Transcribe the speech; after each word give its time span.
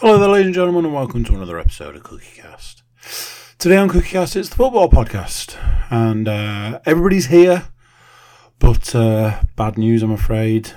Hello 0.00 0.16
there, 0.16 0.28
ladies 0.28 0.46
and 0.46 0.54
gentlemen, 0.54 0.84
and 0.84 0.94
welcome 0.94 1.24
to 1.24 1.34
another 1.34 1.58
episode 1.58 1.96
of 1.96 2.04
CookieCast. 2.04 2.82
Today 3.58 3.76
on 3.76 3.88
CookieCast, 3.88 4.36
it's 4.36 4.48
the 4.48 4.54
football 4.54 4.88
podcast, 4.88 5.56
and 5.90 6.28
uh, 6.28 6.78
everybody's 6.86 7.26
here, 7.26 7.66
but 8.60 8.94
uh, 8.94 9.42
bad 9.56 9.76
news, 9.76 10.04
I'm 10.04 10.12
afraid. 10.12 10.70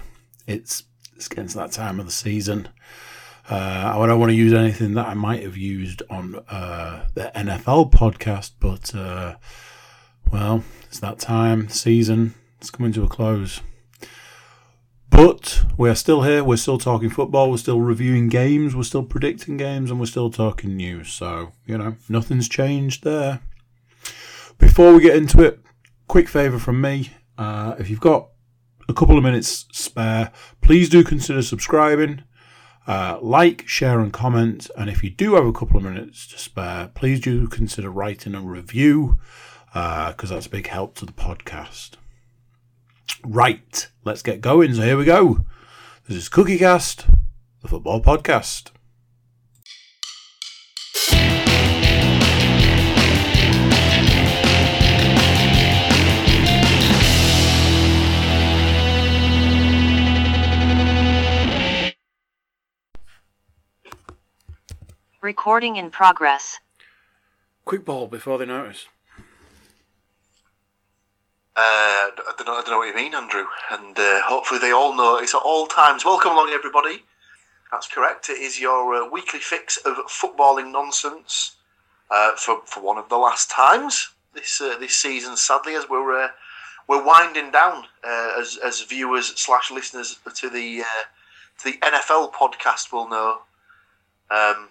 It's 0.47 0.86
it's 1.15 1.28
getting 1.28 1.49
to 1.49 1.58
that 1.58 1.72
time 1.72 1.99
of 1.99 2.08
the 2.08 2.12
season. 2.12 2.70
Uh, 3.47 3.94
I 3.96 4.08
don't 4.08 4.20
want 4.20 4.31
to 4.31 4.36
use 4.36 4.54
anything 4.54 4.96
that 4.96 5.06
I 5.06 5.13
might 5.13 5.44
have 5.44 5.56
used 5.56 6.01
on 6.10 6.38
uh, 6.49 7.06
the 7.13 7.31
NFL 7.35 7.92
podcast, 7.92 8.53
but 8.60 8.96
uh, 8.96 9.35
well, 10.31 10.63
it's 10.85 10.99
that 10.99 11.19
time, 11.19 11.69
season, 11.69 12.33
it's 12.58 12.72
coming 12.72 12.92
to 12.94 13.03
a 13.03 13.08
close. 13.08 13.62
But 15.12 15.66
we're 15.78 15.96
still 15.96 16.23
here, 16.23 16.41
we're 16.41 16.55
still 16.55 16.78
talking 16.78 17.09
football, 17.09 17.52
we're 17.52 17.58
still 17.58 17.82
reviewing 17.82 18.30
games, 18.30 18.76
we're 18.76 18.84
still 18.84 19.04
predicting 19.04 19.58
games, 19.58 19.92
and 19.92 20.00
we're 20.00 20.06
still 20.06 20.32
talking 20.32 20.78
news. 20.78 21.12
So, 21.12 21.52
you 21.66 21.78
know, 21.78 21.98
nothing's 22.08 22.48
changed 22.48 23.04
there. 23.04 23.42
Before 24.58 24.94
we 24.94 25.02
get 25.02 25.18
into 25.18 25.44
it, 25.44 25.60
quick 26.08 26.30
favour 26.30 26.58
from 26.58 26.80
me. 26.80 27.12
Uh, 27.38 27.76
if 27.78 27.90
you've 27.90 28.00
got 28.00 28.30
a 28.88 28.94
couple 28.94 29.18
of 29.18 29.24
minutes 29.24 29.68
spare, 29.74 30.32
please 30.62 30.88
do 30.88 31.04
consider 31.04 31.41
subscribing. 31.41 32.24
Uh, 32.88 33.20
like, 33.22 33.68
share, 33.68 34.00
and 34.00 34.14
comment. 34.14 34.72
And 34.78 34.90
if 34.90 35.04
you 35.04 35.10
do 35.10 35.36
have 35.36 35.46
a 35.46 35.54
couple 35.54 35.78
of 35.78 35.84
minutes 35.84 36.26
to 36.28 36.38
spare, 36.38 36.90
please 36.96 37.20
do 37.20 37.48
consider 37.48 37.91
writing 37.91 38.34
a 38.34 38.41
review 38.41 39.20
because 39.68 40.32
uh, 40.32 40.36
that's 40.36 40.48
a 40.48 40.50
big 40.50 40.68
help 40.68 40.96
to 40.96 41.05
the 41.05 41.14
podcast. 41.14 41.91
Right, 43.24 43.88
let's 44.04 44.22
get 44.22 44.42
going. 44.42 44.74
So 44.74 44.82
here 44.82 44.98
we 44.98 45.06
go. 45.06 45.46
This 46.08 46.18
is 46.18 46.30
CookieCast, 46.30 47.14
the 47.62 47.68
football 47.68 48.02
podcast. 48.02 48.72
Recording 65.22 65.75
in 65.75 65.91
progress. 65.91 66.59
Quick 67.63 67.85
ball 67.85 68.07
before 68.07 68.39
they 68.39 68.45
notice. 68.45 68.88
Uh, 71.53 72.07
I 72.16 72.33
don't 72.38 72.47
know. 72.47 72.53
I 72.53 72.61
don't 72.61 72.69
know 72.69 72.77
what 72.77 72.88
you 72.88 72.95
mean, 72.95 73.13
Andrew. 73.13 73.45
And 73.71 73.97
uh, 73.99 74.21
hopefully 74.21 74.59
they 74.61 74.71
all 74.71 74.95
know 74.95 75.17
it's 75.17 75.35
at 75.35 75.41
all 75.44 75.67
times. 75.67 76.05
Welcome 76.05 76.31
along, 76.31 76.49
everybody. 76.52 77.03
That's 77.71 77.88
correct. 77.88 78.30
It 78.30 78.39
is 78.39 78.59
your 78.59 78.95
uh, 78.95 79.09
weekly 79.09 79.39
fix 79.39 79.75
of 79.77 79.95
footballing 80.07 80.72
nonsense 80.72 81.57
uh, 82.09 82.35
for 82.38 82.61
for 82.66 82.81
one 82.81 82.97
of 82.97 83.09
the 83.09 83.17
last 83.17 83.49
times 83.49 84.11
this 84.33 84.61
uh, 84.61 84.77
this 84.79 84.95
season. 84.95 85.35
Sadly, 85.35 85.75
as 85.75 85.89
we're 85.89 86.23
uh, 86.23 86.29
we're 86.88 87.03
winding 87.03 87.52
down 87.52 87.83
as 88.05 88.57
as 88.63 88.81
viewers 88.83 89.38
slash 89.38 89.72
listeners 89.72 90.19
to 90.35 90.49
the 90.49 90.83
to 91.59 91.66
the 91.66 91.77
NFL 91.79 92.31
podcast 92.31 92.94
will 92.94 93.09
know. 93.09 93.41
Um, 94.29 94.69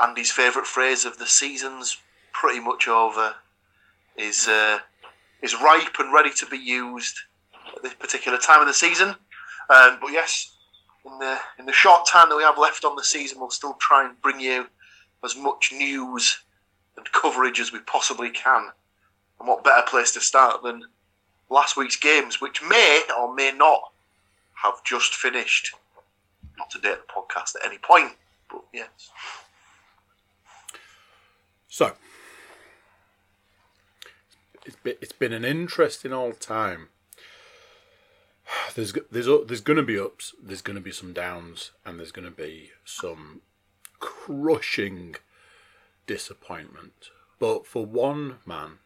Andy's 0.00 0.30
favourite 0.30 0.68
phrase 0.68 1.04
of 1.04 1.18
the 1.18 1.26
season's 1.26 1.98
pretty 2.32 2.60
much 2.60 2.86
over. 2.86 3.34
Is 4.16 4.48
is 5.42 5.60
ripe 5.60 5.96
and 5.98 6.12
ready 6.12 6.30
to 6.30 6.46
be 6.46 6.58
used 6.58 7.16
at 7.76 7.82
this 7.82 7.94
particular 7.94 8.38
time 8.38 8.60
of 8.60 8.66
the 8.66 8.74
season. 8.74 9.08
Um, 9.70 9.98
but 10.00 10.12
yes, 10.12 10.56
in 11.04 11.18
the 11.18 11.38
in 11.58 11.66
the 11.66 11.72
short 11.72 12.06
time 12.06 12.28
that 12.28 12.36
we 12.36 12.42
have 12.42 12.58
left 12.58 12.84
on 12.84 12.96
the 12.96 13.04
season, 13.04 13.40
we'll 13.40 13.50
still 13.50 13.74
try 13.74 14.06
and 14.06 14.20
bring 14.22 14.40
you 14.40 14.66
as 15.24 15.36
much 15.36 15.72
news 15.72 16.38
and 16.96 17.10
coverage 17.12 17.60
as 17.60 17.72
we 17.72 17.80
possibly 17.80 18.30
can. 18.30 18.68
And 19.38 19.48
what 19.48 19.64
better 19.64 19.86
place 19.86 20.12
to 20.12 20.20
start 20.20 20.62
than 20.62 20.82
last 21.50 21.76
week's 21.76 21.96
games, 21.96 22.40
which 22.40 22.62
may 22.62 23.02
or 23.18 23.34
may 23.34 23.52
not 23.52 23.80
have 24.62 24.82
just 24.84 25.14
finished. 25.14 25.74
Not 26.58 26.70
to 26.70 26.78
date 26.78 26.98
the 27.06 27.12
podcast 27.12 27.56
at 27.56 27.66
any 27.66 27.78
point, 27.78 28.12
but 28.50 28.62
yes. 28.72 28.88
So, 31.68 31.92
it's 34.64 34.76
been, 34.76 34.96
it's 35.00 35.12
been 35.12 35.32
an 35.32 35.44
interesting 35.44 36.12
old 36.12 36.40
time. 36.40 36.88
There's 38.74 38.92
there's 39.10 39.26
there's 39.46 39.60
going 39.60 39.76
to 39.76 39.82
be 39.82 39.98
ups, 39.98 40.34
there's 40.42 40.62
going 40.62 40.76
to 40.76 40.82
be 40.82 40.92
some 40.92 41.12
downs, 41.12 41.72
and 41.84 41.98
there's 41.98 42.12
going 42.12 42.24
to 42.24 42.30
be 42.30 42.70
some 42.84 43.40
crushing 43.98 45.16
disappointment. 46.06 47.10
But 47.38 47.66
for 47.66 47.84
one 47.84 48.38
man, 48.46 48.78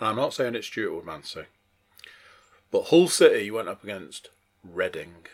and 0.00 0.08
I'm 0.08 0.16
not 0.16 0.34
saying 0.34 0.54
it's 0.54 0.66
Stuart 0.66 1.04
Woodmansey, 1.04 1.46
but 2.70 2.86
Hull 2.86 3.08
City 3.08 3.50
went 3.50 3.68
up 3.68 3.82
against 3.82 4.30
Reading. 4.64 5.26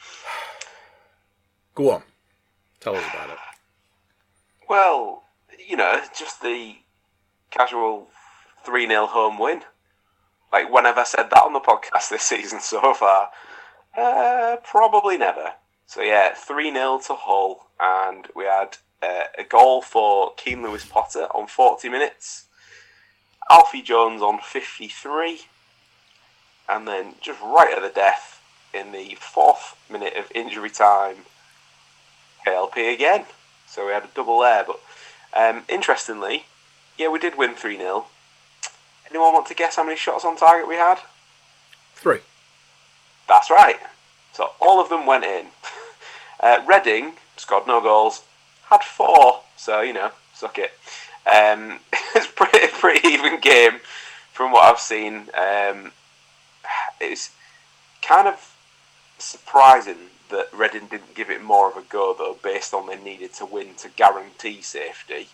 Go 1.74 1.90
on, 1.90 2.02
tell 2.80 2.96
us 2.96 3.04
about 3.12 3.30
it. 3.30 3.49
Well, 4.70 5.24
you 5.68 5.76
know, 5.76 6.00
just 6.16 6.42
the 6.42 6.76
casual 7.50 8.06
3 8.64 8.86
0 8.86 9.06
home 9.06 9.36
win. 9.36 9.62
Like, 10.52 10.72
when 10.72 10.84
have 10.84 10.96
I 10.96 11.02
said 11.02 11.28
that 11.28 11.42
on 11.42 11.54
the 11.54 11.58
podcast 11.58 12.08
this 12.08 12.22
season 12.22 12.60
so 12.60 12.94
far? 12.94 13.30
Uh, 13.98 14.58
probably 14.62 15.18
never. 15.18 15.54
So, 15.86 16.02
yeah, 16.02 16.34
3 16.34 16.70
0 16.70 17.00
to 17.08 17.14
Hull, 17.16 17.66
and 17.80 18.28
we 18.36 18.44
had 18.44 18.76
uh, 19.02 19.24
a 19.36 19.42
goal 19.42 19.82
for 19.82 20.34
Keane 20.36 20.62
Lewis 20.62 20.84
Potter 20.84 21.24
on 21.34 21.48
40 21.48 21.88
minutes, 21.88 22.44
Alfie 23.50 23.82
Jones 23.82 24.22
on 24.22 24.38
53, 24.38 25.40
and 26.68 26.86
then 26.86 27.16
just 27.20 27.40
right 27.42 27.74
at 27.76 27.82
the 27.82 27.88
death 27.88 28.40
in 28.72 28.92
the 28.92 29.16
fourth 29.18 29.76
minute 29.90 30.14
of 30.16 30.30
injury 30.32 30.70
time, 30.70 31.16
KLP 32.46 32.94
again. 32.94 33.24
So 33.70 33.86
we 33.86 33.92
had 33.92 34.04
a 34.04 34.08
double 34.14 34.40
there. 34.40 34.64
But 34.64 34.80
um, 35.32 35.62
interestingly, 35.68 36.44
yeah, 36.98 37.08
we 37.08 37.18
did 37.18 37.38
win 37.38 37.54
3 37.54 37.76
0. 37.76 38.06
Anyone 39.08 39.32
want 39.32 39.46
to 39.46 39.54
guess 39.54 39.76
how 39.76 39.84
many 39.84 39.96
shots 39.96 40.24
on 40.24 40.36
target 40.36 40.68
we 40.68 40.74
had? 40.74 40.98
Three. 41.94 42.18
That's 43.28 43.50
right. 43.50 43.78
So 44.32 44.50
all 44.60 44.80
of 44.80 44.88
them 44.88 45.06
went 45.06 45.24
in. 45.24 45.46
Uh, 46.42 46.64
Reading 46.66 47.12
scored 47.36 47.66
no 47.66 47.82
goals, 47.82 48.22
had 48.70 48.82
four. 48.82 49.42
So, 49.58 49.82
you 49.82 49.92
know, 49.92 50.10
suck 50.32 50.58
it. 50.58 50.72
Um, 51.26 51.80
it's 52.14 52.26
pretty 52.26 52.66
pretty 52.72 53.06
even 53.08 53.40
game 53.40 53.80
from 54.32 54.52
what 54.52 54.64
I've 54.64 54.80
seen. 54.80 55.28
Um, 55.34 55.92
it's 56.98 57.30
kind 58.00 58.26
of 58.26 58.49
surprising 59.24 60.10
that 60.30 60.48
Reading 60.52 60.86
didn't 60.86 61.14
give 61.14 61.30
it 61.30 61.42
more 61.42 61.70
of 61.70 61.76
a 61.76 61.82
go 61.82 62.14
though, 62.16 62.36
based 62.42 62.72
on 62.72 62.86
they 62.86 62.96
needed 62.96 63.34
to 63.34 63.46
win 63.46 63.74
to 63.78 63.88
guarantee 63.88 64.62
safety. 64.62 65.28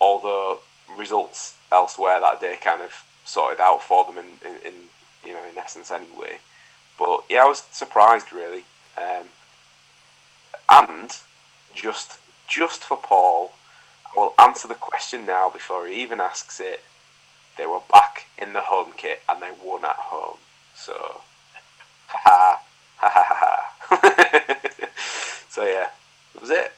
Although 0.00 0.60
results 0.96 1.56
elsewhere 1.72 2.20
that 2.20 2.40
day 2.40 2.56
kind 2.60 2.82
of 2.82 3.04
sorted 3.24 3.60
out 3.60 3.82
for 3.82 4.04
them 4.04 4.18
in, 4.18 4.48
in, 4.48 4.56
in 4.64 4.74
you 5.24 5.32
know 5.32 5.42
in 5.50 5.58
essence 5.58 5.90
anyway. 5.90 6.38
But 6.98 7.24
yeah, 7.28 7.44
I 7.44 7.46
was 7.46 7.64
surprised 7.70 8.32
really. 8.32 8.64
Um, 8.96 9.26
and 10.68 11.10
just 11.74 12.18
just 12.48 12.84
for 12.84 12.96
Paul, 12.96 13.52
I 14.14 14.20
will 14.20 14.34
answer 14.38 14.68
the 14.68 14.74
question 14.74 15.26
now 15.26 15.50
before 15.50 15.86
he 15.86 16.02
even 16.02 16.20
asks 16.20 16.60
it. 16.60 16.82
They 17.58 17.66
were 17.66 17.80
back 17.90 18.26
in 18.38 18.52
the 18.52 18.60
home 18.60 18.92
kit 18.96 19.22
and 19.28 19.42
they 19.42 19.50
won 19.62 19.84
at 19.84 19.96
home. 19.96 20.36
So, 20.74 21.22
ha 22.06 22.62
ha 22.96 23.08
ha 23.08 23.24
ha 23.28 23.36
ha. 23.38 24.88
so 25.48 25.64
yeah, 25.64 25.88
that 26.34 26.40
was 26.40 26.50
it. 26.50 26.72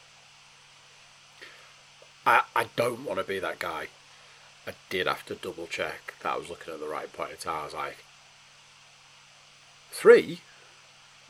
I, 2.27 2.43
I 2.55 2.67
don't 2.77 3.05
want 3.05 3.19
to 3.19 3.25
be 3.25 3.39
that 3.39 3.59
guy. 3.59 3.89
I 4.67 4.73
did 4.91 5.07
have 5.07 5.25
to 5.27 5.35
double 5.35 5.67
check 5.67 6.15
that 6.23 6.35
I 6.35 6.37
was 6.37 6.51
looking 6.51 6.75
at 6.75 6.81
the 6.81 6.89
right 6.89 7.11
point 7.13 7.33
of 7.33 7.41
time. 7.41 7.63
I 7.63 7.65
was 7.65 7.75
like, 7.75 8.05
three? 9.91 10.41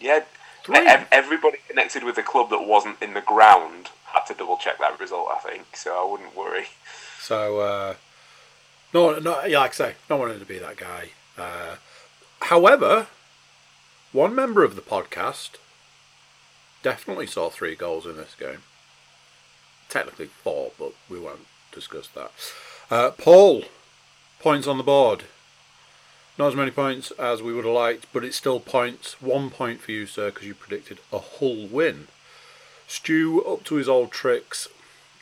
Yeah, 0.00 0.24
three? 0.64 0.86
everybody 1.12 1.58
connected 1.68 2.02
with 2.02 2.16
the 2.16 2.22
club 2.22 2.50
that 2.50 2.66
wasn't 2.66 3.00
in 3.00 3.14
the 3.14 3.20
ground 3.20 3.90
had 4.12 4.26
to 4.26 4.34
double 4.34 4.56
check 4.56 4.78
that 4.78 4.98
result, 4.98 5.28
I 5.32 5.38
think, 5.38 5.76
so 5.76 5.92
I 5.92 6.10
wouldn't 6.10 6.36
worry. 6.36 6.66
So, 7.20 7.60
uh, 7.60 7.94
no, 8.92 9.18
no, 9.18 9.44
yeah, 9.44 9.58
like 9.58 9.72
I 9.72 9.74
say, 9.74 9.94
not 10.08 10.18
wanting 10.18 10.40
to 10.40 10.46
be 10.46 10.58
that 10.58 10.76
guy. 10.76 11.10
Uh, 11.36 11.76
however, 12.40 13.06
one 14.12 14.34
member 14.34 14.64
of 14.64 14.74
the 14.74 14.82
podcast 14.82 15.50
definitely 16.82 17.26
saw 17.26 17.50
three 17.50 17.74
goals 17.74 18.06
in 18.06 18.16
this 18.16 18.34
game. 18.38 18.62
Technically 19.88 20.26
four, 20.26 20.72
but 20.78 20.92
we 21.08 21.18
won't 21.18 21.46
discuss 21.72 22.08
that. 22.08 22.30
Uh, 22.90 23.10
Paul, 23.10 23.64
points 24.40 24.66
on 24.66 24.78
the 24.78 24.84
board. 24.84 25.24
Not 26.38 26.48
as 26.48 26.56
many 26.56 26.70
points 26.70 27.10
as 27.12 27.42
we 27.42 27.52
would 27.52 27.64
have 27.64 27.74
liked, 27.74 28.06
but 28.12 28.24
it's 28.24 28.36
still 28.36 28.60
points. 28.60 29.20
One 29.20 29.50
point 29.50 29.80
for 29.80 29.90
you, 29.90 30.06
sir, 30.06 30.30
because 30.30 30.46
you 30.46 30.54
predicted 30.54 31.00
a 31.12 31.18
Hull 31.18 31.66
win. 31.66 32.06
Stu, 32.86 33.44
up 33.44 33.64
to 33.64 33.74
his 33.74 33.88
old 33.88 34.12
tricks, 34.12 34.68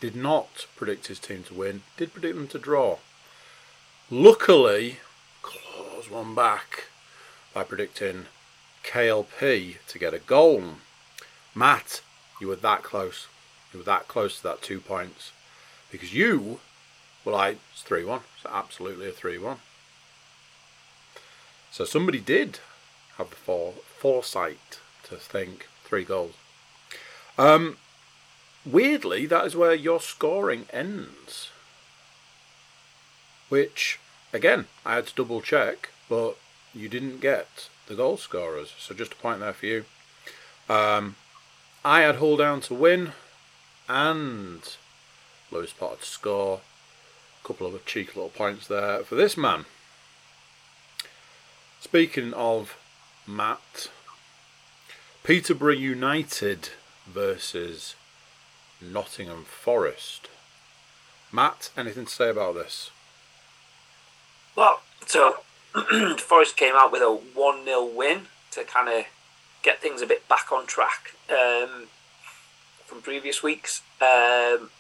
did 0.01 0.15
not 0.15 0.67
predict 0.77 1.07
his 1.07 1.19
team 1.19 1.43
to 1.45 1.55
win, 1.55 1.83
did 1.97 2.13
predict 2.13 2.37
them 2.37 2.49
to 2.49 2.59
draw. 2.59 2.99
Luckily, 4.11 4.99
claws 5.43 6.11
one 6.11 6.35
back 6.35 6.85
by 7.55 7.65
predicting 7.65 8.27
KLP 8.87 9.77
to 9.89 9.99
get 9.99 10.15
a 10.15 10.19
goal. 10.19 10.63
Matt, 11.55 12.01
you 12.41 12.49
were 12.49 12.57
that 12.57 12.83
close. 12.83 13.27
You 13.73 13.81
were 13.81 13.85
that 13.85 14.09
close 14.09 14.39
to 14.39 14.43
that 14.45 14.63
two 14.63 14.81
points. 14.81 15.33
Because 15.91 16.15
you 16.15 16.61
were 17.25 17.33
like, 17.33 17.59
it's 17.73 17.83
3 17.83 18.05
1. 18.05 18.21
It's 18.37 18.47
absolutely 18.47 19.09
a 19.09 19.13
3 19.13 19.39
1. 19.39 19.59
So 21.71 21.85
somebody 21.85 22.21
did 22.21 22.61
have 23.19 23.31
the 23.31 23.37
fore, 23.37 23.75
foresight 23.99 24.79
to 25.05 25.17
think 25.17 25.69
three 25.85 26.05
goals. 26.05 26.35
Um, 27.39 27.77
weirdly, 28.65 29.27
that 29.27 29.47
is 29.47 29.57
where 29.57 29.75
your 29.75 30.01
scoring 30.01 30.67
ends. 30.73 31.51
Which, 33.49 33.99
again, 34.33 34.67
I 34.85 34.97
had 34.97 35.09
to 35.09 35.15
double 35.15 35.41
check, 35.41 35.91
but 36.09 36.37
you 36.75 36.89
didn't 36.89 37.21
get 37.21 37.69
the 37.87 37.95
goal 37.95 38.17
scorers. 38.17 38.73
So 38.79 38.95
just 38.95 39.13
a 39.13 39.17
point 39.17 39.41
there 39.41 39.53
for 39.53 39.67
you. 39.67 39.85
Um, 40.69 41.17
I 41.85 42.01
had 42.01 42.17
Hull 42.17 42.37
down 42.37 42.61
to 42.63 42.75
win 42.75 43.13
and 43.89 44.61
Lewis 45.51 45.73
Potter 45.73 46.01
to 46.01 46.07
score. 46.07 46.61
A 47.43 47.47
couple 47.47 47.67
of 47.67 47.87
cheeky 47.87 48.13
little 48.15 48.31
points 48.31 48.67
there 48.67 49.05
for 49.05 49.15
this 49.15 49.37
man. 49.37 49.67
Speaking 51.81 52.35
of 52.35 52.77
Matt, 53.27 53.89
Peterborough 55.23 55.73
United 55.73 56.71
versus 57.07 57.95
Nottingham 58.81 59.45
Forest. 59.45 60.29
Matt, 61.31 61.71
anything 61.77 62.07
to 62.07 62.11
say 62.13 62.31
about 62.31 62.55
this? 62.55 62.91
Well, 64.57 64.81
so 65.07 65.39
Forest 66.19 66.57
came 66.57 66.75
out 66.75 66.93
with 66.93 67.03
a 67.03 67.11
1 67.11 67.65
0 67.65 67.85
win 67.85 68.23
to 68.53 68.65
kind 68.65 68.89
of 68.89 69.05
get 69.63 69.81
things 69.81 70.01
a 70.01 70.07
bit 70.07 70.27
back 70.29 70.51
on 70.53 70.67
track 70.67 71.13
um, 71.31 71.89
from 72.85 73.03
previous 73.03 73.43
weeks. 73.43 73.83
Um, 74.01 74.71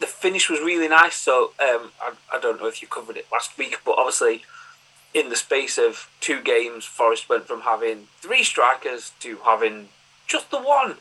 the 0.00 0.06
finish 0.06 0.48
was 0.48 0.60
really 0.60 0.88
nice, 0.88 1.16
so 1.16 1.52
um, 1.60 1.92
I, 2.00 2.12
I 2.32 2.40
don't 2.40 2.60
know 2.60 2.66
if 2.66 2.82
you 2.82 2.88
covered 2.88 3.16
it 3.16 3.26
last 3.30 3.56
week, 3.58 3.78
but 3.84 3.96
obviously, 3.98 4.42
in 5.14 5.28
the 5.28 5.36
space 5.36 5.78
of 5.78 6.10
two 6.20 6.40
games, 6.42 6.84
Forest 6.84 7.28
went 7.28 7.46
from 7.46 7.62
having 7.62 8.08
three 8.20 8.42
strikers 8.42 9.12
to 9.20 9.38
having 9.44 9.88
just 10.26 10.50
the 10.50 10.60
one, 10.60 10.96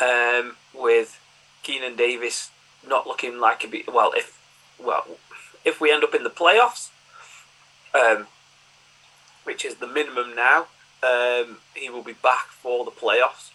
um, 0.00 0.56
with 0.74 1.20
Keinan 1.64 1.96
Davis 1.96 2.50
not 2.86 3.06
looking 3.06 3.38
like 3.38 3.64
a 3.64 3.68
bit. 3.68 3.92
Well, 3.92 4.12
if 4.16 4.38
well, 4.78 5.04
if 5.64 5.80
we 5.80 5.92
end 5.92 6.04
up 6.04 6.14
in 6.14 6.24
the 6.24 6.30
playoffs, 6.30 6.90
um, 7.94 8.26
which 9.44 9.64
is 9.64 9.76
the 9.76 9.86
minimum 9.86 10.34
now, 10.34 10.66
um, 11.02 11.58
he 11.74 11.88
will 11.88 12.02
be 12.02 12.12
back 12.12 12.48
for 12.48 12.84
the 12.84 12.90
playoffs. 12.90 13.50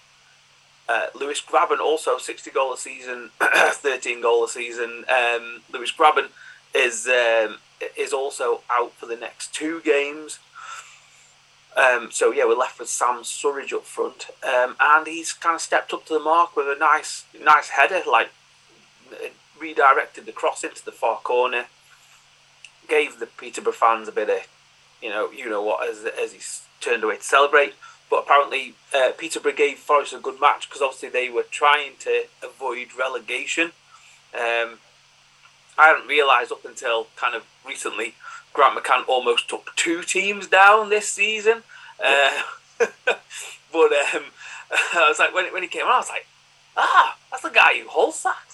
Uh, 0.88 1.08
Lewis 1.16 1.42
Grabban 1.42 1.80
also 1.80 2.18
60 2.18 2.52
goal 2.52 2.74
a 2.74 2.78
season, 2.78 3.32
13 3.40 4.22
goal 4.22 4.44
a 4.46 4.50
season. 4.50 5.06
Um, 5.10 5.62
Lewis 5.72 5.92
Grabban 5.92 6.30
is 6.76 7.08
um, 7.08 7.58
is 7.98 8.14
also 8.14 8.62
out 8.70 8.94
for 8.94 9.06
the 9.06 9.16
next 9.16 9.54
two 9.54 9.82
games. 9.82 10.40
Um, 11.76 12.10
so 12.12 12.32
yeah, 12.32 12.46
we're 12.46 12.56
left 12.56 12.80
with 12.80 12.88
Sam 12.88 13.24
Surridge 13.24 13.74
up 13.74 13.86
front, 13.86 14.28
um, 14.44 14.76
and 14.80 15.08
he's 15.08 15.34
kind 15.34 15.56
of 15.56 15.62
stepped 15.62 15.92
up 15.92 16.06
to 16.06 16.14
the 16.14 16.20
mark 16.20 16.56
with 16.56 16.68
a 16.68 16.78
nice, 16.80 17.26
nice 17.42 17.70
header, 17.70 18.02
like 18.10 18.30
redirected 19.60 20.26
the 20.26 20.32
cross 20.32 20.64
into 20.64 20.84
the 20.86 20.92
far 20.92 21.18
corner, 21.18 21.66
gave 22.88 23.20
the 23.20 23.28
Peterborough 23.28 23.74
fans 23.74 24.08
a 24.08 24.12
bit 24.12 24.30
of, 24.30 24.48
you 25.02 25.10
know, 25.10 25.32
you 25.32 25.50
know 25.50 25.62
what, 25.62 25.88
as 25.88 26.06
as 26.06 26.34
he 26.34 26.40
turned 26.82 27.04
away 27.04 27.18
to 27.18 27.24
celebrate. 27.24 27.74
But 28.10 28.24
apparently, 28.24 28.76
uh, 28.94 29.12
Peterborough 29.18 29.54
gave 29.54 29.80
Forest 29.80 30.14
a 30.14 30.20
good 30.20 30.40
match 30.40 30.70
because 30.70 30.82
obviously 30.82 31.10
they 31.10 31.30
were 31.30 31.46
trying 31.50 31.94
to 32.00 32.26
avoid 32.44 32.90
relegation. 32.98 33.72
Um, 34.34 34.80
I 35.78 35.88
hadn't 35.88 36.08
realised 36.08 36.52
up 36.52 36.64
until 36.66 37.08
kind 37.16 37.36
of 37.36 37.44
recently, 37.66 38.16
Grant 38.54 38.78
McCann 38.78 39.08
almost 39.08 39.50
took 39.50 39.76
two 39.76 40.04
teams 40.04 40.48
down 40.48 40.90
this 40.90 41.10
season. 41.10 41.64
Uh, 42.04 42.44
but 42.80 43.92
um, 44.14 44.26
I 44.72 45.08
was 45.10 45.20
like, 45.20 45.34
when, 45.34 45.52
when 45.52 45.64
he 45.64 45.70
came 45.70 45.84
on, 45.84 45.92
I 45.92 45.98
was 45.98 46.10
like, 46.10 46.28
ah, 46.78 47.18
that's 47.32 47.44
the 47.44 47.50
guy 47.50 47.80
who 47.80 47.90
Hull 47.90 48.12
sacks. 48.12 48.45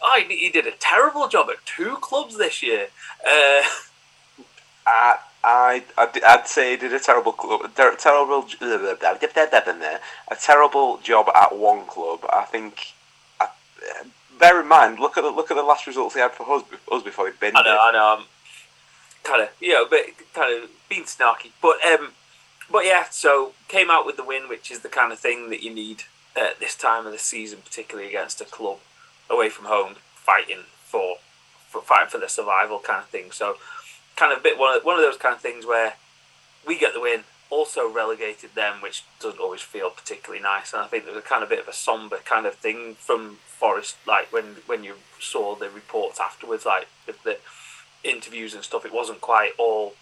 Oh, 0.00 0.20
he, 0.26 0.36
he, 0.36 0.50
did 0.50 0.66
a 0.66 0.72
terrible 0.72 1.28
job 1.28 1.48
at 1.50 1.64
two 1.66 1.96
clubs 1.96 2.36
this 2.36 2.62
year. 2.62 2.88
Uh, 3.24 3.62
I, 4.86 5.18
I, 5.44 5.84
I'd, 5.96 6.22
I'd 6.22 6.48
say 6.48 6.72
he 6.72 6.76
did 6.76 6.92
a 6.92 7.00
terrible 7.00 7.32
club, 7.32 7.74
terrible, 7.98 8.46
a 10.30 10.36
terrible 10.36 10.98
job 10.98 11.28
at 11.34 11.56
one 11.56 11.86
club. 11.86 12.20
I 12.32 12.44
think. 12.44 12.94
I, 13.40 13.48
bear 14.38 14.60
in 14.60 14.68
mind, 14.68 14.98
look 14.98 15.16
at 15.16 15.22
the 15.22 15.30
look 15.30 15.50
at 15.50 15.56
the 15.56 15.62
last 15.62 15.86
results 15.86 16.14
he 16.14 16.20
had 16.20 16.32
for 16.32 16.50
us, 16.54 16.62
us 16.90 17.02
before 17.02 17.26
he'd 17.26 17.40
been. 17.40 17.56
I 17.56 17.62
know, 17.62 17.78
I 17.80 17.92
know. 17.92 18.16
I'm 18.18 18.26
kind 19.24 19.42
of, 19.42 19.50
you 19.60 19.72
know, 19.72 19.86
but 19.88 20.00
kind 20.32 20.62
of 20.62 20.70
being 20.88 21.04
snarky, 21.04 21.50
but 21.60 21.84
um, 21.84 22.12
but 22.70 22.84
yeah. 22.84 23.04
So 23.10 23.52
came 23.68 23.90
out 23.90 24.06
with 24.06 24.16
the 24.16 24.24
win, 24.24 24.48
which 24.48 24.70
is 24.70 24.80
the 24.80 24.88
kind 24.88 25.12
of 25.12 25.18
thing 25.18 25.50
that 25.50 25.62
you 25.62 25.74
need 25.74 26.04
at 26.36 26.60
this 26.60 26.76
time 26.76 27.04
of 27.04 27.12
the 27.12 27.18
season, 27.18 27.60
particularly 27.64 28.08
against 28.08 28.40
a 28.40 28.44
club 28.44 28.78
away 29.30 29.48
from 29.48 29.66
home, 29.66 29.96
fighting 30.14 30.64
for, 30.84 31.16
for 31.68 31.80
fighting 31.82 32.08
for 32.08 32.18
the 32.18 32.28
survival 32.28 32.78
kind 32.78 33.00
of 33.00 33.08
thing. 33.08 33.30
So 33.30 33.56
kind 34.16 34.32
of 34.32 34.40
a 34.40 34.42
bit 34.42 34.58
one 34.58 34.76
of 34.76 34.84
one 34.84 34.96
of 34.96 35.02
those 35.02 35.16
kind 35.16 35.34
of 35.34 35.40
things 35.40 35.64
where 35.64 35.94
we 36.66 36.78
get 36.78 36.92
the 36.92 37.00
win, 37.00 37.24
also 37.50 37.90
relegated 37.90 38.54
them, 38.54 38.82
which 38.82 39.04
doesn't 39.20 39.40
always 39.40 39.62
feel 39.62 39.90
particularly 39.90 40.42
nice. 40.42 40.72
And 40.72 40.82
I 40.82 40.86
think 40.86 41.04
there 41.04 41.14
was 41.14 41.22
a 41.22 41.26
kind 41.26 41.42
of 41.42 41.48
bit 41.48 41.60
of 41.60 41.68
a 41.68 41.72
somber 41.72 42.18
kind 42.24 42.46
of 42.46 42.54
thing 42.54 42.94
from 42.94 43.38
Forest, 43.46 43.96
like 44.06 44.32
when 44.32 44.56
when 44.66 44.84
you 44.84 44.94
saw 45.18 45.56
the 45.56 45.68
reports 45.70 46.20
afterwards, 46.20 46.64
like 46.64 46.86
the 47.06 47.38
interviews 48.04 48.54
and 48.54 48.62
stuff, 48.62 48.84
it 48.84 48.92
wasn't 48.92 49.20
quite 49.20 49.52
all 49.58 49.94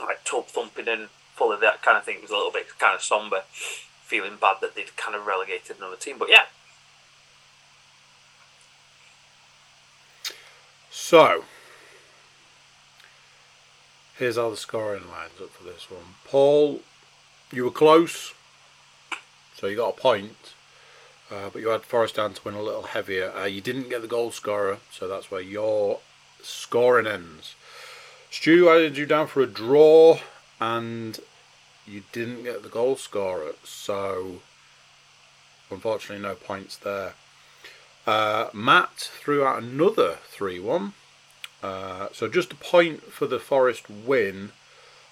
like 0.00 0.24
tub 0.24 0.46
thumping 0.46 0.88
and 0.88 1.08
full 1.34 1.52
of 1.52 1.60
that 1.60 1.82
kind 1.82 1.98
of 1.98 2.04
thing. 2.04 2.16
It 2.16 2.22
was 2.22 2.30
a 2.30 2.36
little 2.36 2.52
bit 2.52 2.66
kind 2.78 2.94
of 2.94 3.02
somber, 3.02 3.42
feeling 3.50 4.38
bad 4.40 4.56
that 4.62 4.74
they'd 4.74 4.96
kind 4.96 5.14
of 5.14 5.26
relegated 5.26 5.76
another 5.76 5.96
team. 5.96 6.16
But 6.18 6.30
yeah. 6.30 6.44
So, 10.98 11.44
here's 14.18 14.36
how 14.36 14.48
the 14.48 14.56
scoring 14.56 15.06
lines 15.08 15.38
up 15.40 15.50
for 15.50 15.62
this 15.62 15.88
one. 15.90 16.14
Paul, 16.24 16.80
you 17.52 17.64
were 17.64 17.70
close, 17.70 18.32
so 19.54 19.66
you 19.66 19.76
got 19.76 19.90
a 19.90 20.00
point, 20.00 20.54
uh, 21.30 21.50
but 21.52 21.60
you 21.60 21.68
had 21.68 21.82
Forest 21.82 22.16
down 22.16 22.32
to 22.32 22.40
win 22.42 22.54
a 22.54 22.62
little 22.62 22.82
heavier. 22.82 23.30
Uh, 23.30 23.44
you 23.44 23.60
didn't 23.60 23.90
get 23.90 24.00
the 24.00 24.08
goal 24.08 24.32
scorer, 24.32 24.78
so 24.90 25.06
that's 25.06 25.30
where 25.30 25.42
your 25.42 26.00
scoring 26.42 27.06
ends. 27.06 27.54
Stu, 28.30 28.68
I 28.68 28.80
had 28.80 28.96
you 28.96 29.04
down 29.04 29.26
for 29.26 29.42
a 29.42 29.46
draw, 29.46 30.18
and 30.60 31.20
you 31.86 32.04
didn't 32.10 32.42
get 32.42 32.62
the 32.62 32.70
goal 32.70 32.96
scorer, 32.96 33.52
so 33.62 34.40
unfortunately, 35.70 36.26
no 36.26 36.34
points 36.34 36.78
there. 36.78 37.12
Uh, 38.06 38.48
Matt 38.52 39.10
threw 39.18 39.44
out 39.44 39.62
another 39.62 40.18
3 40.28 40.60
1. 40.60 40.92
Uh, 41.62 42.08
so 42.12 42.28
just 42.28 42.52
a 42.52 42.56
point 42.56 43.02
for 43.12 43.26
the 43.26 43.40
Forest 43.40 43.90
win. 43.90 44.52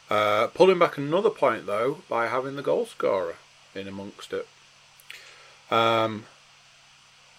Uh, 0.08 0.46
pulling 0.48 0.78
back 0.78 0.96
another 0.98 1.30
point 1.30 1.66
though 1.66 2.02
by 2.08 2.28
having 2.28 2.56
the 2.56 2.62
goal 2.62 2.86
scorer 2.86 3.36
in 3.74 3.88
amongst 3.88 4.32
it. 4.32 4.46
Um, 5.70 6.26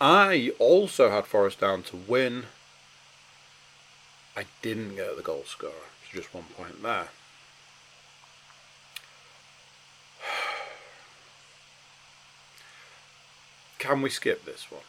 I 0.02 0.52
also 0.60 1.10
had 1.12 1.26
Forest 1.26 1.62
down 1.62 1.84
to 1.84 1.96
win. 1.96 2.48
I 4.36 4.44
didn't 4.62 4.96
get 4.96 5.16
the 5.16 5.22
goal 5.22 5.46
scorer. 5.46 5.72
It's 6.04 6.12
just 6.14 6.34
one 6.34 6.44
point 6.58 6.84
there. 6.84 7.08
Can 13.80 14.02
we 14.02 14.10
skip 14.10 14.44
this 14.44 14.70
one? 14.70 14.82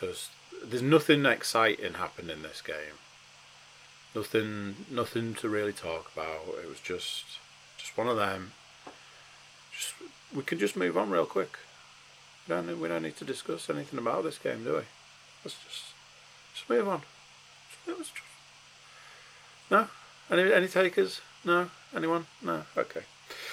Because 0.00 0.30
there's 0.64 0.82
nothing 0.82 1.26
exciting 1.26 1.94
happened 1.94 2.30
in 2.30 2.42
this 2.42 2.62
game. 2.62 2.98
Nothing, 4.14 4.76
nothing 4.90 5.34
to 5.34 5.48
really 5.48 5.72
talk 5.72 6.10
about. 6.14 6.58
It 6.62 6.68
was 6.68 6.80
just, 6.80 7.24
just 7.76 7.96
one 7.96 8.08
of 8.08 8.16
them. 8.16 8.52
Just 9.72 9.94
we 10.34 10.42
can 10.42 10.58
just 10.58 10.76
move 10.76 10.96
on 10.96 11.10
real 11.10 11.26
quick. 11.26 11.58
We 12.48 12.54
don't, 12.54 12.80
we 12.80 12.88
don't 12.88 13.02
need 13.02 13.16
to 13.18 13.24
discuss 13.24 13.68
anything 13.70 13.98
about 13.98 14.24
this 14.24 14.38
game, 14.38 14.64
do 14.64 14.72
we? 14.72 14.82
Let's 15.44 15.56
just, 15.64 15.84
just 16.54 16.68
move 16.68 16.88
on. 16.88 17.02
Just, 17.86 18.12
no, 19.70 19.88
any 20.30 20.52
any 20.52 20.68
takers? 20.68 21.20
No, 21.44 21.70
Anyone? 21.94 22.26
No. 22.42 22.62
Okay. 22.76 23.02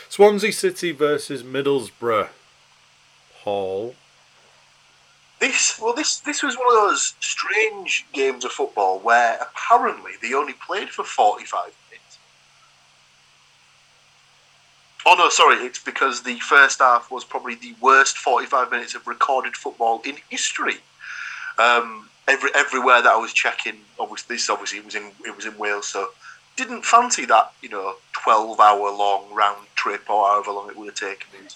Swansea 0.10 0.52
City 0.52 0.92
versus 0.92 1.44
Middlesbrough. 1.44 2.30
Paul. 3.42 3.96
This 5.40 5.80
well, 5.80 5.94
this 5.94 6.20
this 6.20 6.42
was 6.42 6.58
one 6.58 6.68
of 6.68 6.90
those 6.90 7.14
strange 7.20 8.06
games 8.12 8.44
of 8.44 8.52
football 8.52 9.00
where 9.00 9.38
apparently 9.40 10.14
they 10.22 10.34
only 10.34 10.54
played 10.54 10.90
for 10.90 11.04
forty-five 11.04 11.76
minutes. 11.90 12.18
Oh 15.06 15.16
no, 15.16 15.30
sorry, 15.30 15.58
it's 15.58 15.78
because 15.78 16.24
the 16.24 16.40
first 16.40 16.80
half 16.80 17.12
was 17.12 17.24
probably 17.24 17.54
the 17.54 17.76
worst 17.80 18.18
forty-five 18.18 18.72
minutes 18.72 18.96
of 18.96 19.06
recorded 19.06 19.56
football 19.56 20.02
in 20.04 20.16
history. 20.30 20.78
Um, 21.60 22.10
every 22.28 22.50
everywhere 22.56 23.04
that 23.04 23.14
I 23.14 23.18
was 23.18 23.32
checking, 23.32 23.78
obviously 24.00 24.38
this 24.38 24.50
obviously 24.50 24.80
was 24.80 24.96
in 24.96 25.12
it 25.24 25.36
was 25.36 25.46
in 25.46 25.56
Wales, 25.58 25.88
so 25.88 26.10
didn't 26.56 26.84
fancy 26.84 27.26
that 27.26 27.54
you 27.62 27.70
know 27.70 27.94
twelve-hour 28.12 28.90
long 28.92 29.32
round 29.32 29.68
trip 29.76 30.10
or 30.10 30.28
however 30.28 30.52
long 30.52 30.70
it 30.70 30.76
would 30.76 30.88
have 30.88 30.96
taken 30.96 31.28
me. 31.32 31.48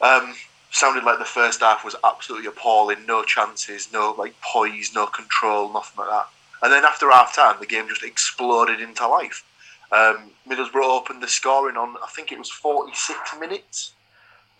Um, 0.00 0.34
sounded 0.70 1.04
like 1.04 1.18
the 1.18 1.24
first 1.24 1.60
half 1.60 1.84
was 1.84 1.96
absolutely 2.04 2.48
appalling. 2.48 3.04
No 3.06 3.22
chances, 3.22 3.92
no 3.92 4.14
like 4.16 4.34
poise, 4.40 4.92
no 4.94 5.06
control, 5.06 5.72
nothing 5.72 6.04
like 6.04 6.10
that. 6.10 6.28
And 6.62 6.72
then 6.72 6.84
after 6.84 7.10
half 7.10 7.34
time, 7.34 7.56
the 7.58 7.66
game 7.66 7.88
just 7.88 8.04
exploded 8.04 8.80
into 8.80 9.06
life. 9.06 9.44
Um, 9.92 10.30
Middlesbrough 10.48 10.84
opened 10.84 11.22
the 11.22 11.28
scoring 11.28 11.76
on, 11.76 11.96
I 12.02 12.08
think 12.08 12.30
it 12.30 12.38
was 12.38 12.50
46 12.50 13.18
minutes. 13.40 13.92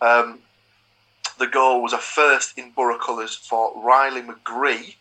Um, 0.01 0.39
the 1.37 1.47
goal 1.47 1.81
was 1.81 1.93
a 1.93 1.97
first 1.97 2.57
in 2.57 2.71
Borough 2.71 2.97
colours 2.97 3.35
for 3.35 3.71
Riley 3.81 4.21
McGree. 4.21 4.95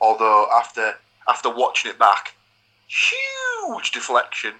Although 0.00 0.46
after 0.52 0.94
after 1.28 1.48
watching 1.48 1.90
it 1.90 1.98
back, 1.98 2.34
huge 2.86 3.90
deflection 3.92 4.54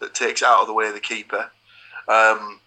that 0.00 0.14
takes 0.14 0.42
out 0.42 0.60
of 0.60 0.66
the 0.66 0.72
way 0.72 0.88
of 0.88 0.94
the 0.94 1.00
keeper. 1.00 1.50
Um, 2.08 2.60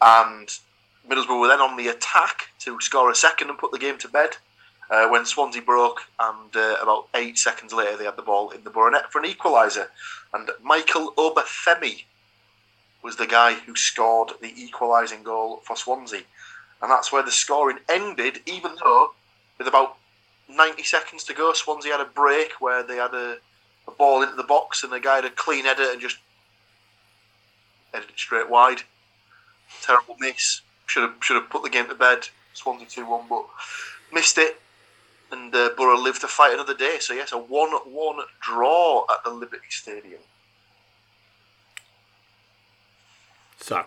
and 0.00 0.58
Middlesbrough 1.08 1.40
were 1.40 1.48
then 1.48 1.60
on 1.60 1.76
the 1.76 1.88
attack 1.88 2.48
to 2.60 2.80
score 2.80 3.10
a 3.10 3.14
second 3.14 3.50
and 3.50 3.58
put 3.58 3.72
the 3.72 3.78
game 3.78 3.98
to 3.98 4.08
bed. 4.08 4.36
Uh, 4.90 5.08
when 5.08 5.24
Swansea 5.24 5.62
broke, 5.62 6.02
and 6.20 6.54
uh, 6.54 6.76
about 6.82 7.08
eight 7.14 7.38
seconds 7.38 7.72
later, 7.72 7.96
they 7.96 8.04
had 8.04 8.16
the 8.16 8.22
ball 8.22 8.50
in 8.50 8.64
the 8.64 8.70
Borough 8.70 8.90
net 8.90 9.10
for 9.10 9.18
an 9.18 9.30
equaliser. 9.30 9.88
And 10.32 10.50
Michael 10.62 11.12
Obafemi 11.16 12.04
was 13.02 13.16
the 13.16 13.26
guy 13.26 13.54
who 13.54 13.76
scored 13.76 14.32
the 14.40 14.52
equalising 14.56 15.22
goal 15.22 15.60
for 15.64 15.76
Swansea. 15.76 16.22
And 16.82 16.90
that's 16.90 17.12
where 17.12 17.22
the 17.22 17.30
scoring 17.30 17.78
ended, 17.88 18.40
even 18.46 18.76
though 18.82 19.12
with 19.58 19.68
about 19.68 19.96
90 20.48 20.82
seconds 20.82 21.24
to 21.24 21.34
go, 21.34 21.52
Swansea 21.52 21.92
had 21.92 22.00
a 22.00 22.10
break 22.10 22.52
where 22.60 22.82
they 22.82 22.96
had 22.96 23.14
a, 23.14 23.38
a 23.88 23.90
ball 23.90 24.22
into 24.22 24.36
the 24.36 24.42
box 24.42 24.82
and 24.82 24.92
the 24.92 25.00
guy 25.00 25.16
had 25.16 25.24
a 25.24 25.30
clean 25.30 25.64
header 25.64 25.90
and 25.90 26.00
just 26.00 26.18
headed 27.92 28.10
it 28.10 28.18
straight 28.18 28.50
wide. 28.50 28.82
Terrible 29.82 30.16
miss. 30.18 30.60
Should 30.86 31.02
have 31.02 31.14
should 31.20 31.36
have 31.36 31.50
put 31.50 31.62
the 31.62 31.70
game 31.70 31.88
to 31.88 31.94
bed. 31.94 32.28
Swansea 32.52 32.86
two 32.86 33.06
one, 33.06 33.26
but 33.28 33.46
missed 34.12 34.38
it. 34.38 34.60
And 35.32 35.54
uh, 35.54 35.70
Borough 35.76 35.98
lived 35.98 36.20
to 36.20 36.28
fight 36.28 36.52
another 36.52 36.74
day. 36.74 36.98
So 37.00 37.14
yes, 37.14 37.32
a 37.32 37.38
one 37.38 37.70
one 37.70 38.20
draw 38.40 39.06
at 39.10 39.24
the 39.24 39.30
Liberty 39.30 39.66
Stadium. 39.70 40.20
So, 43.58 43.86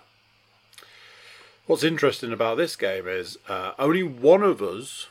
what's 1.67 1.83
interesting 1.83 2.33
about 2.33 2.57
this 2.57 2.75
game 2.75 3.07
is 3.07 3.37
uh, 3.47 3.73
only 3.77 4.01
one 4.01 4.41
of 4.41 4.59
us 4.59 5.05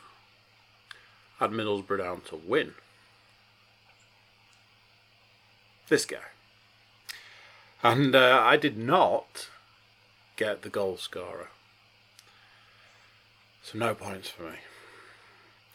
had 1.38 1.50
Middlesbrough 1.50 1.98
down 1.98 2.22
to 2.22 2.36
win. 2.36 2.74
This 5.88 6.04
guy. 6.04 6.16
And 7.82 8.16
uh, 8.16 8.42
I 8.44 8.56
did 8.56 8.76
not 8.76 9.48
get 10.34 10.62
the 10.62 10.68
goal 10.68 10.96
scorer. 10.96 11.50
So 13.66 13.78
no 13.78 13.96
points 13.96 14.28
for 14.28 14.44
me. 14.44 14.58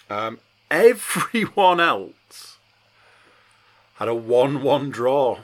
Um, 0.09 0.39
everyone 0.71 1.81
else 1.81 2.57
had 3.95 4.07
a 4.07 4.15
1 4.15 4.63
1 4.63 4.89
draw. 4.91 5.39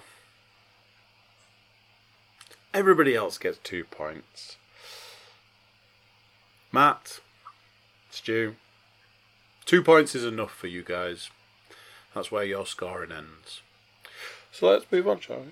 Everybody 2.74 3.16
else 3.16 3.38
gets 3.38 3.58
two 3.58 3.84
points. 3.84 4.56
Matt, 6.72 7.20
Stu, 8.12 8.56
two 9.66 9.84
points 9.84 10.16
is 10.16 10.24
enough 10.24 10.54
for 10.54 10.68
you 10.68 10.84
guys. 10.84 11.30
That's 12.16 12.32
where 12.32 12.46
your 12.46 12.66
scoring 12.66 13.12
ends. 13.12 13.62
So 14.54 14.70
let's 14.70 14.90
move 14.90 15.10
on, 15.10 15.20
shall 15.20 15.40
we? 15.40 15.52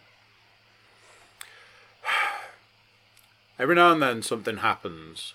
Every 3.60 3.76
now 3.76 3.92
and 3.92 4.02
then 4.02 4.22
something 4.22 4.58
happens 4.58 5.34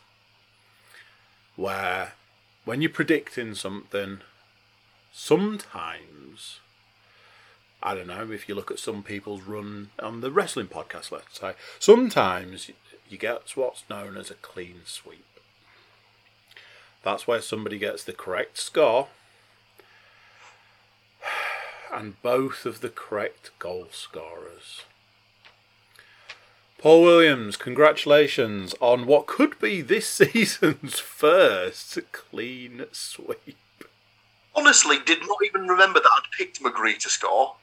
where 1.61 2.15
when 2.65 2.81
you're 2.81 2.91
predicting 2.91 3.55
something, 3.55 4.21
sometimes, 5.13 6.59
I 7.83 7.95
don't 7.95 8.07
know, 8.07 8.31
if 8.31 8.49
you 8.49 8.55
look 8.55 8.71
at 8.71 8.79
some 8.79 9.03
people's 9.03 9.43
run 9.43 9.91
on 10.03 10.23
the 10.23 10.31
wrestling 10.31 10.69
podcast, 10.69 11.13
let's 11.13 11.39
say, 11.39 11.53
sometimes 11.79 12.71
you 13.11 13.19
get 13.19 13.53
what's 13.57 13.85
known 13.91 14.17
as 14.17 14.31
a 14.31 14.35
clean 14.35 14.81
sweep. 14.85 15.27
That's 17.03 17.27
where 17.27 17.43
somebody 17.43 17.79
gets 17.79 18.05
the 18.05 18.13
correct 18.15 18.57
score 18.57 19.09
and 21.93 22.21
both 22.23 22.65
of 22.65 22.81
the 22.81 22.89
correct 22.89 23.51
goal 23.59 23.89
scorers. 23.91 24.85
Paul 26.81 27.03
Williams, 27.03 27.59
congratulations 27.59 28.75
on 28.81 29.05
what 29.05 29.27
could 29.27 29.59
be 29.59 29.83
this 29.83 30.09
season's 30.09 30.99
first 30.99 31.99
clean 32.11 32.87
sweep. 32.91 33.59
Honestly, 34.57 34.97
did 35.05 35.21
not 35.21 35.37
even 35.45 35.69
remember 35.69 36.01
that 36.01 36.11
I'd 36.17 36.31
picked 36.39 36.63
McGree 36.63 36.97
to 37.01 37.11
score. 37.11 37.57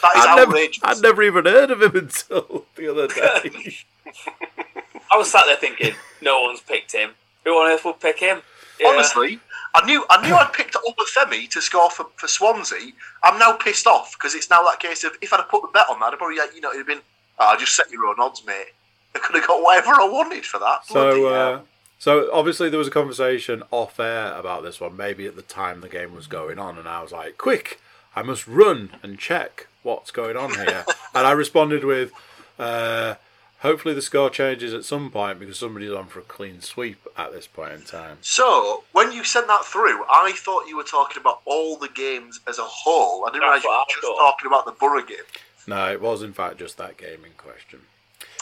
That 0.00 0.16
is 0.16 0.24
I'd 0.24 0.36
never, 0.36 0.50
outrageous. 0.52 0.82
I'd 0.82 1.02
never 1.02 1.22
even 1.22 1.44
heard 1.44 1.70
of 1.70 1.82
him 1.82 1.94
until 1.94 2.64
the 2.74 2.90
other 2.90 3.06
day. 3.08 3.76
I 5.12 5.18
was 5.18 5.30
sat 5.30 5.44
there 5.44 5.56
thinking, 5.56 5.94
no 6.22 6.40
one's 6.40 6.60
picked 6.60 6.92
him. 6.92 7.10
Who 7.44 7.50
on 7.50 7.70
earth 7.70 7.84
would 7.84 8.00
pick 8.00 8.18
him? 8.18 8.40
Yeah. 8.80 8.88
Honestly, 8.88 9.40
I 9.74 9.84
knew 9.84 10.06
I 10.08 10.26
knew 10.26 10.34
I'd 10.34 10.54
picked 10.54 10.74
Obafemi 10.74 11.50
to 11.50 11.60
score 11.60 11.90
for, 11.90 12.06
for 12.16 12.28
Swansea. 12.28 12.92
I'm 13.22 13.38
now 13.38 13.52
pissed 13.52 13.86
off 13.86 14.16
because 14.18 14.34
it's 14.34 14.48
now 14.48 14.62
that 14.62 14.80
case 14.80 15.04
of 15.04 15.12
if 15.20 15.34
I'd 15.34 15.40
have 15.40 15.50
put 15.50 15.60
the 15.60 15.68
bet 15.68 15.86
on 15.90 16.00
that, 16.00 16.14
I'd 16.14 16.18
probably 16.18 16.36
you 16.54 16.62
know 16.62 16.70
it'd 16.70 16.78
have 16.78 16.86
been 16.86 17.02
ah, 17.38 17.56
just 17.58 17.76
set 17.76 17.90
your 17.90 18.06
own 18.06 18.16
odds, 18.18 18.44
mate. 18.46 18.72
I 19.14 19.18
could 19.18 19.36
have 19.36 19.46
got 19.46 19.62
whatever 19.62 20.00
I 20.00 20.08
wanted 20.08 20.44
for 20.44 20.58
that. 20.58 20.86
So, 20.86 21.26
uh, 21.26 21.60
so 21.98 22.30
obviously 22.32 22.68
there 22.68 22.78
was 22.78 22.88
a 22.88 22.92
conversation 22.92 23.62
off 23.70 24.00
air 24.00 24.32
about 24.34 24.62
this 24.62 24.80
one. 24.80 24.96
Maybe 24.96 25.26
at 25.26 25.36
the 25.36 25.42
time 25.42 25.80
the 25.80 25.88
game 25.88 26.14
was 26.14 26.26
going 26.26 26.58
on, 26.58 26.78
and 26.78 26.88
I 26.88 27.02
was 27.02 27.12
like, 27.12 27.38
"Quick, 27.38 27.80
I 28.16 28.22
must 28.22 28.46
run 28.46 28.96
and 29.02 29.18
check 29.18 29.68
what's 29.82 30.10
going 30.10 30.36
on 30.36 30.54
here." 30.54 30.84
and 31.14 31.26
I 31.26 31.32
responded 31.32 31.84
with, 31.84 32.12
uh, 32.58 33.16
"Hopefully 33.60 33.94
the 33.94 34.02
score 34.02 34.30
changes 34.30 34.72
at 34.72 34.84
some 34.84 35.10
point 35.10 35.38
because 35.38 35.58
somebody's 35.58 35.92
on 35.92 36.06
for 36.06 36.20
a 36.20 36.22
clean 36.22 36.60
sweep 36.62 37.06
at 37.16 37.32
this 37.32 37.46
point 37.46 37.72
in 37.72 37.82
time." 37.82 38.18
So 38.22 38.84
when 38.92 39.12
you 39.12 39.24
sent 39.24 39.46
that 39.48 39.64
through, 39.64 40.04
I 40.08 40.32
thought 40.36 40.66
you 40.68 40.76
were 40.76 40.84
talking 40.84 41.20
about 41.20 41.42
all 41.44 41.76
the 41.76 41.88
games 41.88 42.40
as 42.48 42.58
a 42.58 42.64
whole. 42.64 43.26
I 43.26 43.30
didn't 43.30 43.42
realise 43.42 43.62
you 43.62 43.70
were 43.70 43.84
just 43.88 44.00
thought. 44.00 44.18
talking 44.18 44.46
about 44.46 44.64
the 44.64 44.72
Borough 44.72 45.04
game. 45.04 45.18
No, 45.66 45.90
it 45.92 46.00
was 46.00 46.22
in 46.22 46.32
fact 46.32 46.58
just 46.58 46.76
that 46.78 46.96
game 46.96 47.24
in 47.24 47.32
question. 47.36 47.80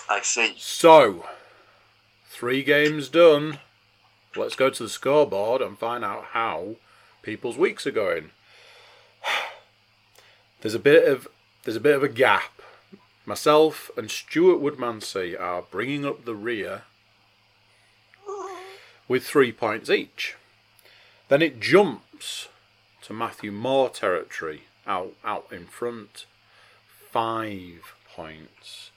I 0.08 0.22
see. 0.22 0.54
So, 0.58 1.26
three 2.28 2.62
games 2.62 3.08
done. 3.08 3.58
Let's 4.34 4.56
go 4.56 4.70
to 4.70 4.82
the 4.82 4.88
scoreboard 4.88 5.60
and 5.60 5.78
find 5.78 6.04
out 6.04 6.26
how 6.32 6.76
people's 7.22 7.58
weeks 7.58 7.86
are 7.86 7.92
going. 7.92 8.30
There's 10.60 10.74
a 10.74 10.78
bit 10.78 11.06
of 11.08 11.28
there's 11.64 11.76
a 11.76 11.80
bit 11.80 11.94
of 11.94 12.02
a 12.02 12.08
gap. 12.08 12.62
Myself 13.26 13.90
and 13.96 14.10
Stuart 14.10 14.62
Woodmansey 14.62 15.38
are 15.38 15.62
bringing 15.62 16.06
up 16.06 16.24
the 16.24 16.34
rear 16.34 16.82
with 19.08 19.24
three 19.24 19.52
points 19.52 19.90
each. 19.90 20.36
Then 21.28 21.42
it 21.42 21.60
jumps 21.60 22.48
to 23.02 23.12
Matthew 23.12 23.52
Moore 23.52 23.90
territory 23.90 24.62
out 24.86 25.12
out 25.24 25.46
in 25.50 25.66
front, 25.66 26.24
five 27.10 27.94
points. 28.14 28.90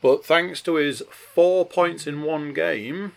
But 0.00 0.24
thanks 0.24 0.60
to 0.62 0.74
his 0.74 1.02
four 1.10 1.66
points 1.66 2.06
in 2.06 2.22
one 2.22 2.52
game, 2.52 3.12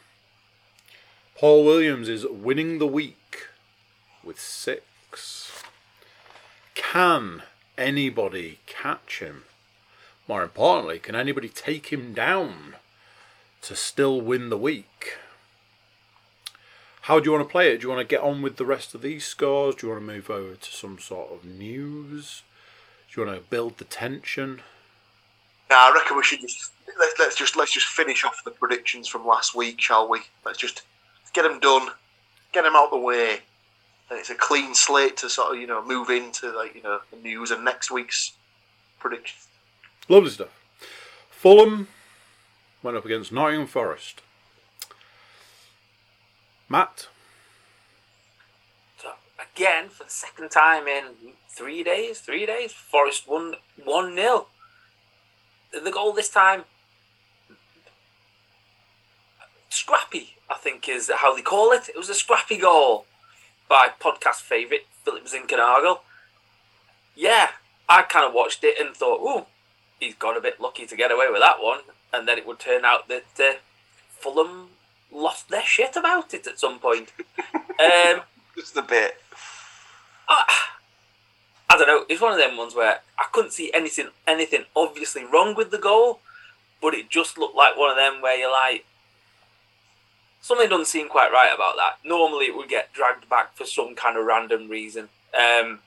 Paul 1.37 1.65
Williams 1.65 2.09
is 2.09 2.25
winning 2.25 2.79
the 2.79 2.87
week 2.87 3.47
with 4.23 4.39
six. 4.39 5.63
Can 6.73 7.43
anybody 7.77 8.59
catch 8.65 9.19
him? 9.19 9.43
More 10.27 10.43
importantly, 10.43 10.99
can 10.99 11.15
anybody 11.15 11.49
take 11.49 11.87
him 11.87 12.13
down 12.13 12.75
to 13.63 13.75
still 13.75 14.21
win 14.21 14.49
the 14.49 14.57
week? 14.57 15.17
How 17.01 17.19
do 17.19 17.25
you 17.25 17.31
want 17.31 17.47
to 17.47 17.51
play 17.51 17.71
it? 17.71 17.81
Do 17.81 17.87
you 17.87 17.93
want 17.93 18.07
to 18.07 18.15
get 18.15 18.23
on 18.23 18.41
with 18.41 18.57
the 18.57 18.65
rest 18.65 18.93
of 18.93 19.01
these 19.01 19.25
scores? 19.25 19.75
Do 19.75 19.87
you 19.87 19.93
want 19.93 20.05
to 20.05 20.13
move 20.13 20.29
over 20.29 20.55
to 20.55 20.71
some 20.71 20.99
sort 20.99 21.31
of 21.31 21.43
news? 21.43 22.43
Do 23.13 23.21
you 23.21 23.27
want 23.27 23.43
to 23.43 23.49
build 23.49 23.77
the 23.77 23.83
tension? 23.83 24.61
Now, 25.69 25.89
I 25.89 25.93
reckon 25.93 26.15
we 26.15 26.23
should 26.23 26.39
just 26.39 26.71
let's, 26.97 27.13
let's 27.19 27.35
just 27.35 27.57
let's 27.57 27.71
just 27.71 27.87
finish 27.87 28.23
off 28.23 28.41
the 28.45 28.51
predictions 28.51 29.07
from 29.07 29.27
last 29.27 29.53
week, 29.53 29.81
shall 29.81 30.07
we? 30.07 30.19
Let's 30.45 30.57
just 30.57 30.83
get 31.33 31.43
them 31.43 31.59
done, 31.59 31.89
get 32.53 32.63
them 32.63 32.75
out 32.75 32.91
the 32.91 32.97
way, 32.97 33.39
and 34.09 34.17
it's 34.17 34.29
a 34.29 34.35
clean 34.35 34.73
slate 34.73 35.17
to 35.17 35.29
sort 35.29 35.53
of 35.53 35.61
you 35.61 35.67
know 35.67 35.85
move 35.85 36.09
into 36.09 36.51
like 36.51 36.73
you 36.73 36.83
know 36.83 36.99
the 37.11 37.17
news 37.17 37.51
and 37.51 37.65
next 37.65 37.91
week's 37.91 38.33
predictions. 38.99 39.47
Lovely 40.07 40.29
stuff. 40.29 40.49
Fulham 41.29 41.89
went 42.81 42.95
up 42.95 43.05
against 43.05 43.31
Nottingham 43.31 43.67
Forest. 43.67 44.21
Matt, 46.69 47.07
again, 49.55 49.89
for 49.89 50.03
the 50.03 50.09
second 50.09 50.49
time 50.49 50.87
in 50.87 51.33
three 51.49 51.83
days, 51.83 52.19
three 52.19 52.45
days, 52.45 52.71
Forest 52.71 53.27
won 53.27 53.55
one 53.83 54.15
0 54.15 54.47
The 55.71 55.91
goal 55.91 56.13
this 56.13 56.29
time, 56.29 56.63
scrappy. 59.69 60.35
I 60.49 60.55
think 60.55 60.89
is 60.89 61.09
how 61.13 61.33
they 61.33 61.41
call 61.41 61.71
it. 61.71 61.87
It 61.87 61.97
was 61.97 62.09
a 62.09 62.13
scrappy 62.13 62.57
goal 62.57 63.05
by 63.69 63.89
podcast 64.01 64.41
favourite 64.41 64.85
Philip 65.05 65.25
Zinckernagel. 65.25 65.99
Yeah, 67.15 67.51
I 67.87 68.01
kind 68.01 68.25
of 68.25 68.33
watched 68.33 68.63
it 68.65 68.77
and 68.77 68.95
thought, 68.95 69.21
"Ooh, 69.21 69.45
he's 69.99 70.15
got 70.15 70.35
a 70.35 70.41
bit 70.41 70.59
lucky 70.59 70.85
to 70.85 70.95
get 70.97 71.11
away 71.11 71.29
with 71.29 71.39
that 71.39 71.63
one." 71.63 71.81
And 72.11 72.27
then 72.27 72.37
it 72.37 72.45
would 72.45 72.59
turn 72.59 72.83
out 72.83 73.07
that 73.07 73.39
uh, 73.39 73.53
Fulham 74.09 74.71
lost 75.09 75.47
their 75.47 75.63
shit 75.63 75.95
about 75.95 76.33
it 76.33 76.47
at 76.47 76.59
some 76.59 76.79
point. 76.79 77.13
um, 77.55 78.23
Just 78.55 78.75
a 78.77 78.81
bit. 78.81 79.15
I, 80.27 80.67
I 81.69 81.77
don't 81.77 81.87
know. 81.87 82.05
It's 82.09 82.21
one 82.21 82.33
of 82.33 82.37
them 82.37 82.57
ones 82.57 82.75
where 82.75 82.99
I 83.17 83.25
couldn't 83.31 83.51
see 83.51 83.71
anything 83.73 84.09
anything 84.27 84.65
obviously 84.75 85.23
wrong 85.23 85.55
with 85.55 85.71
the 85.71 85.77
goal, 85.77 86.19
but 86.81 86.93
it 86.93 87.09
just 87.09 87.37
looked 87.37 87.55
like 87.55 87.77
one 87.77 87.89
of 87.89 87.97
them 87.97 88.21
where 88.21 88.37
you're 88.37 88.51
like, 88.51 88.85
something 90.41 90.67
doesn't 90.67 90.87
seem 90.87 91.07
quite 91.07 91.31
right 91.31 91.53
about 91.53 91.75
that. 91.77 91.97
Normally, 92.03 92.45
it 92.45 92.55
would 92.55 92.69
get 92.69 92.93
dragged 92.93 93.29
back 93.29 93.55
for 93.55 93.65
some 93.65 93.95
kind 93.95 94.17
of 94.17 94.25
random 94.25 94.69
reason. 94.69 95.09
Um, 95.33 95.79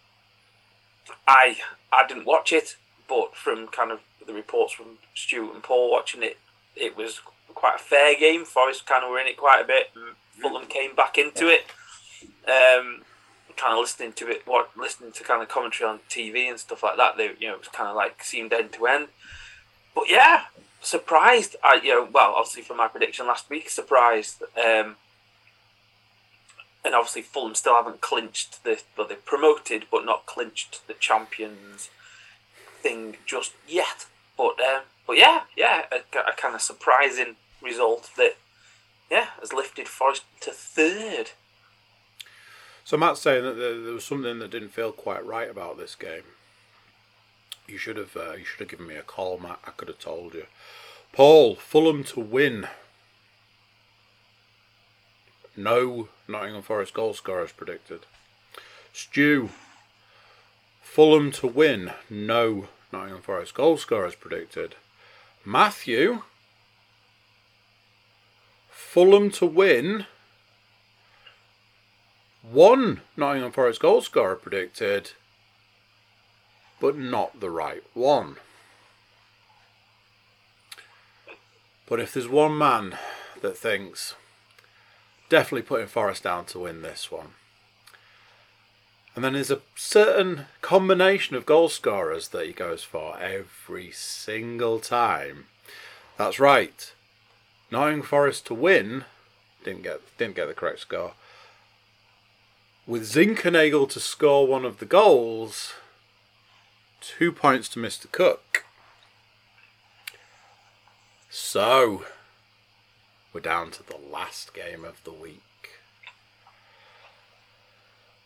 I 1.29 1.59
I 1.93 2.07
didn't 2.07 2.27
watch 2.27 2.53
it, 2.53 2.77
but 3.09 3.37
from 3.37 3.69
kind 3.69 3.91
of 3.91 4.01
the 4.27 4.33
reports 4.33 4.73
from 4.73 4.99
Stuart 5.15 5.55
and 5.55 5.63
Paul 5.63 5.91
watching 5.91 6.23
it, 6.23 6.39
it 6.75 6.97
was 6.97 7.21
quite 7.55 7.77
a 7.77 7.83
fair 7.83 8.19
game. 8.19 8.45
Forest 8.45 8.87
kind 8.87 9.05
of 9.05 9.11
were 9.11 9.21
in 9.21 9.27
it 9.27 9.37
quite 9.37 9.61
a 9.61 9.67
bit. 9.67 9.91
Fulham 10.41 10.67
came 10.67 10.95
back 10.95 11.19
into 11.19 11.49
it. 11.49 11.67
Um, 12.47 13.03
kind 13.57 13.73
of 13.73 13.79
listening 13.79 14.13
to 14.13 14.29
it, 14.29 14.43
what 14.47 14.71
listening 14.77 15.13
to 15.13 15.23
kind 15.23 15.43
of 15.43 15.49
commentary 15.49 15.89
on 15.89 16.01
TV 16.09 16.49
and 16.49 16.59
stuff 16.59 16.83
like 16.83 16.97
that. 16.97 17.17
They, 17.17 17.31
you 17.39 17.49
know, 17.49 17.55
it 17.55 17.61
was 17.61 17.69
kind 17.69 17.89
of 17.89 17.97
like 17.97 18.23
seemed 18.23 18.53
end 18.53 18.73
to 18.73 18.87
end. 18.87 19.09
But 19.95 20.05
yeah, 20.09 20.43
surprised. 20.81 21.57
I, 21.63 21.81
you 21.83 21.91
know, 21.91 22.09
well, 22.13 22.35
obviously 22.37 22.63
from 22.63 22.79
my 22.79 22.89
prediction 22.89 23.27
last 23.27 23.49
week, 23.49 23.71
surprised. 23.71 24.43
Um, 24.43 24.97
and 26.85 26.95
obviously 26.95 27.23
Fulham 27.23 27.55
still 27.55 27.75
haven't 27.75 28.01
clinched 28.01 28.63
the, 28.65 28.83
well, 28.97 29.09
they 29.09 29.15
promoted 29.15 29.87
but 29.91 30.05
not 30.05 30.27
clinched 30.27 30.87
the 30.87 30.95
champions 30.95 31.89
thing 32.83 33.17
just 33.25 33.55
yet. 33.67 34.07
But 34.37 34.61
um, 34.61 34.83
but 35.07 35.17
yeah, 35.17 35.43
yeah, 35.57 35.85
a, 35.93 36.19
a 36.19 36.35
kind 36.37 36.55
of 36.55 36.61
surprising 36.61 37.37
result 37.63 38.11
that 38.17 38.37
yeah 39.11 39.29
has 39.41 39.53
lifted 39.53 39.89
Forest 39.89 40.25
to 40.41 40.51
third. 40.51 41.31
So 42.85 42.99
Matt's 42.99 43.23
saying 43.23 43.45
that 43.45 43.55
there, 43.55 43.93
was 43.93 44.05
something 44.05 44.39
that 44.39 44.51
didn't 44.51 44.69
feel 44.69 44.93
quite 44.93 45.25
right 45.25 45.51
about 45.51 45.79
this 45.79 45.95
game. 45.95 46.23
You 47.67 47.79
should 47.79 47.97
have 47.97 48.15
uh, 48.15 48.33
you 48.33 48.45
should 48.45 48.61
have 48.61 48.69
given 48.69 48.87
me 48.87 48.97
a 48.97 49.03
call, 49.03 49.39
Matt. 49.39 49.59
I 49.67 49.71
could 49.71 49.89
have 49.89 49.99
told 49.99 50.35
you. 50.35 50.45
Paul, 51.13 51.55
Fulham 51.55 52.05
to 52.05 52.21
win. 52.21 52.69
No 55.57 56.09
Nottingham 56.29 56.63
Forest 56.63 56.93
goal 56.93 57.15
scorers 57.15 57.53
predicted. 57.53 58.01
Stu, 58.93 59.51
Fulham 60.83 61.31
to 61.33 61.47
win. 61.47 61.93
No 62.11 62.69
Nottingham 62.93 63.23
Forest 63.23 63.55
goal 63.55 63.77
scorers 63.79 64.15
predicted. 64.15 64.75
Matthew, 65.45 66.23
Fulham 68.69 69.31
to 69.33 69.47
win. 69.47 70.07
One 72.51 73.01
Nottingham 73.17 73.53
Forest 73.53 73.81
goal 73.81 74.03
scorer 74.03 74.37
predicted, 74.37 75.13
but 76.79 76.97
not 76.97 77.41
the 77.41 77.49
right 77.49 77.83
one. 77.95 78.37
But 81.87 82.01
if 82.01 82.13
there's 82.13 82.29
one 82.29 82.59
man 82.59 82.99
that 83.41 83.57
thinks 83.57 84.15
definitely 85.31 85.63
putting 85.63 85.87
Forest 85.87 86.25
down 86.25 86.45
to 86.47 86.59
win 86.59 86.83
this 86.83 87.11
one, 87.11 87.29
and 89.17 89.25
then 89.25 89.33
there's 89.33 89.51
a 89.51 89.63
certain 89.75 90.47
combination 90.61 91.37
of 91.37 91.47
goal 91.47 91.71
scorers 91.71 92.29
that 92.29 92.47
he 92.47 92.53
goes 92.53 92.83
for 92.85 93.19
every 93.19 93.91
single 93.91 94.81
time. 94.81 95.47
That's 96.19 96.39
right. 96.39 96.93
Nottingham 97.71 98.03
Forest 98.03 98.47
to 98.47 98.55
win 98.55 99.05
didn't 99.65 99.83
get 99.83 100.01
didn't 100.19 100.37
get 100.37 100.47
the 100.47 100.53
correct 100.53 100.81
score 100.81 101.15
with 102.87 103.03
Zinckernagel 103.03 103.89
to 103.91 104.01
score 104.01 104.47
one 104.47 104.65
of 104.65 104.79
the 104.79 104.87
goals, 104.87 105.75
two 107.01 107.33
points 107.33 107.69
to 107.71 107.81
Mr. 107.81 108.11
Cook. 108.11 108.65
So, 111.31 112.05
we're 113.33 113.41
down 113.41 113.71
to 113.73 113.83
the 113.83 113.97
last 113.97 114.55
game 114.55 114.85
of 114.85 115.03
the 115.05 115.13
week. 115.13 115.41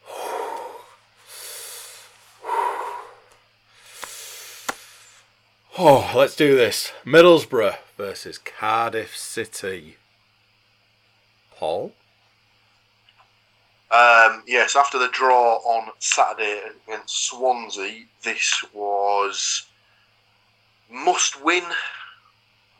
Oh, 5.80 6.10
let's 6.16 6.34
do 6.34 6.56
this. 6.56 6.92
Middlesbrough 7.06 7.76
versus 7.96 8.36
Cardiff 8.36 9.16
City. 9.16 9.96
Paul? 11.54 11.92
Um, 13.90 14.42
yes, 14.46 14.76
after 14.76 14.98
the 14.98 15.08
draw 15.08 15.56
on 15.56 15.90
Saturday 15.98 16.60
against 16.86 17.26
Swansea, 17.26 18.04
this 18.22 18.62
was 18.74 19.66
must 20.90 21.42
win. 21.42 21.64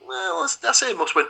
Well, 0.07 0.49
I 0.65 0.73
say 0.73 0.93
must 0.93 1.15
win. 1.15 1.27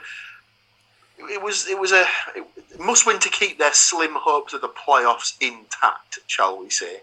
It 1.19 1.43
was 1.43 1.69
it 1.69 1.79
was 1.79 1.93
a 1.93 2.05
it, 2.35 2.45
must 2.81 3.07
win 3.07 3.21
to 3.21 3.29
keep 3.29 3.59
their 3.59 3.73
slim 3.73 4.15
hopes 4.15 4.53
of 4.53 4.61
the 4.63 4.69
playoffs 4.69 5.35
intact, 5.41 6.19
shall 6.27 6.59
we 6.59 6.71
say? 6.71 7.01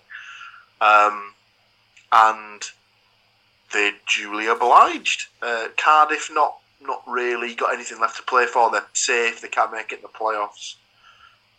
Um, 0.82 1.34
and 2.12 2.62
they 3.74 3.92
duly 4.14 4.48
obliged. 4.48 5.28
Uh, 5.42 5.68
Cardiff 5.78 6.30
not 6.32 6.58
not 6.82 7.04
really 7.08 7.56
got 7.56 7.74
anything 7.74 8.02
left 8.02 8.18
to 8.18 8.24
play 8.24 8.46
for. 8.48 8.70
They're 8.70 8.86
safe. 8.94 9.40
They 9.40 9.48
can't 9.48 9.72
make 9.72 9.94
it 9.94 9.98
in 9.98 10.02
the 10.02 10.08
playoffs. 10.10 10.76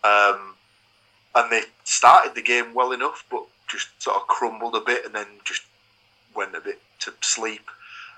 Um, 0.04 0.55
and 1.36 1.52
they 1.52 1.62
started 1.84 2.34
the 2.34 2.42
game 2.42 2.72
well 2.74 2.92
enough, 2.92 3.24
but 3.30 3.44
just 3.68 3.88
sort 4.02 4.16
of 4.16 4.26
crumbled 4.26 4.74
a 4.74 4.80
bit 4.80 5.04
and 5.04 5.14
then 5.14 5.26
just 5.44 5.62
went 6.34 6.56
a 6.56 6.60
bit 6.60 6.80
to 7.00 7.12
sleep. 7.20 7.68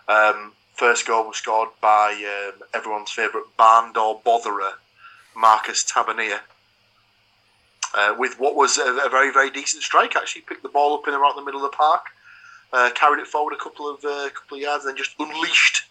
Um, 0.08 0.52
first 0.74 1.06
goal 1.06 1.26
was 1.26 1.36
scored 1.36 1.70
by 1.80 2.12
um, 2.12 2.62
everyone's 2.72 3.10
favourite 3.10 3.46
barn 3.56 3.92
door 3.92 4.20
botherer, 4.24 4.74
Marcus 5.36 5.84
Tavernier. 5.84 6.40
Uh, 7.94 8.14
with 8.16 8.38
what 8.38 8.54
was 8.54 8.78
a, 8.78 9.06
a 9.06 9.08
very, 9.08 9.32
very 9.32 9.50
decent 9.50 9.82
strike, 9.82 10.14
actually 10.14 10.42
picked 10.42 10.62
the 10.62 10.68
ball 10.68 10.94
up 10.94 11.08
in 11.08 11.14
around 11.14 11.36
the 11.36 11.44
middle 11.44 11.64
of 11.64 11.70
the 11.70 11.76
park, 11.76 12.04
uh, 12.72 12.90
carried 12.94 13.20
it 13.20 13.26
forward 13.26 13.52
a 13.52 13.56
couple 13.56 13.88
of 13.88 14.04
uh, 14.04 14.28
couple 14.30 14.56
of 14.56 14.62
yards, 14.62 14.84
and 14.84 14.90
then 14.90 14.96
just 14.96 15.18
unleashed, 15.18 15.86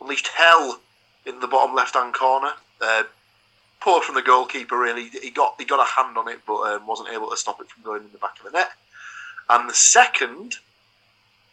unleashed 0.00 0.28
hell 0.28 0.80
in 1.26 1.40
the 1.40 1.48
bottom 1.48 1.74
left-hand 1.74 2.14
corner. 2.14 2.52
Poor 3.80 4.00
from 4.00 4.14
the 4.14 4.22
goalkeeper. 4.22 4.78
Really, 4.78 5.08
he 5.08 5.30
got 5.30 5.54
he 5.58 5.64
got 5.64 5.80
a 5.80 5.90
hand 5.90 6.16
on 6.16 6.28
it, 6.28 6.40
but 6.46 6.60
um, 6.62 6.86
wasn't 6.86 7.10
able 7.10 7.30
to 7.30 7.36
stop 7.36 7.60
it 7.60 7.68
from 7.68 7.82
going 7.82 8.02
in 8.02 8.12
the 8.12 8.18
back 8.18 8.38
of 8.38 8.50
the 8.50 8.58
net. 8.58 8.70
And 9.50 9.68
the 9.68 9.74
second, 9.74 10.56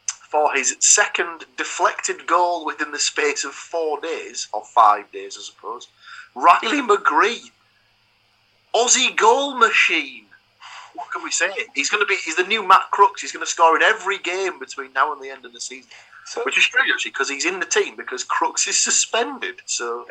for 0.08 0.54
his 0.54 0.76
second 0.80 1.46
deflected 1.58 2.26
goal 2.26 2.66
within 2.66 2.92
the 2.92 3.00
space 3.00 3.44
of 3.44 3.52
four 3.52 4.00
days 4.00 4.48
or 4.54 4.64
five 4.64 5.12
days, 5.12 5.38
I 5.38 5.42
suppose, 5.42 5.90
Riley 6.34 6.82
McGree, 6.82 7.52
Aussie 8.74 9.16
goal 9.16 9.58
machine. 9.58 10.26
What 10.94 11.12
can 11.12 11.24
we 11.24 11.32
say? 11.32 11.50
He's 11.76 11.90
going 11.90 12.02
to 12.02 12.08
be. 12.08 12.18
He's 12.24 12.36
the 12.38 12.44
new 12.44 12.66
Matt 12.66 12.92
Crooks. 12.92 13.22
He's 13.22 13.32
going 13.32 13.46
to 13.46 13.52
score 13.52 13.76
in 13.76 13.82
every 13.82 14.20
game 14.20 14.60
between 14.60 14.94
now 14.94 15.12
and 15.12 15.22
the 15.22 15.30
end 15.30 15.46
of 15.46 15.54
the 15.54 15.60
season. 15.60 15.90
So 16.26 16.44
Which 16.46 16.58
is 16.58 16.64
strange 16.64 16.90
actually, 16.94 17.12
because 17.12 17.30
he's 17.30 17.46
in 17.46 17.60
the 17.60 17.66
team 17.66 17.96
because 17.96 18.24
Crooks 18.24 18.68
is 18.68 18.78
suspended. 18.78 19.56
So 19.66 20.06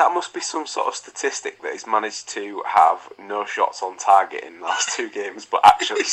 that 0.00 0.08
that 0.08 0.14
must 0.14 0.32
be 0.32 0.40
some 0.40 0.66
sort 0.66 0.86
of 0.86 0.94
statistic 0.94 1.60
that 1.60 1.72
he's 1.72 1.86
managed 1.86 2.26
to 2.30 2.62
have 2.66 3.00
no 3.18 3.44
shots 3.44 3.82
on 3.82 3.98
target 3.98 4.42
in 4.44 4.58
the 4.58 4.64
last 4.64 4.96
two 4.96 5.10
games, 5.10 5.46
but 5.46 5.60
actually. 5.64 6.02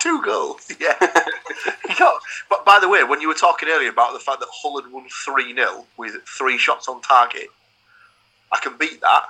Two 0.00 0.22
goals, 0.22 0.72
yeah. 0.80 0.94
got, 1.98 2.22
but 2.48 2.64
by 2.64 2.78
the 2.80 2.88
way, 2.88 3.04
when 3.04 3.20
you 3.20 3.28
were 3.28 3.34
talking 3.34 3.68
earlier 3.68 3.90
about 3.90 4.14
the 4.14 4.18
fact 4.18 4.40
that 4.40 4.48
Hull 4.50 4.80
had 4.80 4.90
won 4.90 5.04
3 5.26 5.54
0 5.54 5.84
with 5.98 6.14
three 6.26 6.56
shots 6.56 6.88
on 6.88 7.02
target, 7.02 7.48
I 8.50 8.58
can 8.62 8.78
beat 8.78 9.02
that. 9.02 9.24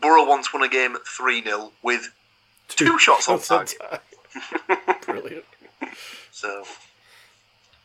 Borough 0.00 0.26
once 0.26 0.50
won 0.50 0.62
a 0.62 0.68
game 0.68 0.94
at 0.94 1.06
3 1.06 1.44
0 1.44 1.72
with 1.82 2.10
two, 2.68 2.98
shots 2.98 3.28
on 3.28 3.38
target. 3.38 3.76
Brilliant. 5.06 5.44
So 6.30 6.64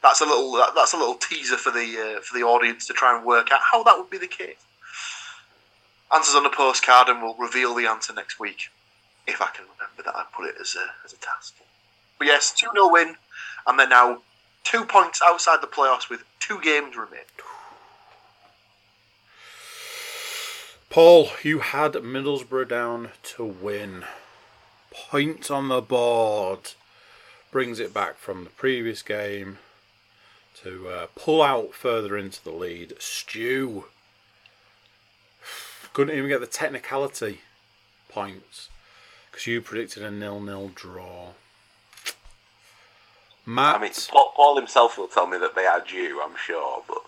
that's 0.02 0.22
a 0.22 0.26
little 0.26 0.54
that, 0.54 0.72
that's 0.76 0.94
a 0.94 0.98
little 0.98 1.16
teaser 1.16 1.58
for 1.58 1.72
the 1.72 2.16
uh, 2.16 2.22
for 2.22 2.38
the 2.40 2.46
audience 2.46 2.88
to 2.88 2.94
try 2.94 3.18
and 3.18 3.26
work 3.26 3.52
out 3.52 3.60
how 3.70 3.84
that 3.84 3.98
would 3.98 4.10
be 4.10 4.18
the 4.18 4.28
case. 4.28 4.66
Answers 6.14 6.36
on 6.36 6.46
a 6.46 6.50
postcard, 6.50 7.08
and 7.08 7.22
we'll 7.22 7.36
reveal 7.36 7.76
the 7.76 7.86
answer 7.86 8.14
next 8.14 8.40
week 8.40 8.70
if 9.28 9.42
I 9.42 9.48
can 9.48 9.66
remember 9.66 10.04
that 10.04 10.16
I 10.16 10.26
put 10.34 10.50
it 10.50 10.56
as 10.60 10.76
a 10.76 10.86
as 11.06 11.14
a 11.14 11.18
task. 11.18 11.56
But 12.18 12.28
yes, 12.28 12.52
two 12.52 12.68
0 12.74 12.92
win, 12.92 13.16
and 13.68 13.80
they're 13.80 13.88
now 13.88 14.22
two 14.64 14.86
points 14.86 15.22
outside 15.26 15.62
the 15.62 15.68
playoffs 15.68 16.10
with 16.10 16.24
two 16.40 16.60
games 16.62 16.96
remaining. 16.96 17.26
Paul, 20.90 21.30
you 21.44 21.60
had 21.60 21.94
Middlesbrough 21.94 22.68
down 22.68 23.10
to 23.22 23.44
win. 23.46 24.06
Points 24.92 25.52
on 25.52 25.70
the 25.70 25.82
board. 25.82 26.72
Brings 27.52 27.80
it 27.80 27.94
back 27.94 28.18
from 28.18 28.44
the 28.44 28.50
previous 28.50 29.04
game 29.04 29.60
to 30.64 30.90
uh, 30.90 31.08
pull 31.16 31.44
out 31.44 31.76
further 31.76 32.18
into 32.18 32.44
the 32.44 32.52
lead. 32.52 32.96
Stu. 32.98 33.86
Couldn't 36.00 36.16
even 36.18 36.30
get 36.30 36.40
the 36.40 36.48
technicality 36.48 37.42
points 38.08 38.70
because 39.30 39.46
you 39.48 39.60
predicted 39.60 40.02
a 40.02 40.10
nil-nil 40.10 40.72
draw. 40.74 41.32
Matt, 43.46 43.76
I 43.76 43.82
mean, 43.82 43.92
Paul, 44.08 44.56
himself 44.56 44.98
will 44.98 45.10
tell 45.10 45.28
me 45.28 45.38
that 45.40 45.56
they 45.56 45.66
are 45.66 45.82
due, 45.82 46.22
I'm 46.24 46.38
sure, 46.38 46.84
but 46.88 47.00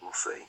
we'll 0.00 0.12
see. 0.12 0.44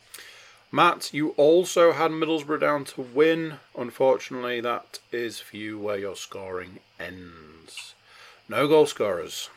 Matt, 0.71 1.11
you 1.11 1.29
also 1.37 1.93
had 1.93 2.11
Middlesbrough 2.11 2.59
down 2.59 2.85
to 2.85 3.01
win. 3.01 3.55
Unfortunately, 3.75 4.61
that 4.61 4.99
is 5.11 5.39
for 5.39 5.57
you 5.57 5.79
where 5.79 5.97
your 5.97 6.15
scoring 6.15 6.81
ends. 6.99 7.95
No 8.47 8.67
goal 8.67 8.85
scorers. 8.85 9.49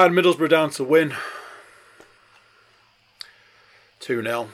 I 0.00 0.04
had 0.04 0.12
Middlesbrough 0.12 0.48
down 0.48 0.70
to 0.70 0.82
win. 0.84 1.12
2 3.98 4.22
0. 4.22 4.48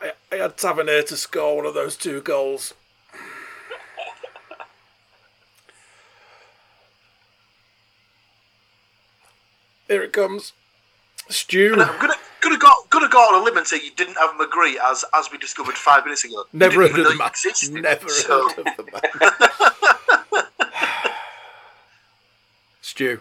I, 0.00 0.12
I 0.32 0.36
had 0.36 0.56
Tavernier 0.56 1.02
to 1.02 1.18
score 1.18 1.56
one 1.56 1.66
of 1.66 1.74
those 1.74 1.98
two 1.98 2.22
goals. 2.22 2.72
Here 9.88 10.02
it 10.02 10.12
comes. 10.12 10.52
Stu. 11.28 11.72
I'm 11.78 12.00
gonna 12.00 12.14
gonna 12.40 12.58
go 12.58 12.68
gonna 12.90 13.08
go 13.08 13.18
on 13.18 13.40
a 13.40 13.44
limb 13.44 13.56
and 13.56 13.66
say 13.66 13.76
you 13.82 13.90
didn't 13.96 14.16
have 14.16 14.30
McGree 14.30 14.76
as 14.90 15.04
as 15.14 15.30
we 15.30 15.38
discovered 15.38 15.74
five 15.74 16.04
minutes 16.04 16.24
ago. 16.24 16.44
Never 16.52 16.82
heard 16.88 16.98
of 16.98 17.08
the 17.08 17.14
man. 17.16 17.28
existed. 17.28 17.72
Never 17.74 18.08
So- 18.08 18.48
heard 18.48 18.58
of 18.58 18.76
the 18.76 18.82
man. 19.60 19.70
Stu, 22.94 23.18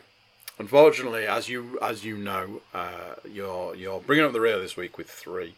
unfortunately, 0.60 1.26
as 1.26 1.50
you 1.50 1.80
as 1.82 2.06
you 2.06 2.16
know, 2.16 2.62
uh, 2.76 3.16
you're 3.28 3.74
you're 3.74 4.02
bringing 4.02 4.24
up 4.24 4.32
the 4.32 4.40
rear 4.40 4.60
this 4.60 4.78
week 4.78 5.00
with 5.00 5.10
three. 5.10 5.56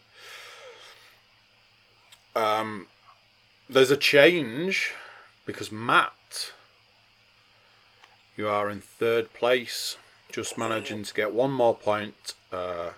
Um, 2.34 2.86
there's 3.68 3.90
a 3.90 3.96
change 3.98 4.94
because 5.44 5.70
Matt, 5.70 6.52
you 8.38 8.48
are 8.48 8.70
in 8.70 8.80
third 8.80 9.34
place, 9.34 9.98
just 10.32 10.56
managing 10.56 11.02
to 11.02 11.12
get 11.12 11.34
one 11.34 11.52
more 11.52 11.74
point 11.74 12.32
uh, 12.50 12.92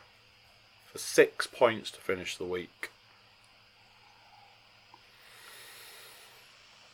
for 0.86 0.98
six 0.98 1.48
points 1.48 1.90
to 1.90 1.98
finish 1.98 2.36
the 2.36 2.44
week. 2.44 2.90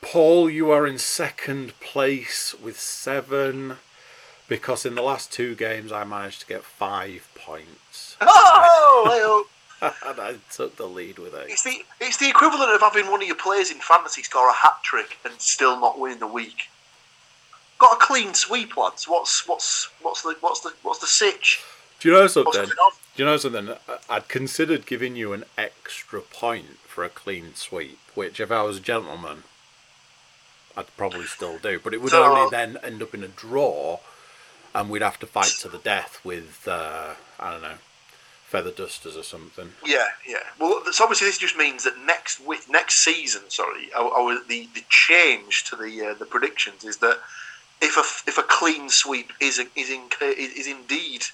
Paul, 0.00 0.48
you 0.48 0.70
are 0.70 0.86
in 0.86 0.96
second 0.96 1.78
place 1.78 2.54
with 2.54 2.80
seven 2.80 3.76
because 4.54 4.86
in 4.86 4.94
the 4.94 5.02
last 5.02 5.32
two 5.32 5.56
games 5.56 5.90
I 5.90 6.04
managed 6.04 6.40
to 6.42 6.46
get 6.46 6.62
five 6.62 7.28
points. 7.34 8.16
Oh, 8.20 9.46
and 9.82 10.20
I 10.20 10.36
took 10.52 10.76
the 10.76 10.86
lead 10.86 11.18
with 11.18 11.34
it. 11.34 11.46
it's 11.48 11.64
the 11.64 11.84
it's 12.00 12.18
the 12.18 12.28
equivalent 12.30 12.70
of 12.72 12.80
having 12.80 13.10
one 13.10 13.20
of 13.20 13.26
your 13.26 13.36
players 13.36 13.72
in 13.72 13.78
fantasy 13.78 14.22
score 14.22 14.48
a 14.48 14.52
hat 14.52 14.76
trick 14.84 15.18
and 15.24 15.34
still 15.40 15.78
not 15.80 15.98
winning 15.98 16.20
the 16.20 16.26
week. 16.28 16.68
Got 17.78 17.94
a 17.94 17.96
clean 18.00 18.32
sweep, 18.34 18.76
lads. 18.76 19.08
What's 19.08 19.46
what's 19.48 19.90
what's 20.02 20.22
the 20.22 20.36
what's 20.40 20.60
the 20.60 20.72
what's 20.82 21.00
the 21.00 21.08
sitch? 21.08 21.60
Do 21.98 22.08
you 22.08 22.14
know 22.14 22.26
something? 22.28 22.66
Do 22.66 23.22
you 23.22 23.24
know 23.24 23.36
something? 23.36 23.70
I'd 24.08 24.28
considered 24.28 24.86
giving 24.86 25.16
you 25.16 25.32
an 25.32 25.44
extra 25.58 26.20
point 26.20 26.78
for 26.86 27.02
a 27.02 27.08
clean 27.08 27.54
sweep, 27.56 27.98
which 28.14 28.38
if 28.38 28.52
I 28.52 28.62
was 28.62 28.76
a 28.76 28.80
gentleman, 28.80 29.42
I'd 30.76 30.96
probably 30.96 31.24
still 31.26 31.58
do. 31.58 31.80
But 31.82 31.92
it 31.92 32.00
would 32.00 32.12
So- 32.12 32.22
only 32.24 32.48
then 32.50 32.78
end 32.82 33.02
up 33.02 33.14
in 33.14 33.24
a 33.24 33.28
draw, 33.28 33.98
and 34.74 34.90
we'd 34.90 35.02
have 35.02 35.18
to 35.20 35.26
fight 35.26 35.54
to 35.60 35.68
the 35.68 35.78
death 35.78 36.20
with 36.24 36.66
uh, 36.66 37.14
I 37.38 37.52
don't 37.52 37.62
know, 37.62 37.78
feather 38.44 38.70
dusters 38.70 39.16
or 39.16 39.22
something. 39.22 39.72
Yeah, 39.84 40.08
yeah. 40.26 40.44
Well, 40.58 40.82
so 40.92 41.04
obviously 41.04 41.28
this 41.28 41.38
just 41.38 41.56
means 41.56 41.84
that 41.84 41.98
next 42.04 42.40
week, 42.44 42.60
next 42.68 42.96
season, 42.96 43.42
sorry, 43.48 43.92
our, 43.94 44.10
our, 44.10 44.44
the 44.44 44.68
the 44.74 44.84
change 44.88 45.64
to 45.64 45.76
the 45.76 46.10
uh, 46.10 46.14
the 46.14 46.26
predictions 46.26 46.84
is 46.84 46.98
that 46.98 47.18
if 47.80 47.96
a 47.96 48.28
if 48.28 48.38
a 48.38 48.42
clean 48.42 48.88
sweep 48.88 49.32
is 49.40 49.58
a, 49.58 49.66
is 49.76 49.90
in, 49.90 50.02
is, 50.20 50.52
is 50.52 50.66
indeed 50.66 51.24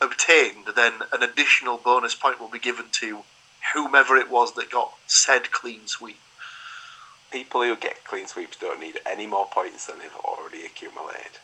obtained, 0.00 0.66
then 0.74 0.94
an 1.12 1.22
additional 1.22 1.78
bonus 1.78 2.14
point 2.14 2.40
will 2.40 2.48
be 2.48 2.58
given 2.58 2.86
to 2.92 3.22
whomever 3.74 4.16
it 4.16 4.30
was 4.30 4.54
that 4.54 4.70
got 4.70 4.92
said 5.06 5.50
clean 5.52 5.86
sweep. 5.86 6.18
People 7.30 7.62
who 7.62 7.76
get 7.76 8.04
clean 8.04 8.26
sweeps 8.26 8.56
don't 8.58 8.80
need 8.80 9.00
any 9.06 9.26
more 9.26 9.46
points 9.46 9.86
than 9.86 9.98
they've 9.98 10.14
already 10.16 10.66
accumulated. 10.66 11.38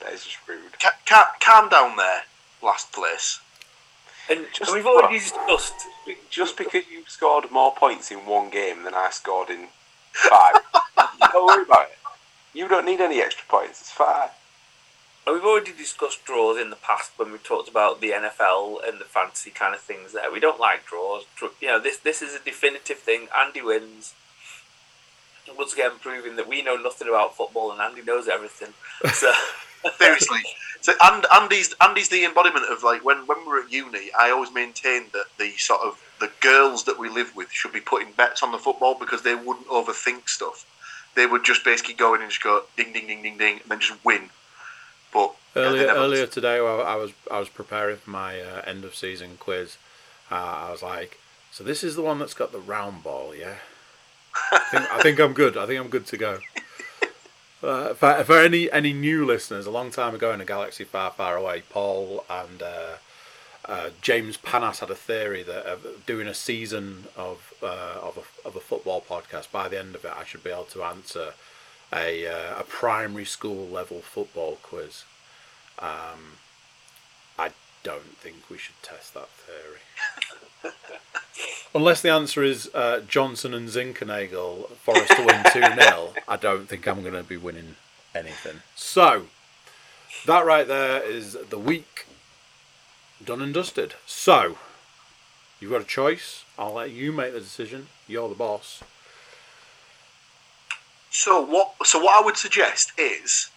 That 0.00 0.12
is 0.12 0.24
just 0.24 0.38
rude. 0.46 0.78
Ca- 0.80 0.96
ca- 1.06 1.32
calm 1.40 1.68
down 1.68 1.96
there, 1.96 2.22
last 2.62 2.92
place. 2.92 3.40
And 4.28 4.46
Just 4.52 4.72
we've 4.74 4.86
already 4.86 5.14
what? 5.14 5.22
discussed. 5.22 5.74
Just 6.30 6.56
because 6.56 6.84
you 6.90 7.04
scored 7.06 7.50
more 7.50 7.72
points 7.74 8.10
in 8.10 8.26
one 8.26 8.50
game 8.50 8.82
than 8.82 8.94
I 8.94 9.10
scored 9.10 9.50
in 9.50 9.68
five, 10.12 10.54
don't 11.32 11.46
worry 11.46 11.62
about 11.62 11.86
it. 11.90 11.98
You 12.52 12.66
don't 12.68 12.86
need 12.86 13.00
any 13.00 13.20
extra 13.20 13.44
points. 13.48 13.80
It's 13.82 13.90
fine. 13.92 14.30
And 15.26 15.34
We've 15.34 15.44
already 15.44 15.72
discussed 15.72 16.24
draws 16.24 16.56
in 16.58 16.70
the 16.70 16.76
past 16.76 17.12
when 17.16 17.32
we 17.32 17.38
talked 17.38 17.68
about 17.68 18.00
the 18.00 18.10
NFL 18.10 18.86
and 18.86 19.00
the 19.00 19.04
fantasy 19.04 19.50
kind 19.50 19.74
of 19.74 19.80
things. 19.80 20.12
There, 20.12 20.30
we 20.32 20.40
don't 20.40 20.60
like 20.60 20.86
draws. 20.86 21.24
You 21.60 21.68
know, 21.68 21.80
this 21.80 21.98
this 21.98 22.22
is 22.22 22.34
a 22.34 22.38
definitive 22.40 22.98
thing. 22.98 23.28
Andy 23.36 23.60
wins. 23.62 24.14
Once 25.56 25.72
again, 25.72 25.92
proving 26.00 26.34
that 26.36 26.48
we 26.48 26.62
know 26.62 26.76
nothing 26.76 27.08
about 27.08 27.36
football 27.36 27.70
and 27.70 27.80
Andy 27.80 28.02
knows 28.02 28.26
everything. 28.28 28.72
So, 29.12 29.32
Seriously. 29.98 30.40
So 30.80 30.92
and 31.02 31.26
Andy's 31.34 31.74
Andy's 31.80 32.08
the 32.08 32.24
embodiment 32.24 32.66
of 32.70 32.82
like 32.82 33.04
when 33.04 33.26
when 33.26 33.40
we 33.40 33.46
were 33.46 33.60
at 33.60 33.72
uni, 33.72 34.10
I 34.18 34.30
always 34.30 34.52
maintained 34.52 35.06
that 35.12 35.26
the 35.38 35.52
sort 35.56 35.80
of 35.80 36.00
the 36.20 36.30
girls 36.40 36.84
that 36.84 36.98
we 36.98 37.08
live 37.08 37.34
with 37.34 37.50
should 37.50 37.72
be 37.72 37.80
putting 37.80 38.12
bets 38.12 38.42
on 38.42 38.52
the 38.52 38.58
football 38.58 38.94
because 38.98 39.22
they 39.22 39.34
wouldn't 39.34 39.66
overthink 39.66 40.28
stuff. 40.28 40.64
They 41.14 41.26
would 41.26 41.44
just 41.44 41.64
basically 41.64 41.94
go 41.94 42.14
in 42.14 42.20
and 42.20 42.30
just 42.30 42.42
go 42.42 42.62
ding 42.76 42.92
ding 42.92 43.06
ding 43.06 43.22
ding 43.22 43.36
ding 43.36 43.60
and 43.60 43.70
then 43.70 43.80
just 43.80 44.04
win. 44.04 44.30
But 45.12 45.34
yeah, 45.54 45.62
Earlier, 45.94 46.26
today, 46.26 46.60
while 46.60 46.82
I 46.82 46.96
was 46.96 47.12
I 47.30 47.38
was 47.38 47.48
preparing 47.48 47.96
for 47.96 48.10
my 48.10 48.40
uh, 48.40 48.62
end 48.66 48.84
of 48.84 48.94
season 48.94 49.38
quiz. 49.38 49.78
Uh, 50.30 50.34
I 50.34 50.70
was 50.70 50.82
like, 50.82 51.18
"So 51.50 51.64
this 51.64 51.82
is 51.82 51.96
the 51.96 52.02
one 52.02 52.18
that's 52.18 52.34
got 52.34 52.52
the 52.52 52.58
round 52.60 53.02
ball, 53.02 53.34
yeah." 53.34 53.56
I 54.52 54.58
think, 54.70 54.92
I 54.92 55.02
think 55.02 55.20
I'm 55.20 55.32
good. 55.32 55.56
I 55.56 55.66
think 55.66 55.80
I'm 55.80 55.88
good 55.88 56.06
to 56.06 56.16
go. 56.16 56.38
Uh, 57.62 57.94
for, 57.94 58.22
for 58.24 58.38
any 58.38 58.70
any 58.70 58.92
new 58.92 59.24
listeners, 59.24 59.66
a 59.66 59.70
long 59.70 59.90
time 59.90 60.14
ago 60.14 60.32
in 60.32 60.40
a 60.40 60.44
galaxy 60.44 60.84
far, 60.84 61.10
far 61.10 61.36
away, 61.36 61.62
Paul 61.70 62.24
and 62.28 62.62
uh, 62.62 62.96
uh, 63.64 63.90
James 64.02 64.36
Panas 64.36 64.80
had 64.80 64.90
a 64.90 64.94
theory 64.94 65.42
that 65.42 65.64
of 65.66 66.04
doing 66.06 66.26
a 66.28 66.34
season 66.34 67.04
of 67.16 67.54
uh, 67.62 67.98
of 68.02 68.18
a, 68.18 68.48
of 68.48 68.56
a 68.56 68.60
football 68.60 69.00
podcast. 69.00 69.50
By 69.50 69.68
the 69.68 69.78
end 69.78 69.94
of 69.94 70.04
it, 70.04 70.12
I 70.14 70.24
should 70.24 70.44
be 70.44 70.50
able 70.50 70.64
to 70.64 70.82
answer 70.84 71.32
a 71.92 72.26
uh, 72.26 72.60
a 72.60 72.64
primary 72.64 73.24
school 73.24 73.66
level 73.66 74.00
football 74.00 74.58
quiz. 74.62 75.04
Um, 75.78 76.38
I 77.38 77.50
don't 77.82 78.16
think 78.18 78.50
we 78.50 78.58
should 78.58 78.80
test 78.82 79.14
that 79.14 79.28
theory. 79.28 80.72
Unless 81.74 82.00
the 82.00 82.10
answer 82.10 82.42
is 82.42 82.70
uh, 82.74 83.00
Johnson 83.06 83.52
and 83.52 83.68
Zinckernagel, 83.68 84.70
Forest 84.76 85.12
to 85.16 85.26
win 85.26 85.44
2 85.52 85.82
0, 85.82 86.14
I 86.26 86.36
don't 86.36 86.68
think 86.68 86.86
I'm 86.86 87.02
going 87.02 87.14
to 87.14 87.22
be 87.22 87.36
winning 87.36 87.76
anything. 88.14 88.62
So, 88.74 89.26
that 90.24 90.46
right 90.46 90.66
there 90.66 91.02
is 91.02 91.36
the 91.50 91.58
week 91.58 92.06
done 93.22 93.42
and 93.42 93.52
dusted. 93.52 93.94
So, 94.06 94.56
you've 95.60 95.72
got 95.72 95.82
a 95.82 95.84
choice. 95.84 96.44
I'll 96.58 96.74
let 96.74 96.90
you 96.90 97.12
make 97.12 97.32
the 97.34 97.40
decision. 97.40 97.88
You're 98.06 98.28
the 98.28 98.34
boss. 98.34 98.82
So 101.10 101.40
what? 101.40 101.74
So 101.84 101.98
what 101.98 102.22
I 102.22 102.24
would 102.24 102.36
suggest 102.36 102.92
is 102.98 103.50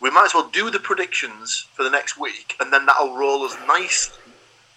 we 0.00 0.10
might 0.10 0.26
as 0.26 0.34
well 0.34 0.48
do 0.48 0.70
the 0.70 0.80
predictions 0.80 1.66
for 1.74 1.82
the 1.82 1.90
next 1.90 2.18
week, 2.18 2.56
and 2.60 2.72
then 2.72 2.86
that'll 2.86 3.16
roll 3.16 3.42
us 3.42 3.56
nicely 3.66 4.27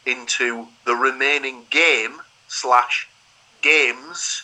into 0.05 0.67
the 0.85 0.95
remaining 0.95 1.63
game 1.69 2.21
slash 2.47 3.07
games 3.61 4.43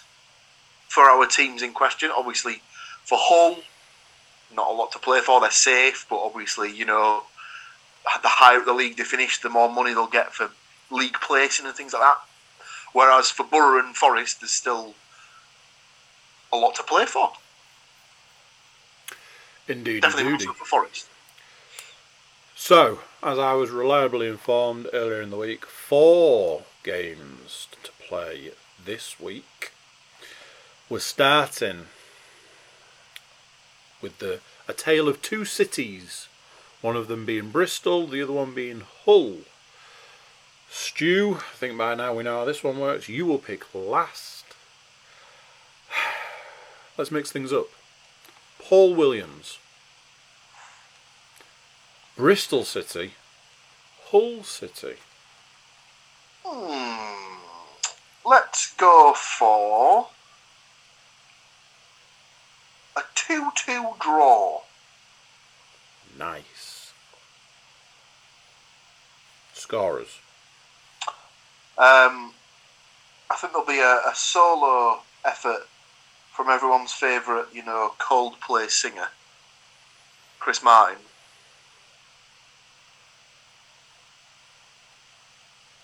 for 0.88 1.04
our 1.04 1.26
teams 1.26 1.62
in 1.62 1.74
question. 1.74 2.10
Obviously, 2.16 2.62
for 3.04 3.18
Hull, 3.20 3.58
not 4.56 4.70
a 4.70 4.74
lot 4.74 4.92
to 4.94 5.00
play 5.00 5.20
for. 5.22 5.42
They're 5.42 5.52
safe, 5.52 6.06
but 6.10 6.18
obviously, 6.18 6.72
you 6.74 6.86
know, 6.86 7.24
the 8.22 8.28
higher 8.30 8.60
up 8.60 8.66
the 8.66 8.74
league 8.74 8.98
they 8.98 9.04
finish, 9.04 9.40
the 9.40 9.50
more 9.50 9.70
money 9.72 9.94
they'll 9.94 10.08
get 10.08 10.34
for 10.34 10.50
league 10.92 11.18
placing 11.22 11.66
and 11.66 11.76
things 11.76 11.94
like 11.94 12.02
that. 12.02 12.18
Whereas 12.94 13.30
for 13.30 13.44
Borough 13.44 13.86
and 13.86 13.96
Forest, 13.96 14.42
there's 14.42 14.52
still 14.52 14.94
a 16.52 16.58
lot 16.58 16.76
to 16.76 16.84
play 16.84 17.06
for. 17.06 17.32
Indeed, 19.68 20.02
Definitely 20.02 20.32
indeed. 20.32 20.48
for 20.48 20.66
Forest. 20.66 21.08
So, 22.56 23.00
as 23.24 23.40
I 23.40 23.54
was 23.54 23.70
reliably 23.70 24.28
informed 24.28 24.88
earlier 24.94 25.22
in 25.22 25.30
the 25.30 25.38
week, 25.38 25.66
four 25.66 26.64
games 26.84 27.68
to 27.84 27.92
play 28.08 28.52
this 28.84 29.20
week. 29.20 29.72
We're 30.90 31.00
starting 31.00 31.88
with 34.02 34.20
the 34.20 34.40
a 34.68 34.74
tale 34.74 35.08
of 35.08 35.22
two 35.22 35.46
cities, 35.46 36.28
one 36.82 36.96
of 36.96 37.08
them 37.08 37.26
being 37.26 37.50
Bristol, 37.50 38.06
the 38.06 38.22
other 38.22 38.34
one 38.34 38.54
being 38.54 38.84
Hull. 39.06 39.38
Stu, 40.70 41.38
I 41.40 41.56
think 41.56 41.78
by 41.78 41.96
now 41.96 42.14
we 42.14 42.24
know 42.24 42.40
how 42.40 42.46
this 42.46 42.64
one 42.64 42.80
works. 42.80 43.08
You 43.08 43.26
will 43.26 43.40
pick 43.40 43.74
last. 43.74 44.46
Let's 46.98 47.12
mix 47.12 47.32
things 47.32 47.54
up. 47.54 47.68
Paul 48.60 48.94
Williams. 48.94 49.60
Bristol 52.18 52.66
City. 52.66 53.12
Hull 54.06 54.42
City. 54.44 54.96
Hmm. 56.44 57.38
Let's 58.26 58.74
go 58.74 59.14
for 59.14 60.08
a 62.98 63.02
2 63.14 63.52
2 63.56 63.90
draw. 64.00 64.62
Nice. 66.18 66.92
Scorers. 69.54 70.20
Um, 71.78 72.34
I 73.30 73.36
think 73.36 73.54
there'll 73.54 73.68
be 73.68 73.80
a, 73.80 74.10
a 74.10 74.16
solo 74.16 75.02
effort 75.24 75.68
from 76.34 76.50
everyone's 76.50 76.94
favourite, 76.94 77.54
you 77.54 77.64
know, 77.64 77.94
Coldplay 78.00 78.72
singer, 78.72 79.10
Chris 80.40 80.64
Martin. 80.64 80.98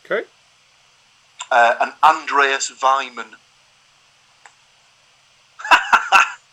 Okay. 0.05 0.27
Uh, 1.53 1.75
and 1.81 1.93
Andreas 2.01 2.71
Weimann. 2.81 3.35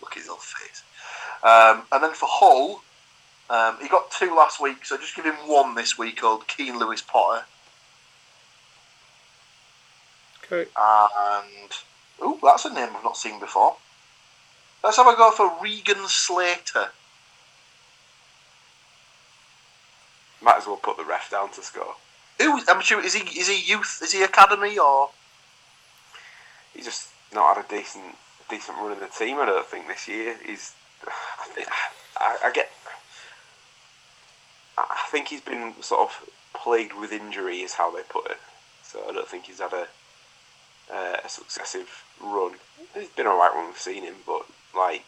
Look 0.02 0.10
at 0.10 0.18
his 0.18 0.24
little 0.24 0.36
face. 0.36 0.82
Um, 1.42 1.84
and 1.90 2.04
then 2.04 2.12
for 2.12 2.28
Hull, 2.28 2.82
um, 3.48 3.78
he 3.80 3.88
got 3.88 4.10
two 4.10 4.34
last 4.36 4.60
week, 4.60 4.84
so 4.84 4.98
just 4.98 5.16
give 5.16 5.24
him 5.24 5.36
one 5.46 5.74
this 5.74 5.96
week 5.96 6.20
called 6.20 6.46
Keane 6.48 6.78
Lewis 6.78 7.00
Potter. 7.00 7.46
Okay. 10.44 10.68
And, 10.76 11.70
oh, 12.20 12.38
that's 12.42 12.66
a 12.66 12.74
name 12.74 12.90
I've 12.94 13.02
not 13.02 13.16
seen 13.16 13.40
before. 13.40 13.76
Let's 14.84 14.98
have 14.98 15.06
a 15.06 15.16
go 15.16 15.30
for 15.30 15.50
Regan 15.62 16.08
Slater. 16.08 16.88
Might 20.42 20.58
as 20.58 20.66
well 20.66 20.76
put 20.76 20.98
the 20.98 21.04
ref 21.04 21.30
down 21.30 21.50
to 21.52 21.62
score. 21.62 21.94
Who, 22.40 22.60
I'm 22.68 22.80
sure, 22.80 23.04
is 23.04 23.14
he, 23.14 23.38
is 23.38 23.48
he 23.48 23.70
youth? 23.70 24.00
Is 24.02 24.12
he 24.12 24.22
academy 24.22 24.78
or? 24.78 25.10
He's 26.74 26.86
just 26.86 27.08
not 27.34 27.56
had 27.56 27.64
a 27.66 27.68
decent 27.68 28.16
decent 28.48 28.78
run 28.78 28.92
in 28.92 29.00
the 29.00 29.06
team. 29.06 29.38
I 29.38 29.46
don't 29.46 29.66
think 29.66 29.86
this 29.86 30.08
year. 30.08 30.36
He's. 30.44 30.72
I, 31.06 31.46
think, 31.54 31.68
I, 32.18 32.38
I 32.44 32.52
get. 32.52 32.70
I 34.78 35.06
think 35.10 35.28
he's 35.28 35.42
been 35.42 35.74
sort 35.82 36.00
of 36.00 36.30
plagued 36.54 36.94
with 36.98 37.12
injury, 37.12 37.58
is 37.58 37.74
how 37.74 37.94
they 37.94 38.02
put 38.08 38.30
it. 38.30 38.38
So 38.82 39.00
I 39.08 39.12
don't 39.12 39.28
think 39.28 39.44
he's 39.44 39.60
had 39.60 39.72
a 39.72 39.86
uh, 40.92 41.16
a 41.24 41.28
successive 41.28 42.04
run. 42.20 42.54
It's 42.94 43.14
been 43.14 43.26
alright 43.26 43.54
when 43.54 43.66
we've 43.66 43.78
seen 43.78 44.02
him, 44.02 44.16
but 44.26 44.46
like, 44.76 45.04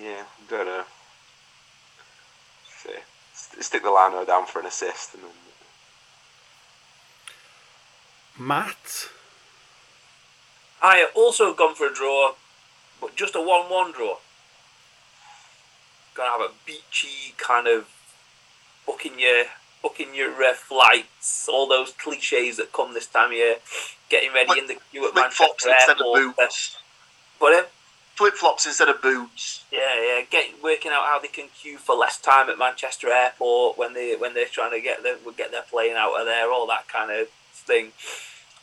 yeah, 0.00 0.24
don't 0.48 0.66
know. 0.66 0.84
So, 3.54 3.60
st- 3.60 3.64
stick 3.64 3.82
the 3.82 3.88
Lano 3.88 4.26
down 4.26 4.46
for 4.46 4.60
an 4.60 4.66
assist, 4.66 5.14
and 5.14 5.22
then 5.22 5.30
Matt. 8.38 9.08
I 10.82 11.06
also 11.14 11.46
have 11.46 11.54
also 11.54 11.54
gone 11.54 11.74
for 11.74 11.86
a 11.86 11.94
draw, 11.94 12.34
but 13.00 13.16
just 13.16 13.34
a 13.34 13.40
1 13.40 13.70
1 13.70 13.92
draw. 13.92 14.16
Gonna 16.14 16.30
have 16.30 16.40
a 16.40 16.52
beachy 16.66 17.34
kind 17.38 17.66
of 17.66 17.88
booking 18.86 19.18
your 19.18 19.44
booking 19.82 20.14
your 20.14 20.30
uh, 20.42 20.54
flights, 20.54 21.48
all 21.48 21.66
those 21.68 21.92
cliches 21.92 22.56
that 22.56 22.72
come 22.72 22.94
this 22.94 23.06
time 23.06 23.30
of 23.30 23.36
year, 23.36 23.56
getting 24.08 24.32
ready 24.32 24.58
in 24.58 24.66
the 24.66 24.76
queue 24.90 25.06
at 25.06 25.12
Flip 25.12 25.30
flops 25.32 25.66
Manchester 25.66 25.92
instead 25.92 26.06
of 26.06 26.16
Airport. 26.16 26.36
boots. 26.36 26.76
But 27.38 27.52
um, 27.54 27.64
Flip 28.14 28.34
flops 28.34 28.64
instead 28.64 28.88
of 28.88 29.02
boots. 29.02 29.64
yeah, 29.72 30.00
yeah, 30.00 30.22
getting 30.30 30.54
working 30.62 30.92
out 30.92 31.04
how 31.04 31.18
they 31.18 31.28
can 31.28 31.48
queue 31.48 31.78
for 31.78 31.96
less 31.96 32.16
time 32.20 32.48
at 32.48 32.58
Manchester 32.58 33.10
Airport 33.10 33.76
when 33.76 33.92
they 33.92 34.14
when 34.14 34.34
they're 34.34 34.46
trying 34.46 34.70
to 34.70 34.80
get 34.80 35.02
them 35.02 35.16
get 35.36 35.50
their 35.50 35.62
plane 35.62 35.96
out 35.96 36.18
of 36.18 36.26
there, 36.26 36.50
all 36.50 36.66
that 36.68 36.86
kind 36.86 37.10
of 37.10 37.28
thing. 37.52 37.86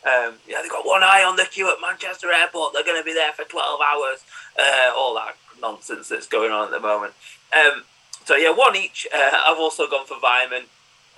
Um, 0.04 0.36
yeah, 0.48 0.58
they've 0.62 0.72
got 0.72 0.86
one 0.86 1.04
eye 1.04 1.24
on 1.28 1.36
the 1.36 1.44
queue 1.44 1.70
at 1.70 1.82
Manchester 1.82 2.32
Airport. 2.32 2.74
They're 2.74 2.86
going 2.86 3.00
to 3.00 3.06
be 3.06 3.14
there 3.14 3.34
for 3.34 3.44
twelve 3.44 3.82
hours. 3.82 4.24
Uh, 4.58 4.92
all 4.96 5.14
that 5.16 5.36
nonsense 5.62 6.08
that's 6.08 6.28
going 6.28 6.52
on 6.52 6.66
at 6.66 6.72
the 6.72 6.80
moment. 6.80 7.14
Um, 7.54 7.84
so 8.26 8.36
yeah, 8.36 8.52
one 8.52 8.76
each. 8.76 9.06
Uh, 9.14 9.38
I've 9.48 9.60
also 9.60 9.88
gone 9.88 10.08
for 10.08 10.16
Weimann, 10.16 10.66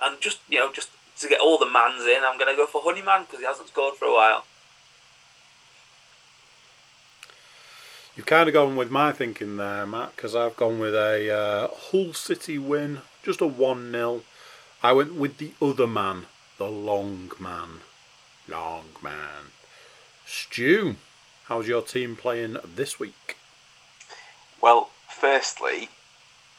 and 0.02 0.20
just 0.20 0.40
you 0.50 0.60
know, 0.60 0.72
just 0.72 0.90
to 1.20 1.30
get 1.30 1.40
all 1.40 1.58
the 1.58 1.70
mans 1.70 2.04
in, 2.04 2.24
I'm 2.26 2.38
going 2.38 2.52
to 2.52 2.58
go 2.58 2.66
for 2.66 2.82
Honeyman 2.84 3.24
because 3.24 3.40
he 3.40 3.46
hasn't 3.46 3.70
scored 3.70 3.96
for 3.96 4.06
a 4.06 4.14
while. 4.14 4.46
You've 8.16 8.28
kind 8.28 8.48
of 8.48 8.54
gone 8.54 8.76
with 8.76 8.92
my 8.92 9.12
thinking 9.12 9.58
there, 9.58 9.88
Matt, 9.88 10.16
because 10.16 10.36
I've 10.36 10.56
gone 10.56 10.78
with 10.78 10.94
a 10.94 11.32
uh, 11.32 11.68
Hull 11.74 12.14
City 12.14 12.60
win, 12.60 13.02
just 13.24 13.42
a 13.42 13.48
1 13.48 13.92
0. 13.92 14.22
I 14.84 14.94
went 14.94 15.16
with 15.16 15.40
the 15.40 15.54
other 15.60 15.88
man, 15.88 16.28
the 16.60 16.68
long 16.68 17.32
man. 17.40 17.80
Long 18.48 18.86
man. 19.02 19.52
Stu, 20.28 20.98
how's 21.46 21.68
your 21.68 21.82
team 21.82 22.16
playing 22.16 22.58
this 22.64 23.00
week? 23.00 23.38
Well, 24.62 24.92
firstly, 25.10 25.90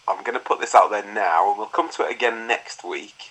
I'm 0.08 0.24
going 0.24 0.34
to 0.36 0.44
put 0.44 0.58
this 0.58 0.74
out 0.74 0.90
there 0.90 1.04
now, 1.04 1.50
and 1.50 1.58
we'll 1.58 1.68
come 1.68 1.88
to 1.90 2.02
it 2.02 2.10
again 2.10 2.48
next 2.48 2.82
week. 2.82 3.30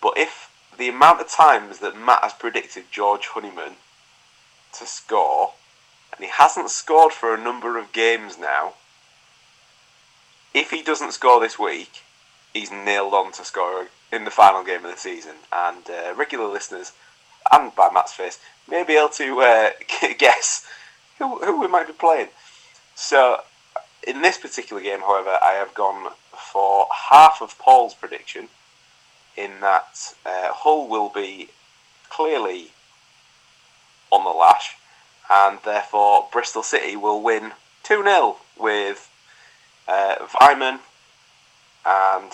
But 0.00 0.14
if 0.16 0.50
the 0.78 0.88
amount 0.88 1.20
of 1.20 1.28
times 1.28 1.80
that 1.80 1.94
Matt 1.94 2.22
has 2.22 2.32
predicted 2.32 2.84
George 2.90 3.26
Honeyman 3.26 3.74
to 4.78 4.86
score, 4.86 5.52
and 6.18 6.26
he 6.26 6.32
hasn't 6.32 6.70
scored 6.70 7.12
for 7.12 7.32
a 7.32 7.40
number 7.40 7.78
of 7.78 7.92
games 7.92 8.38
now, 8.38 8.74
if 10.52 10.70
he 10.72 10.82
doesn't 10.82 11.12
score 11.12 11.40
this 11.40 11.58
week, 11.58 12.02
he's 12.52 12.72
nailed 12.72 13.14
on 13.14 13.30
to 13.32 13.44
score 13.44 13.86
in 14.10 14.24
the 14.24 14.30
final 14.30 14.64
game 14.64 14.84
of 14.84 14.90
the 14.90 14.98
season. 14.98 15.36
And 15.52 15.88
uh, 15.88 16.14
regular 16.16 16.48
listeners, 16.48 16.92
and 17.52 17.74
by 17.76 17.90
Matt's 17.92 18.12
face, 18.12 18.40
may 18.68 18.82
be 18.82 18.96
able 18.96 19.10
to 19.10 19.40
uh, 19.40 19.70
guess 20.18 20.66
who, 21.18 21.38
who 21.38 21.60
we 21.60 21.68
might 21.68 21.86
be 21.86 21.92
playing. 21.92 22.28
So, 22.96 23.42
in 24.04 24.22
this 24.22 24.38
particular 24.38 24.82
game, 24.82 25.00
however, 25.00 25.38
I 25.40 25.52
have 25.52 25.72
gone 25.74 26.12
for 26.36 26.86
half 27.10 27.40
of 27.40 27.56
Paul's 27.58 27.94
prediction, 27.94 28.48
in 29.36 29.60
that 29.60 30.14
uh, 30.26 30.52
Hull 30.52 30.88
will 30.88 31.10
be 31.10 31.50
clearly 32.10 32.72
on 34.10 34.24
the 34.24 34.30
lash, 34.30 34.76
and 35.30 35.58
therefore 35.64 36.28
Bristol 36.32 36.62
City 36.62 36.96
will 36.96 37.22
win 37.22 37.52
2 37.84 38.02
0 38.02 38.36
with 38.58 39.10
uh, 39.86 40.16
Weimann 40.40 40.80
and 41.86 42.32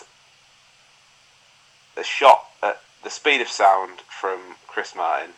a 1.97 2.03
shot 2.03 2.47
at 2.63 2.81
the 3.03 3.11
speed 3.11 3.41
of 3.41 3.49
sound 3.49 4.01
from 4.09 4.41
Chris 4.67 4.95
Martin. 4.95 5.31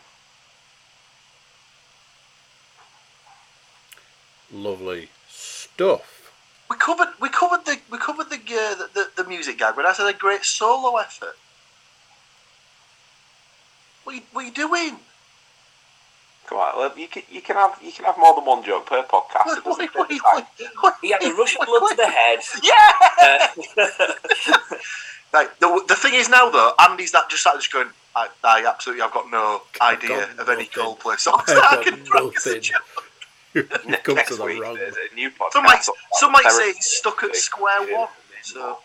Lovely 4.51 5.09
stuff. 5.27 6.31
we 6.69 6.77
covered 6.77 7.09
we 7.19 7.29
covered 7.29 7.65
the 7.65 7.77
we 7.91 7.97
covered 7.97 8.29
the 8.29 8.37
uh, 8.37 8.75
the, 8.75 8.89
the, 8.93 9.23
the 9.23 9.29
music 9.29 9.57
gag, 9.57 9.75
but 9.75 9.85
I 9.85 9.93
said 9.93 10.07
a 10.07 10.13
great 10.17 10.45
solo 10.45 10.95
effort. 10.97 11.35
What 14.03 14.13
are 14.13 14.15
you, 14.15 14.21
what 14.31 14.43
are 14.43 14.47
you 14.47 14.53
doing? 14.53 14.99
Come 16.47 16.59
on, 16.59 16.77
look, 16.79 16.97
you 16.97 17.07
can 17.09 17.23
you 17.29 17.41
can 17.41 17.55
have 17.57 17.77
you 17.83 17.91
can 17.91 18.05
have 18.05 18.17
more 18.17 18.33
than 18.35 18.45
one 18.45 18.63
joke 18.63 18.85
per 18.85 19.03
podcast. 19.03 19.57
It 19.57 19.63
doesn't 19.65 19.93
what, 19.95 20.09
take 20.09 20.23
what, 20.23 20.45
time. 20.55 20.69
what, 20.81 20.95
He 21.01 21.11
had 21.11 21.21
a 21.23 21.33
rush 21.33 21.57
of 21.59 21.65
blood 21.67 21.89
to 21.89 21.95
the 21.95 22.07
head. 22.07 22.39
Yeah. 22.63 23.47
Uh, 24.57 24.75
Like, 25.33 25.59
the, 25.59 25.83
the 25.89 25.95
thing 25.95 26.13
is 26.13 26.29
now 26.29 26.49
though, 26.49 26.71
Andy's 26.79 27.11
that 27.11 27.29
just 27.29 27.41
started 27.41 27.59
just 27.59 27.71
going. 27.73 27.89
I, 28.15 28.29
I 28.45 28.65
absolutely, 28.65 29.01
I've 29.03 29.11
got 29.11 29.29
no 29.29 29.61
idea 29.81 30.09
got 30.09 30.39
of 30.39 30.49
any 30.49 30.63
nothing. 30.63 30.83
Coldplay 30.83 31.19
songs 31.19 31.43
I've 31.49 31.55
that 31.55 31.79
I 31.79 31.83
can 31.83 31.97
throw 32.05 32.29
as 32.29 32.45
a 32.47 32.49
nothing. 32.55 32.61
joke. 32.61 33.03
You've 33.53 34.03
come 34.03 34.15
Next 34.15 34.29
to 34.29 34.35
the 34.37 34.45
week, 34.45 34.61
wrong. 34.61 34.77
a 34.77 35.15
new 35.15 35.29
podcast. 35.31 35.51
Some 35.51 35.63
might, 35.63 35.79
on 35.89 35.95
some 36.13 36.31
might 36.31 36.43
say 36.43 36.49
therapy. 36.57 36.77
it's 36.77 36.97
stuck 36.97 37.23
at 37.23 37.35
square 37.35 37.89
Yeah. 37.91 37.97
one. 37.99 38.07
So 38.43 38.77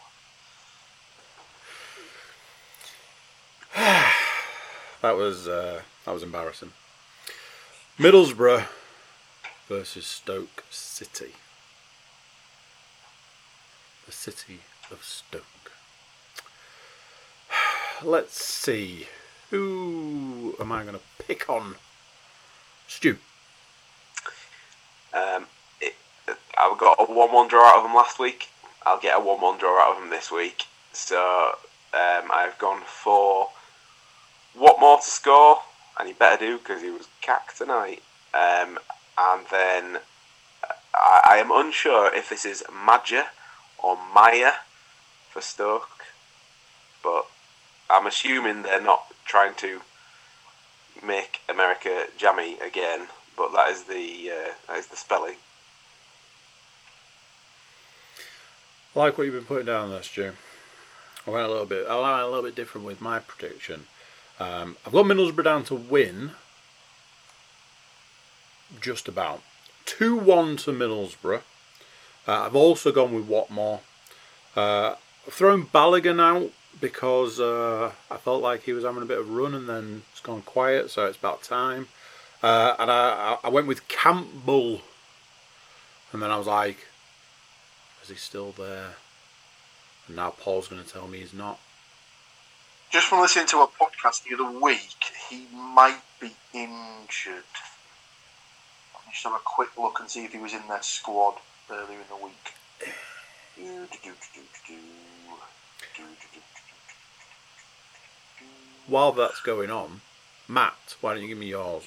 That 5.03 5.17
was 5.17 5.47
uh, 5.49 5.81
that 6.05 6.13
was 6.13 6.23
embarrassing. 6.25 6.73
Middlesbrough 8.03 8.67
versus 9.69 10.05
Stoke 10.07 10.65
City. 10.71 11.35
The 14.07 14.11
city 14.11 14.59
of 14.91 15.05
Stoke. 15.05 15.71
Let's 18.03 18.43
see. 18.43 19.07
Who 19.51 20.57
am 20.59 20.73
I 20.73 20.83
going 20.83 20.97
to 20.97 21.25
pick 21.25 21.49
on? 21.49 21.77
Stu. 22.89 23.19
Um, 25.15 25.47
it, 25.81 25.95
I 26.59 26.75
got 26.77 26.97
a 26.99 27.05
one-one 27.05 27.47
draw 27.47 27.69
out 27.69 27.77
of 27.77 27.83
them 27.85 27.95
last 27.95 28.19
week. 28.19 28.49
I'll 28.85 28.99
get 28.99 29.17
a 29.17 29.21
one-one 29.21 29.59
draw 29.59 29.81
out 29.81 29.95
of 29.95 30.01
them 30.01 30.11
this 30.11 30.33
week. 30.33 30.65
So 30.93 31.53
um, 31.95 32.33
I've 32.33 32.59
gone 32.59 32.83
for 32.85 33.51
Watmore 34.59 35.05
to 35.05 35.09
score, 35.09 35.59
and 35.99 36.09
he 36.09 36.15
better 36.15 36.45
do 36.45 36.59
because 36.59 36.83
he 36.83 36.91
was 36.91 37.09
cacked 37.21 37.59
tonight. 37.59 38.03
Um, 38.35 38.79
and 39.19 39.47
then 39.51 39.99
I, 40.95 41.21
I 41.25 41.37
am 41.37 41.51
unsure 41.51 42.15
if 42.15 42.29
this 42.31 42.45
is 42.45 42.63
Madja 42.71 43.27
or 43.79 43.99
Maya 44.15 44.53
for 45.31 45.43
Stoke, 45.43 46.05
but 47.03 47.27
I'm 47.91 48.07
assuming 48.07 48.63
they're 48.63 48.81
not 48.81 49.13
trying 49.25 49.55
to 49.57 49.83
make 51.05 51.41
America 51.49 52.07
jammy 52.17 52.59
again. 52.61 53.09
But 53.37 53.53
that 53.53 53.71
is 53.71 53.85
the 53.85 54.31
uh, 54.31 54.53
that 54.69 54.79
is 54.79 54.89
the 54.89 54.97
spelling. 54.97 55.37
Like 58.95 59.17
what 59.17 59.25
you've 59.25 59.35
been 59.35 59.45
putting 59.45 59.67
down 59.67 59.91
there, 59.91 60.03
Stu. 60.03 60.33
I 61.27 61.31
went 61.31 61.47
a 61.47 61.51
little 61.51 61.67
bit. 61.67 61.87
I 61.87 61.95
went 61.95 62.23
a 62.23 62.27
little 62.27 62.43
bit 62.43 62.55
different 62.55 62.87
with 62.87 63.01
my 63.01 63.21
prediction. 63.21 63.87
Um, 64.43 64.77
I've 64.85 64.93
got 64.93 65.05
Middlesbrough 65.05 65.45
down 65.45 65.63
to 65.65 65.75
win. 65.77 66.33
Just 68.81 69.07
about 69.07 69.41
two 69.85 70.17
one 70.17 70.57
to 70.59 70.73
Middlesbrough. 70.73 71.43
Uh, 72.27 72.41
I've 72.47 72.57
also 72.57 72.91
gone 72.91 73.15
with 73.15 73.29
Watmore. 73.29 73.81
Uh, 74.57 74.97
I've 75.27 75.33
thrown 75.33 75.67
Balogun 75.67 76.21
out 76.21 76.51
because 76.81 77.39
uh, 77.39 77.93
I 78.11 78.17
felt 78.17 78.43
like 78.43 78.65
he 78.65 78.73
was 78.73 78.85
having 78.85 79.03
a 79.03 79.07
bit 79.07 79.19
of 79.19 79.31
run 79.31 79.55
and 79.55 79.69
then 79.69 80.03
it's 80.11 80.21
gone 80.21 80.43
quiet, 80.43 80.91
so 80.91 81.07
it's 81.07 81.19
about 81.19 81.43
time. 81.43 81.87
Uh, 82.43 82.75
and 82.81 82.91
I 82.91 83.39
I 83.45 83.49
went 83.49 83.69
with 83.69 83.87
Campbell, 83.87 84.81
and 86.13 86.21
then 86.21 86.33
I 86.33 86.39
was 86.39 86.49
like, 86.49 86.89
is 88.03 88.09
he 88.09 88.17
still 88.17 88.51
there? 88.51 88.95
And 90.09 90.17
now 90.17 90.31
Paul's 90.31 90.67
going 90.67 90.83
to 90.83 90.89
tell 90.89 91.07
me 91.07 91.19
he's 91.19 91.33
not. 91.33 91.61
Just 92.93 93.07
from 93.07 93.23
listening 93.23 93.47
to 93.47 93.63
a 93.63 93.67
podcast 93.67 94.23
the 94.25 94.35
other 94.35 94.61
week, 94.61 95.13
he 95.31 95.47
might 95.55 96.03
be 96.21 96.31
injured. 96.53 97.49
Let 98.95 99.07
me 99.07 99.13
just 99.13 99.25
have 99.25 99.33
a 99.33 99.41
quick 99.43 99.71
look 99.79 99.99
and 99.99 100.11
see 100.11 100.25
if 100.27 100.33
he 100.33 100.39
was 100.39 100.53
in 100.53 100.61
their 100.69 100.83
squad 100.83 101.37
earlier 101.71 101.99
in 101.99 102.05
the 102.11 102.23
week. 102.23 102.53
Do, 103.57 103.87
do, 104.03 104.11
do. 104.69 104.75
While 108.87 109.13
that's 109.13 109.41
going 109.41 109.71
on, 109.71 110.03
Matt, 110.47 110.97
why 111.01 111.15
don't 111.15 111.23
you 111.23 111.29
give 111.29 111.39
me 111.39 111.47
yours? 111.47 111.85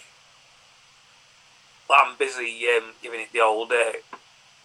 I'm 1.87 2.15
busy 2.17 2.65
um, 2.75 2.93
giving 3.03 3.19
it 3.19 3.31
the 3.31 3.41
old 3.41 3.71
uh, 3.71 3.93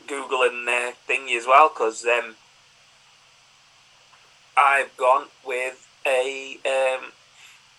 Google 0.06 0.42
and 0.42 0.66
uh, 0.66 0.92
thingy 1.06 1.36
as 1.36 1.46
well 1.46 1.68
because 1.68 2.06
um, 2.06 2.36
I've 4.56 4.96
gone 4.96 5.26
with 5.44 5.86
a 6.06 6.58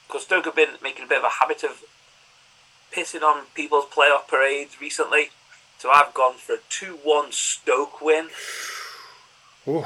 because 0.08 0.24
Stoke 0.24 0.46
have 0.46 0.56
been 0.56 0.76
making 0.84 1.06
a 1.06 1.08
bit 1.08 1.20
of 1.20 1.24
a 1.24 1.30
habit 1.40 1.64
of 1.64 1.84
pissing 2.92 3.24
on 3.24 3.46
people's 3.54 3.86
playoff 3.86 4.28
parades 4.28 4.82
recently, 4.82 5.30
so 5.78 5.90
I've 5.90 6.14
gone 6.14 6.36
for 6.36 6.56
a 6.56 6.60
two-one 6.70 7.32
Stoke 7.32 8.02
win. 8.02 8.28
Ooh. 9.68 9.86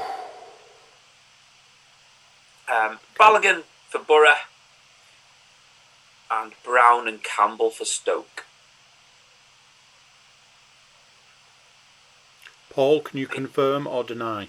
Um, 2.68 2.98
Balogun 3.18 3.62
for 3.88 4.00
Borough 4.00 4.34
and 6.30 6.52
Brown 6.64 7.06
and 7.06 7.22
Campbell 7.22 7.70
for 7.70 7.84
Stoke. 7.84 8.44
Paul, 12.70 13.00
can 13.00 13.18
you 13.18 13.26
confirm 13.26 13.86
or 13.86 14.02
deny? 14.02 14.48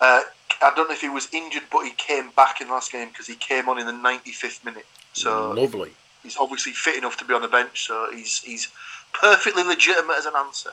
Uh, 0.00 0.22
I 0.62 0.72
don't 0.74 0.88
know 0.88 0.94
if 0.94 1.00
he 1.00 1.08
was 1.08 1.28
injured, 1.32 1.64
but 1.70 1.84
he 1.84 1.90
came 1.92 2.30
back 2.30 2.60
in 2.60 2.68
the 2.68 2.72
last 2.74 2.92
game 2.92 3.08
because 3.08 3.26
he 3.26 3.34
came 3.34 3.68
on 3.68 3.78
in 3.78 3.86
the 3.86 3.92
95th 3.92 4.64
minute. 4.64 4.86
So 5.12 5.52
Lovely. 5.52 5.92
he's 6.22 6.36
obviously 6.36 6.72
fit 6.72 6.96
enough 6.96 7.16
to 7.18 7.24
be 7.24 7.34
on 7.34 7.42
the 7.42 7.48
bench. 7.48 7.86
So 7.86 8.08
he's 8.12 8.40
he's 8.40 8.68
perfectly 9.12 9.62
legitimate 9.62 10.16
as 10.16 10.26
an 10.26 10.34
answer. 10.36 10.70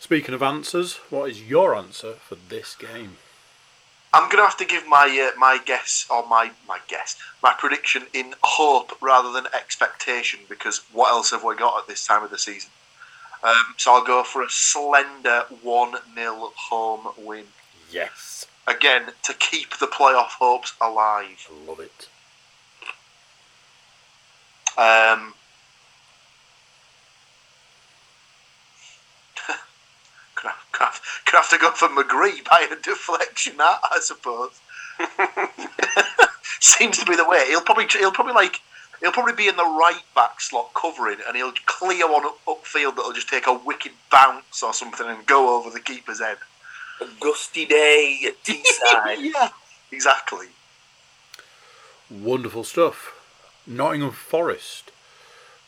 Speaking 0.00 0.34
of 0.34 0.42
answers, 0.42 0.94
what 1.10 1.30
is 1.30 1.42
your 1.42 1.74
answer 1.74 2.14
for 2.14 2.36
this 2.36 2.74
game? 2.74 3.16
I'm 4.14 4.30
gonna 4.30 4.44
have 4.44 4.56
to 4.56 4.64
give 4.64 4.86
my 4.86 5.30
uh, 5.30 5.38
my 5.38 5.58
guess 5.64 6.06
or 6.08 6.26
my 6.26 6.52
my 6.66 6.78
guess 6.88 7.18
my 7.42 7.54
prediction 7.58 8.04
in 8.14 8.34
hope 8.42 8.96
rather 9.02 9.30
than 9.32 9.46
expectation 9.52 10.40
because 10.48 10.80
what 10.92 11.10
else 11.10 11.30
have 11.32 11.44
we 11.44 11.54
got 11.56 11.78
at 11.78 11.88
this 11.88 12.06
time 12.06 12.22
of 12.24 12.30
the 12.30 12.38
season? 12.38 12.70
Um, 13.42 13.74
so 13.76 13.92
I'll 13.92 14.04
go 14.04 14.24
for 14.24 14.42
a 14.42 14.50
slender 14.50 15.44
one 15.62 15.96
0 16.14 16.52
home 16.56 17.08
win 17.18 17.44
Yes. 17.90 18.46
again 18.66 19.12
to 19.24 19.34
keep 19.34 19.78
the 19.78 19.86
playoff 19.86 20.36
hopes 20.38 20.74
alive. 20.80 21.48
Love 21.66 21.80
it. 21.80 22.08
Um, 24.78 25.34
could, 30.36 30.48
have, 30.48 30.56
could, 30.70 30.84
have, 30.84 31.00
could 31.24 31.36
have 31.36 31.50
to 31.50 31.58
go 31.58 31.72
for 31.72 31.88
McGree 31.88 32.44
by 32.48 32.68
a 32.70 32.76
deflection, 32.80 33.56
that, 33.56 33.80
I 33.82 33.98
suppose. 34.00 34.60
Seems 36.60 36.98
to 36.98 37.06
be 37.06 37.16
the 37.16 37.28
way. 37.28 37.46
He'll 37.48 37.60
probably 37.60 37.86
he'll 37.92 38.12
probably 38.12 38.34
like 38.34 38.60
he'll 39.00 39.12
probably 39.12 39.34
be 39.34 39.48
in 39.48 39.56
the 39.56 39.64
right 39.64 40.02
back 40.14 40.40
slot 40.40 40.74
covering, 40.74 41.18
and 41.26 41.36
he'll 41.36 41.52
clear 41.66 42.10
one 42.10 42.24
up, 42.26 42.38
upfield 42.46 42.96
that'll 42.96 43.12
just 43.12 43.28
take 43.28 43.46
a 43.46 43.52
wicked 43.52 43.92
bounce 44.10 44.62
or 44.62 44.72
something 44.72 45.06
and 45.06 45.26
go 45.26 45.56
over 45.56 45.70
the 45.70 45.80
keeper's 45.80 46.20
head. 46.20 46.38
A 47.00 47.06
gusty 47.20 47.64
day 47.66 48.20
at 48.26 48.42
Teesside. 48.44 49.32
yeah, 49.32 49.50
exactly. 49.92 50.46
Wonderful 52.10 52.64
stuff. 52.64 53.14
Nottingham 53.66 54.12
Forest 54.12 54.90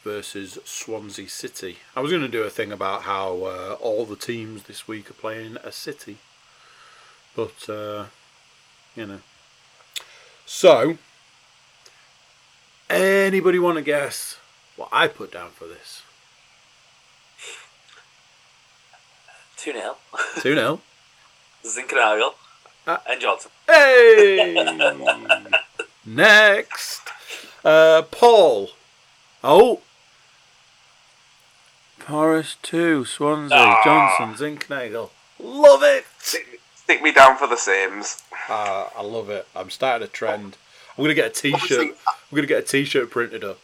versus 0.02 0.58
Swansea 0.64 1.28
City. 1.28 1.76
I 1.94 2.00
was 2.00 2.10
going 2.10 2.22
to 2.22 2.28
do 2.28 2.42
a 2.42 2.50
thing 2.50 2.72
about 2.72 3.02
how 3.02 3.44
uh, 3.44 3.76
all 3.80 4.06
the 4.06 4.16
teams 4.16 4.62
this 4.64 4.88
week 4.88 5.10
are 5.10 5.14
playing 5.14 5.58
a 5.62 5.70
city, 5.70 6.16
but 7.36 7.68
uh, 7.68 8.06
you 8.96 9.06
know. 9.06 9.20
So, 10.46 10.98
anybody 12.88 13.58
want 13.58 13.76
to 13.76 13.82
guess 13.82 14.38
what 14.76 14.88
I 14.90 15.06
put 15.06 15.30
down 15.30 15.50
for 15.50 15.66
this? 15.66 16.02
2 19.58 19.72
0. 19.72 19.96
2 20.40 20.54
0. 20.54 20.80
Zinckernagel 21.64 22.34
Ah. 22.86 23.00
and 23.08 23.20
Johnson. 23.20 23.50
Hey! 23.66 24.54
Next, 26.06 27.02
uh, 27.64 28.02
Paul. 28.10 28.70
Oh, 29.44 29.80
Forest 31.98 32.62
two, 32.62 33.04
Swansea, 33.04 33.56
Ah. 33.56 33.80
Johnson, 33.84 34.56
Zinknagel. 34.58 35.10
Love 35.38 35.82
it. 35.82 36.04
Stick, 36.18 37.02
me 37.02 37.12
down 37.12 37.36
for 37.36 37.46
the 37.46 37.56
Sims. 37.56 38.22
Uh, 38.48 38.88
I 38.96 39.02
love 39.02 39.30
it. 39.30 39.46
I'm 39.54 39.70
starting 39.70 40.04
a 40.06 40.10
trend. 40.10 40.56
I'm 40.98 41.04
gonna 41.04 41.14
get 41.14 41.26
a 41.26 41.30
T-shirt. 41.30 41.62
Obviously, 41.62 41.86
I'm 42.08 42.34
gonna 42.34 42.46
get 42.48 42.58
a 42.64 42.66
T-shirt 42.66 43.10
printed 43.10 43.44
up. 43.44 43.58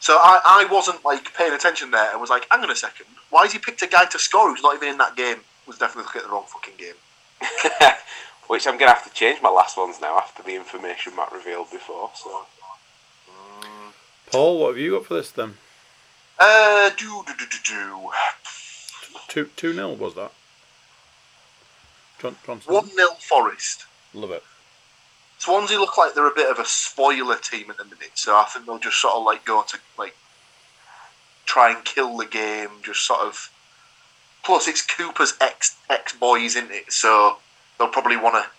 So 0.00 0.14
I, 0.20 0.40
I 0.44 0.64
wasn't 0.70 1.04
like 1.04 1.32
paying 1.34 1.52
attention 1.52 1.90
there 1.92 2.10
and 2.10 2.20
was 2.20 2.28
like, 2.28 2.46
hang 2.50 2.60
on 2.62 2.70
a 2.70 2.74
second, 2.76 3.06
why 3.30 3.42
has 3.44 3.52
he 3.52 3.58
picked 3.58 3.80
a 3.82 3.86
guy 3.86 4.04
to 4.06 4.18
score 4.18 4.50
who's 4.50 4.62
not 4.62 4.74
even 4.74 4.88
in 4.88 4.98
that 4.98 5.14
game? 5.16 5.38
Was 5.66 5.78
definitely 5.78 6.04
looking 6.04 6.20
at 6.20 6.26
the 6.26 6.32
wrong 6.32 6.44
fucking 6.46 6.74
game. 6.76 6.94
Which 8.46 8.66
I'm 8.66 8.76
going 8.78 8.90
to 8.90 8.94
have 8.94 9.04
to 9.04 9.12
change 9.12 9.40
my 9.40 9.48
last 9.48 9.76
ones 9.76 10.00
now 10.00 10.18
after 10.18 10.42
the 10.42 10.54
information 10.54 11.16
Matt 11.16 11.32
revealed 11.32 11.70
before. 11.70 12.10
So 12.14 12.44
Paul, 14.30 14.58
what 14.58 14.68
have 14.68 14.78
you 14.78 14.90
got 14.92 15.06
for 15.06 15.14
this 15.14 15.30
then? 15.30 15.54
Uh, 16.38 16.90
do 16.90 17.22
do 17.26 17.32
do 17.38 17.44
do 17.48 17.58
do. 17.64 18.10
Two 19.28 19.50
two 19.56 19.72
nil 19.72 19.94
was 19.94 20.14
that? 20.14 20.32
John, 22.18 22.36
Johnson. 22.44 22.74
One 22.74 22.88
0 22.88 23.10
Forest. 23.20 23.86
Love 24.12 24.30
it. 24.30 24.42
Swansea 25.38 25.78
look 25.78 25.98
like 25.98 26.14
they're 26.14 26.26
a 26.26 26.34
bit 26.34 26.50
of 26.50 26.58
a 26.58 26.64
spoiler 26.64 27.36
team 27.36 27.70
at 27.70 27.76
the 27.76 27.84
minute, 27.84 28.12
so 28.14 28.34
I 28.34 28.44
think 28.44 28.66
they'll 28.66 28.78
just 28.78 29.00
sort 29.00 29.14
of 29.14 29.24
like 29.24 29.44
go 29.44 29.62
to 29.62 29.78
like 29.98 30.16
try 31.44 31.72
and 31.72 31.84
kill 31.84 32.16
the 32.16 32.26
game, 32.26 32.70
just 32.82 33.04
sort 33.06 33.20
of. 33.20 33.50
Plus, 34.44 34.68
it's 34.68 34.82
Cooper's 34.82 35.34
ex 35.40 35.76
ex 35.88 36.12
boys, 36.12 36.56
isn't 36.56 36.70
it? 36.70 36.92
So 36.92 37.38
they'll 37.78 37.88
probably 37.88 38.16
want 38.16 38.44
to 38.44 38.50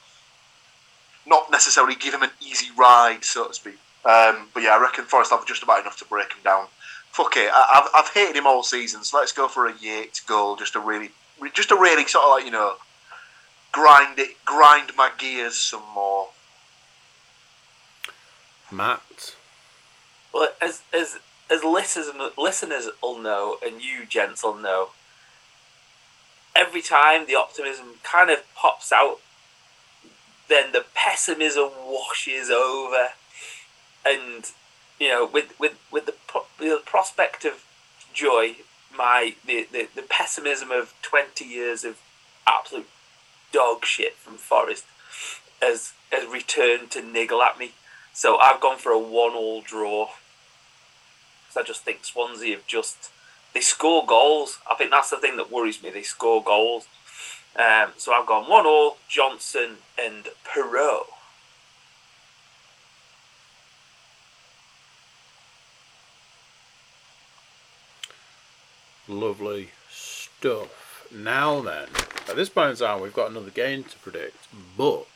not 1.29 1.51
necessarily 1.51 1.95
give 1.95 2.13
him 2.13 2.23
an 2.23 2.31
easy 2.41 2.67
ride, 2.77 3.23
so 3.23 3.47
to 3.47 3.53
speak. 3.53 3.77
Um, 4.03 4.49
but 4.53 4.63
yeah, 4.63 4.75
I 4.75 4.81
reckon 4.81 5.05
Forest 5.05 5.31
have 5.31 5.45
just 5.47 5.63
about 5.63 5.81
enough 5.81 5.97
to 5.97 6.05
break 6.05 6.31
him 6.31 6.43
down. 6.43 6.67
Fuck 7.11 7.37
it, 7.37 7.49
I, 7.51 7.81
I've, 7.81 7.89
I've 8.05 8.13
hated 8.13 8.35
him 8.35 8.45
all 8.45 8.61
season, 8.61 9.03
so 9.03 9.17
let's 9.17 9.31
go 9.31 9.47
for 9.47 9.67
a 9.67 9.73
Yates 9.79 10.19
goal, 10.19 10.55
just 10.55 10.73
to 10.73 10.79
really, 10.79 11.11
just 11.53 11.69
to 11.69 11.75
really 11.75 12.05
sort 12.05 12.25
of 12.25 12.31
like 12.31 12.45
you 12.45 12.51
know, 12.51 12.75
grind 13.71 14.19
it, 14.19 14.43
grind 14.43 14.91
my 14.97 15.11
gears 15.17 15.55
some 15.55 15.83
more. 15.93 16.27
Matt. 18.71 19.35
Well, 20.33 20.49
as 20.61 20.81
as 20.93 21.17
as 21.49 21.63
listeners 21.63 22.07
listeners 22.37 22.89
will 23.01 23.17
know, 23.17 23.57
and 23.65 23.81
you 23.81 24.05
gents 24.05 24.43
will 24.43 24.55
know, 24.55 24.89
every 26.55 26.81
time 26.81 27.25
the 27.25 27.35
optimism 27.35 27.95
kind 28.03 28.29
of 28.29 28.39
pops 28.55 28.91
out, 28.91 29.19
then 30.47 30.71
the 30.71 30.85
pessimism 30.93 31.69
washes 31.85 32.49
over, 32.49 33.09
and 34.05 34.51
you 34.99 35.09
know, 35.09 35.25
with 35.25 35.59
with 35.59 35.77
with 35.91 36.05
the 36.05 36.15
with 36.59 36.69
the 36.69 36.81
prospect 36.85 37.45
of 37.45 37.65
joy, 38.13 38.55
my 38.95 39.35
the, 39.45 39.67
the, 39.71 39.87
the 39.95 40.03
pessimism 40.03 40.71
of 40.71 40.93
twenty 41.01 41.45
years 41.45 41.83
of 41.83 41.97
absolute 42.47 42.87
dog 43.51 43.85
shit 43.85 44.15
from 44.15 44.35
Forest 44.35 44.85
has 45.61 45.93
has 46.11 46.31
returned 46.31 46.91
to 46.91 47.01
niggle 47.01 47.41
at 47.41 47.57
me. 47.57 47.71
So 48.13 48.37
I've 48.37 48.61
gone 48.61 48.77
for 48.77 48.91
a 48.91 48.99
one-all 48.99 49.61
draw. 49.61 50.09
Because 51.41 51.57
I 51.57 51.67
just 51.67 51.83
think 51.83 52.05
Swansea 52.05 52.55
have 52.55 52.67
just 52.67 53.11
they 53.55 53.61
score 53.61 54.05
goals. 54.05 54.59
I 54.69 54.75
think 54.75 54.91
that's 54.91 55.09
the 55.09 55.17
thing 55.17 55.37
that 55.37 55.49
worries 55.49 55.81
me. 55.81 55.89
They 55.89 56.03
score 56.03 56.43
goals. 56.43 56.87
Um, 57.55 57.93
so 57.97 58.11
I've 58.11 58.27
gone 58.27 58.49
one-all 58.49 58.97
Johnson 59.07 59.77
and 59.97 60.25
Piroe. 60.45 61.05
Lovely 69.07 69.69
stuff. 69.89 71.07
Now 71.13 71.61
then, 71.61 71.87
at 72.27 72.35
this 72.35 72.49
point 72.49 72.71
in 72.71 72.75
time, 72.75 72.99
we've 72.99 73.13
got 73.13 73.31
another 73.31 73.51
game 73.51 73.85
to 73.85 73.97
predict, 73.99 74.47
but 74.77 75.07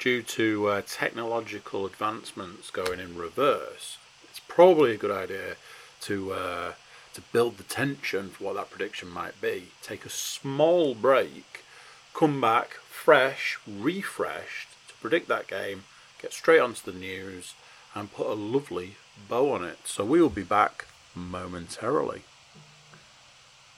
due 0.00 0.22
to 0.22 0.66
uh, 0.66 0.82
technological 0.84 1.86
advancements 1.86 2.70
going 2.70 2.98
in 2.98 3.16
reverse, 3.16 3.98
it's 4.28 4.40
probably 4.40 4.94
a 4.94 4.96
good 4.96 5.12
idea 5.12 5.56
to 6.00 6.32
uh, 6.32 6.72
to 7.16 7.22
build 7.32 7.56
the 7.56 7.62
tension 7.62 8.28
for 8.28 8.44
what 8.44 8.56
that 8.56 8.70
prediction 8.70 9.08
might 9.08 9.40
be. 9.40 9.68
Take 9.82 10.04
a 10.04 10.10
small 10.10 10.94
break, 10.94 11.64
come 12.12 12.42
back 12.42 12.74
fresh, 12.74 13.58
refreshed 13.66 14.68
to 14.88 14.94
predict 15.00 15.26
that 15.28 15.46
game, 15.46 15.84
get 16.20 16.34
straight 16.34 16.60
onto 16.60 16.92
the 16.92 16.98
news, 16.98 17.54
and 17.94 18.12
put 18.12 18.26
a 18.26 18.34
lovely 18.34 18.96
bow 19.30 19.50
on 19.52 19.64
it. 19.64 19.78
So 19.86 20.04
we 20.04 20.20
will 20.20 20.28
be 20.28 20.42
back 20.42 20.84
momentarily. 21.14 22.20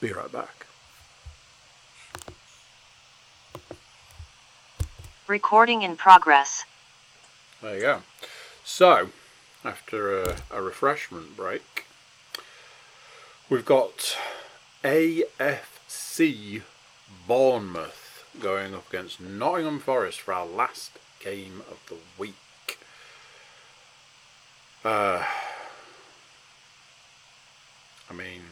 Be 0.00 0.12
right 0.12 0.32
back. 0.32 0.66
Recording 5.28 5.82
in 5.82 5.94
progress. 5.94 6.64
There 7.62 7.74
you 7.76 7.80
go. 7.82 8.02
So, 8.64 9.10
after 9.64 10.22
a, 10.22 10.36
a 10.50 10.60
refreshment 10.60 11.36
break, 11.36 11.84
we've 13.50 13.64
got 13.64 14.16
AFC 14.84 16.62
Bournemouth 17.26 18.26
going 18.40 18.74
up 18.74 18.88
against 18.90 19.20
Nottingham 19.20 19.80
Forest 19.80 20.20
for 20.20 20.34
our 20.34 20.46
last 20.46 20.92
game 21.20 21.62
of 21.70 21.78
the 21.88 21.96
week. 22.18 22.34
Uh, 24.84 25.24
I 28.10 28.12
mean, 28.14 28.42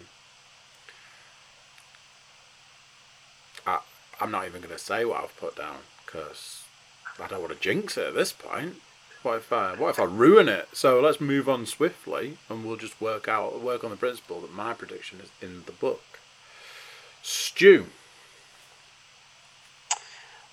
I, 3.67 3.81
I'm 4.21 4.31
not 4.31 4.47
even 4.47 4.63
going 4.63 4.75
to 4.75 4.79
say 4.79 5.05
what 5.05 5.23
I've 5.23 5.37
put 5.37 5.57
down 5.57 5.77
because 6.05 6.65
I 7.23 7.27
don't 7.29 7.41
want 7.41 7.53
to 7.53 7.61
jinx 7.61 7.97
it 7.97 8.09
at 8.09 8.15
this 8.15 8.33
point. 8.33 8.77
What 9.27 9.39
if 9.39 9.53
I, 9.53 9.75
what 9.75 9.89
if 9.89 9.99
I 9.99 10.05
ruin 10.05 10.49
it? 10.49 10.69
So 10.73 11.01
let's 11.01 11.21
move 11.21 11.49
on 11.49 11.67
swiftly, 11.67 12.39
and 12.49 12.65
we'll 12.65 12.77
just 12.77 13.01
work 13.01 13.27
out 13.27 13.61
work 13.61 13.83
on 13.83 13.91
the 13.91 13.97
principle 13.97 14.39
that 14.39 14.53
my 14.53 14.73
prediction 14.73 15.19
is 15.21 15.31
in 15.43 15.65
the 15.67 15.73
book. 15.73 16.21
Stu. 17.25 17.87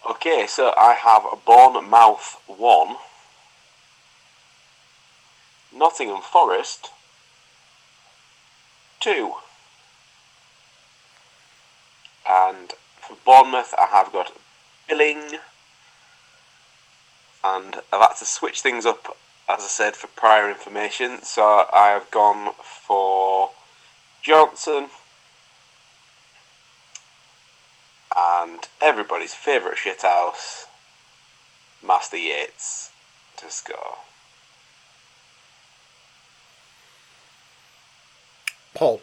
Okay, 0.09 0.47
so 0.47 0.73
I 0.75 0.93
have 0.93 1.23
Bournemouth 1.45 2.41
1, 2.47 2.95
Nottingham 5.75 6.23
Forest 6.23 6.89
2. 9.01 9.33
And 12.27 12.73
for 12.99 13.17
Bournemouth, 13.23 13.75
I 13.77 13.85
have 13.85 14.11
got 14.11 14.35
Billing. 14.89 15.37
And 17.43 17.75
I've 17.91 18.01
had 18.01 18.15
to 18.19 18.25
switch 18.25 18.61
things 18.61 18.85
up, 18.85 19.17
as 19.49 19.63
I 19.63 19.67
said, 19.67 19.95
for 19.95 20.07
prior 20.07 20.49
information. 20.49 21.21
So 21.23 21.65
I 21.73 21.89
have 21.89 22.09
gone 22.11 22.53
for 22.61 23.51
Johnson. 24.21 24.87
And 28.15 28.67
everybody's 28.81 29.33
favourite 29.33 29.77
shithouse, 29.77 30.65
Master 31.85 32.17
Yates, 32.17 32.91
to 33.37 33.49
score. 33.49 33.97
Paul, 38.73 39.01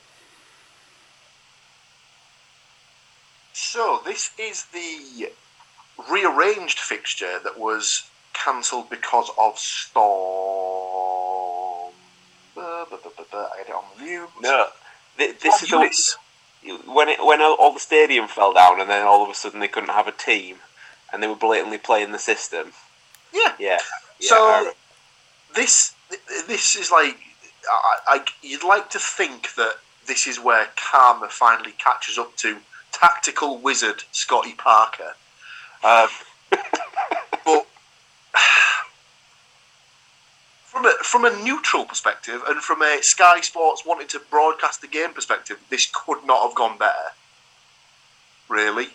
So 3.72 4.00
this 4.04 4.32
is 4.36 4.64
the 4.72 5.30
rearranged 6.10 6.80
fixture 6.80 7.38
that 7.44 7.56
was 7.56 8.09
cancelled 8.32 8.90
because 8.90 9.30
of 9.38 9.58
storm. 9.58 10.10
Buh, 12.54 12.84
buh, 12.90 12.96
buh, 13.02 13.24
buh. 13.30 13.48
I 13.54 13.58
had 13.58 13.68
it 13.68 13.74
on 13.74 13.84
review. 13.98 14.28
No, 14.40 14.68
th- 15.18 15.38
this 15.40 15.62
is 15.62 15.70
Eunice. 15.70 16.16
when 16.86 17.08
it 17.08 17.24
when 17.24 17.40
all 17.40 17.54
all 17.54 17.72
the 17.72 17.80
stadium 17.80 18.28
fell 18.28 18.52
down, 18.52 18.80
and 18.80 18.90
then 18.90 19.06
all 19.06 19.22
of 19.22 19.30
a 19.30 19.34
sudden 19.34 19.60
they 19.60 19.68
couldn't 19.68 19.90
have 19.90 20.08
a 20.08 20.12
team, 20.12 20.56
and 21.12 21.22
they 21.22 21.26
were 21.28 21.34
blatantly 21.34 21.78
playing 21.78 22.12
the 22.12 22.18
system. 22.18 22.72
Yeah. 23.32 23.54
Yeah. 23.58 23.78
yeah 24.18 24.28
So 24.28 24.72
this 25.54 25.94
this 26.46 26.76
is 26.76 26.90
like 26.90 27.16
I, 27.70 27.98
I, 28.06 28.24
you'd 28.42 28.64
like 28.64 28.90
to 28.90 28.98
think 28.98 29.54
that 29.54 29.76
this 30.06 30.26
is 30.26 30.40
where 30.40 30.68
karma 30.76 31.28
finally 31.28 31.72
catches 31.78 32.18
up 32.18 32.36
to 32.38 32.58
tactical 32.92 33.58
wizard 33.58 34.04
Scotty 34.12 34.54
Parker, 34.54 35.14
um, 35.84 36.08
but 37.44 37.66
from 40.64 40.86
a 40.86 40.92
from 41.02 41.24
a 41.24 41.42
neutral 41.42 41.84
perspective 41.84 42.42
and 42.46 42.60
from 42.62 42.82
a 42.82 42.98
Sky 43.02 43.40
Sports 43.40 43.84
wanting 43.84 44.08
to 44.08 44.20
broadcast 44.30 44.80
the 44.80 44.88
game 44.88 45.12
perspective, 45.12 45.58
this 45.70 45.90
could 45.92 46.24
not 46.24 46.42
have 46.46 46.54
gone 46.54 46.78
better. 46.78 47.14
Really, 48.48 48.88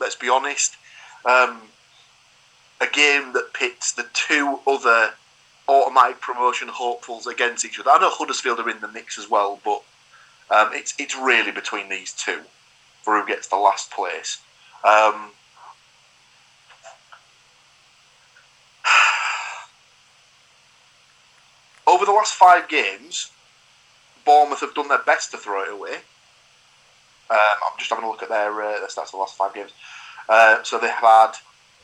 let's 0.00 0.16
be 0.16 0.28
honest. 0.28 0.76
Um, 1.24 1.62
a 2.80 2.86
game 2.86 3.34
that 3.34 3.52
pits 3.52 3.92
the 3.92 4.06
two 4.14 4.60
other 4.66 5.12
automatic 5.68 6.20
promotion 6.20 6.68
hopefuls 6.68 7.26
against 7.26 7.64
each 7.64 7.78
other. 7.78 7.90
I 7.90 7.98
know 7.98 8.10
Huddersfield 8.10 8.58
are 8.58 8.70
in 8.70 8.80
the 8.80 8.88
mix 8.88 9.18
as 9.18 9.28
well, 9.28 9.60
but 9.64 9.82
um, 10.50 10.70
it's 10.72 10.94
it's 10.98 11.16
really 11.16 11.52
between 11.52 11.88
these 11.88 12.12
two 12.12 12.40
for 13.02 13.18
who 13.18 13.26
gets 13.26 13.46
the 13.46 13.56
last 13.56 13.90
place. 13.90 14.40
Um, 14.84 15.30
over 21.90 22.04
the 22.04 22.12
last 22.12 22.34
five 22.34 22.68
games, 22.68 23.30
Bournemouth 24.24 24.60
have 24.60 24.74
done 24.74 24.88
their 24.88 25.02
best 25.02 25.32
to 25.32 25.38
throw 25.38 25.62
it 25.62 25.72
away. 25.72 25.94
Um, 27.28 27.38
I'm 27.38 27.78
just 27.78 27.90
having 27.90 28.04
a 28.04 28.08
look 28.08 28.22
at 28.22 28.28
their, 28.28 28.52
uh, 28.62 28.78
their 28.78 28.86
stats 28.86 29.10
the 29.10 29.16
last 29.16 29.36
five 29.36 29.54
games. 29.54 29.72
Uh, 30.28 30.62
so 30.62 30.78
they 30.78 30.88
have 30.88 31.02
had 31.02 31.32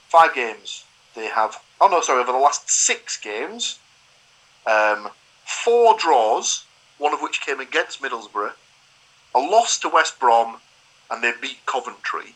five 0.09 0.35
games. 0.35 0.85
They 1.15 1.27
have, 1.27 1.61
oh 1.81 1.89
no, 1.89 2.01
sorry, 2.01 2.21
over 2.21 2.33
the 2.33 2.39
last 2.39 2.71
six 2.71 3.17
games, 3.17 3.79
um, 4.67 5.09
four 5.45 5.97
draws, 5.99 6.65
one 6.99 7.13
of 7.13 7.21
which 7.21 7.41
came 7.41 7.61
against 7.61 8.03
Middlesbrough, 8.03 8.53
a 9.35 9.39
loss 9.39 9.79
to 9.79 9.89
West 9.89 10.21
Brom, 10.21 10.57
and 11.11 11.23
they 11.23 11.33
beat 11.41 11.65
Coventry. 11.67 12.35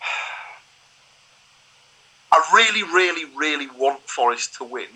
I 2.32 2.50
really, 2.54 2.82
really, 2.82 3.24
really 3.36 3.68
want 3.68 4.08
Forest 4.08 4.54
to 4.56 4.64
win, 4.64 4.88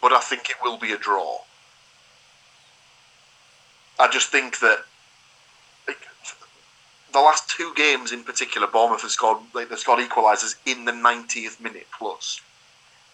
but 0.00 0.12
I 0.12 0.20
think 0.20 0.50
it 0.50 0.56
will 0.62 0.78
be 0.78 0.92
a 0.92 0.98
draw. 0.98 1.38
I 3.98 4.08
just 4.08 4.30
think 4.30 4.60
that 4.60 4.84
the 7.12 7.18
last 7.20 7.50
two 7.50 7.72
games 7.74 8.12
in 8.12 8.22
particular, 8.24 8.66
Bournemouth 8.66 9.02
have 9.02 9.10
scored 9.10 9.38
like 9.52 9.68
they 9.68 9.76
scored 9.76 10.00
equalisers 10.00 10.54
in 10.64 10.84
the 10.84 10.92
90th 10.92 11.60
minute 11.60 11.86
plus. 11.96 12.40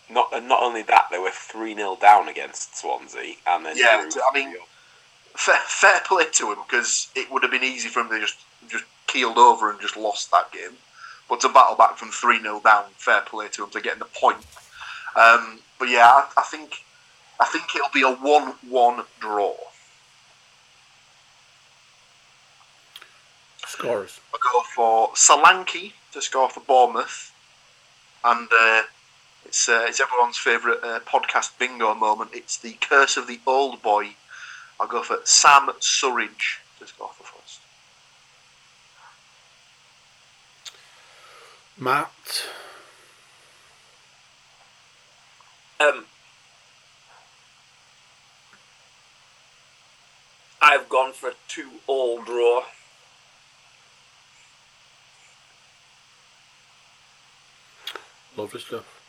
Not 0.09 0.29
and 0.33 0.49
not 0.49 0.63
only 0.63 0.83
that, 0.83 1.07
they 1.11 1.19
were 1.19 1.31
three 1.33 1.75
0 1.75 1.97
down 2.01 2.29
against 2.29 2.77
Swansea, 2.79 3.35
and 3.47 3.67
then 3.67 3.77
Yeah, 3.77 4.09
I 4.31 4.35
mean- 4.35 4.57
Fair, 5.35 5.59
fair 5.67 6.01
play 6.07 6.25
to 6.33 6.53
him 6.53 6.59
because 6.67 7.09
it 7.15 7.31
would 7.31 7.43
have 7.43 7.51
been 7.53 7.63
easy 7.63 7.91
for 7.91 8.01
him 8.01 8.09
to 8.09 8.21
just 8.21 8.39
just 8.69 8.85
keeled 9.07 9.37
over 9.39 9.71
and 9.71 9.79
just 9.81 9.97
lost 9.97 10.31
that 10.31 10.51
game. 10.53 10.77
But 11.29 11.41
to 11.41 11.49
battle 11.49 11.75
back 11.77 11.99
from 11.99 12.11
three 12.11 12.41
0 12.41 12.61
down, 12.65 12.85
fair 12.97 13.21
play 13.23 13.49
to 13.49 13.65
him 13.65 13.71
to 13.71 13.81
getting 13.81 13.99
the 13.99 14.05
point. 14.07 14.39
Um, 15.15 15.59
but 15.79 15.89
yeah, 15.89 16.07
I, 16.07 16.29
I 16.39 16.43
think 16.43 16.85
I 17.39 17.47
think 17.47 17.65
it'll 17.75 17.91
be 17.93 18.03
a 18.03 18.13
one-one 18.13 19.05
draw. 19.21 19.55
Scores. 23.67 24.21
I 24.33 24.39
go 24.53 24.63
for 24.75 25.09
Solanke 25.11 25.93
to 26.13 26.23
score 26.23 26.49
for 26.49 26.61
Bournemouth, 26.61 27.33
and 28.25 28.49
uh, 28.59 28.83
it's 29.45 29.69
uh, 29.69 29.85
it's 29.87 30.01
everyone's 30.01 30.39
favourite 30.39 30.83
uh, 30.83 31.01
podcast 31.01 31.59
bingo 31.59 31.95
moment. 31.95 32.31
It's 32.33 32.57
the 32.57 32.73
curse 32.81 33.17
of 33.17 33.27
the 33.27 33.41
old 33.47 33.83
boy. 33.83 34.11
I'll 34.79 34.87
go 34.87 35.03
for 35.03 35.19
Sam 35.25 35.69
Surridge 35.81 36.59
to 36.79 36.87
score 36.87 37.11
for 37.15 37.25
Forest. 37.25 37.61
Matt. 41.79 42.11
Um, 45.79 46.07
I've 50.61 50.89
gone 50.89 51.13
for 51.13 51.31
a 51.31 51.35
two-all 51.49 52.23
draw. 52.23 52.63
Lovely 58.37 58.61
stuff. 58.61 59.01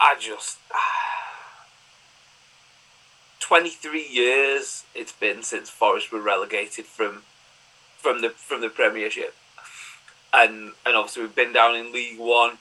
I 0.00 0.16
just. 0.18 0.58
23 3.40 4.04
years 4.04 4.84
it's 4.92 5.12
been 5.12 5.42
since 5.42 5.70
Forest 5.70 6.10
were 6.10 6.20
relegated 6.20 6.84
from 6.84 7.22
from 7.96 8.20
the 8.20 8.30
from 8.30 8.60
the 8.60 8.68
Premiership, 8.68 9.34
and 10.34 10.72
and 10.84 10.96
obviously 10.96 11.22
we've 11.22 11.34
been 11.34 11.52
down 11.52 11.76
in 11.76 11.92
League 11.92 12.18
One 12.18 12.58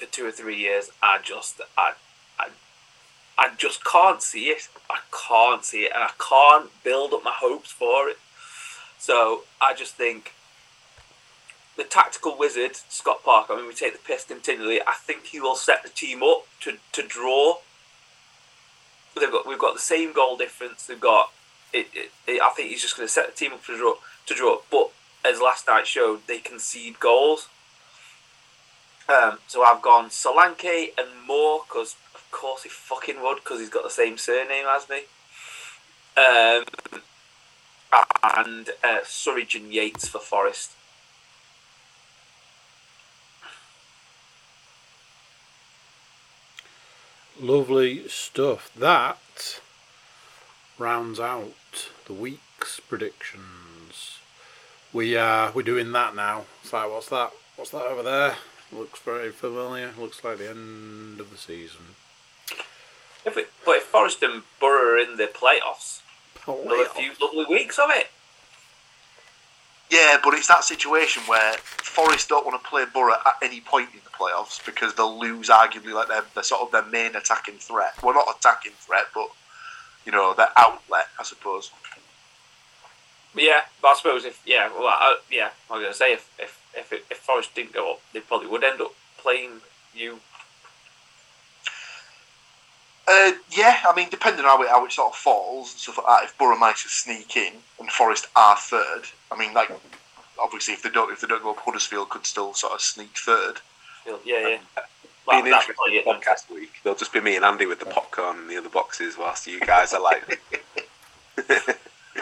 for 0.00 0.06
two 0.06 0.26
or 0.26 0.32
three 0.32 0.56
years. 0.56 0.90
I 1.02 1.18
just 1.22 1.60
I 1.76 1.92
I, 2.38 2.48
I 3.38 3.50
just 3.56 3.84
can't 3.84 4.22
see 4.22 4.46
it. 4.46 4.68
I 4.88 4.98
can't 5.28 5.64
see 5.64 5.82
it, 5.82 5.92
and 5.94 6.02
I 6.02 6.10
can't 6.18 6.70
build 6.82 7.12
up 7.12 7.22
my 7.22 7.34
hopes 7.34 7.70
for 7.70 8.08
it. 8.08 8.18
So 8.98 9.42
I 9.60 9.74
just 9.74 9.94
think 9.94 10.32
the 11.76 11.84
tactical 11.84 12.36
wizard 12.36 12.76
Scott 12.76 13.22
Parker. 13.24 13.52
I 13.52 13.56
mean, 13.56 13.68
we 13.68 13.74
take 13.74 13.92
the 13.92 13.98
piss 13.98 14.24
continually. 14.24 14.80
I 14.80 14.94
think 14.94 15.26
he 15.26 15.40
will 15.40 15.54
set 15.54 15.82
the 15.82 15.88
team 15.88 16.22
up 16.22 16.46
to, 16.60 16.78
to 16.92 17.02
draw. 17.02 17.58
They've 19.18 19.30
got 19.30 19.46
we've 19.46 19.58
got 19.58 19.74
the 19.74 19.80
same 19.80 20.12
goal 20.12 20.36
difference. 20.36 20.86
They've 20.86 21.00
got 21.00 21.30
it. 21.72 21.88
it, 21.94 22.10
it 22.26 22.42
I 22.42 22.50
think 22.50 22.70
he's 22.70 22.82
just 22.82 22.96
going 22.96 23.06
to 23.06 23.12
set 23.12 23.26
the 23.26 23.36
team 23.36 23.52
up 23.52 23.64
to 23.66 23.76
draw. 23.76 23.94
To 24.26 24.34
draw, 24.34 24.58
but 24.70 24.90
as 25.24 25.40
last 25.40 25.66
night 25.66 25.86
showed, 25.86 26.26
they 26.26 26.38
concede 26.38 27.00
goals. 27.00 27.48
Um, 29.10 29.38
so 29.48 29.64
I've 29.64 29.82
gone 29.82 30.08
Solanke 30.08 30.90
and 30.96 31.08
Moore 31.26 31.62
because 31.66 31.96
of 32.14 32.30
course 32.30 32.62
he 32.62 32.68
fucking 32.68 33.20
would 33.20 33.36
because 33.36 33.58
he's 33.58 33.68
got 33.68 33.82
the 33.82 33.90
same 33.90 34.16
surname 34.16 34.66
as 34.68 34.88
me. 34.88 35.00
Um, 36.16 36.64
and 38.22 38.70
uh, 38.84 39.00
Surridge 39.02 39.56
and 39.56 39.72
Yates 39.72 40.06
for 40.06 40.20
Forest. 40.20 40.72
Lovely 47.40 48.06
stuff. 48.06 48.70
That 48.76 49.60
rounds 50.78 51.18
out 51.18 51.90
the 52.06 52.12
week's 52.12 52.80
predictions. 52.80 54.18
We 54.92 55.16
uh 55.16 55.50
we're 55.52 55.62
doing 55.62 55.90
that 55.92 56.14
now. 56.14 56.44
Like 56.70 56.90
what's 56.90 57.08
that? 57.08 57.32
What's 57.56 57.70
that 57.70 57.82
over 57.82 58.02
there? 58.02 58.36
Looks 58.72 59.00
very 59.00 59.30
familiar. 59.30 59.92
Looks 59.98 60.22
like 60.22 60.38
the 60.38 60.50
end 60.50 61.20
of 61.20 61.30
the 61.30 61.36
season. 61.36 61.96
If 63.24 63.36
we, 63.36 63.44
but 63.64 63.76
if 63.76 63.82
Forest 63.84 64.22
and 64.22 64.42
Borough 64.60 64.94
are 64.94 64.98
in 64.98 65.16
the 65.16 65.26
playoffs, 65.26 66.00
another 66.46 66.84
Playoff. 66.84 66.88
few 66.90 67.12
lovely 67.20 67.46
weeks 67.46 67.78
of 67.78 67.90
it. 67.90 68.10
Yeah, 69.90 70.18
but 70.22 70.34
it's 70.34 70.46
that 70.46 70.62
situation 70.62 71.24
where 71.24 71.54
Forest 71.54 72.28
don't 72.28 72.46
want 72.46 72.62
to 72.62 72.68
play 72.68 72.84
Borough 72.92 73.14
at 73.26 73.34
any 73.42 73.60
point 73.60 73.90
in 73.92 74.00
the 74.04 74.10
playoffs 74.10 74.64
because 74.64 74.94
they'll 74.94 75.18
lose 75.18 75.48
arguably 75.48 75.92
like 75.92 76.06
their, 76.08 76.22
their 76.34 76.44
sort 76.44 76.62
of 76.62 76.70
their 76.70 76.84
main 76.84 77.16
attacking 77.16 77.56
threat. 77.56 77.94
Well, 78.02 78.14
not 78.14 78.36
attacking 78.38 78.72
threat, 78.78 79.06
but 79.12 79.28
you 80.06 80.12
know 80.12 80.32
their 80.32 80.50
outlet, 80.56 81.08
I 81.18 81.24
suppose. 81.24 81.72
Yeah, 83.34 83.62
but 83.82 83.88
I 83.88 83.94
suppose 83.94 84.24
if 84.24 84.40
yeah, 84.46 84.70
well, 84.72 84.86
I, 84.86 85.18
yeah, 85.30 85.50
I 85.68 85.74
was 85.74 85.82
gonna 85.82 85.94
say 85.94 86.12
if 86.12 86.30
if 86.38 86.59
if, 86.76 86.92
it, 86.92 87.04
if 87.10 87.18
Forest 87.18 87.54
didn't 87.54 87.72
go 87.72 87.92
up, 87.92 88.00
they 88.12 88.20
probably 88.20 88.48
would 88.48 88.64
end 88.64 88.80
up 88.80 88.92
playing 89.18 89.60
you. 89.94 90.20
Uh, 93.08 93.32
yeah, 93.50 93.78
I 93.88 93.92
mean, 93.96 94.08
depending 94.10 94.44
on 94.44 94.50
how 94.50 94.62
it, 94.62 94.68
how 94.68 94.84
it 94.84 94.92
sort 94.92 95.12
of 95.12 95.16
falls 95.16 95.72
and 95.72 95.80
stuff 95.80 95.98
like 95.98 96.06
that. 96.06 96.24
If 96.24 96.38
Borough 96.38 96.58
manage 96.58 96.84
to 96.84 96.88
sneak 96.88 97.36
in 97.36 97.54
and 97.80 97.90
Forest 97.90 98.28
are 98.36 98.56
third, 98.56 99.02
I 99.32 99.38
mean, 99.38 99.52
like 99.52 99.70
obviously 100.40 100.74
if 100.74 100.82
they 100.82 100.90
don't 100.90 101.10
if 101.12 101.20
they 101.20 101.26
don't 101.26 101.42
go 101.42 101.50
up, 101.50 101.58
Huddersfield 101.58 102.08
could 102.10 102.24
still 102.24 102.54
sort 102.54 102.74
of 102.74 102.80
sneak 102.80 103.16
third. 103.16 103.60
Yeah, 104.06 104.16
yeah. 104.24 104.58
Be 104.76 104.82
Well, 105.26 105.38
an 105.44 105.50
that's 105.50 105.68
interesting 105.68 105.74
probably 105.74 105.96
it. 105.98 106.06
podcast 106.06 106.50
week. 106.54 106.72
There'll 106.84 106.98
just 106.98 107.12
be 107.12 107.20
me 107.20 107.36
and 107.36 107.44
Andy 107.44 107.66
with 107.66 107.80
the 107.80 107.86
popcorn 107.86 108.38
and 108.38 108.50
the 108.50 108.56
other 108.56 108.68
boxes, 108.68 109.16
whilst 109.18 109.46
you 109.46 109.60
guys 109.60 109.92
are 109.92 110.00
like, 110.00 110.40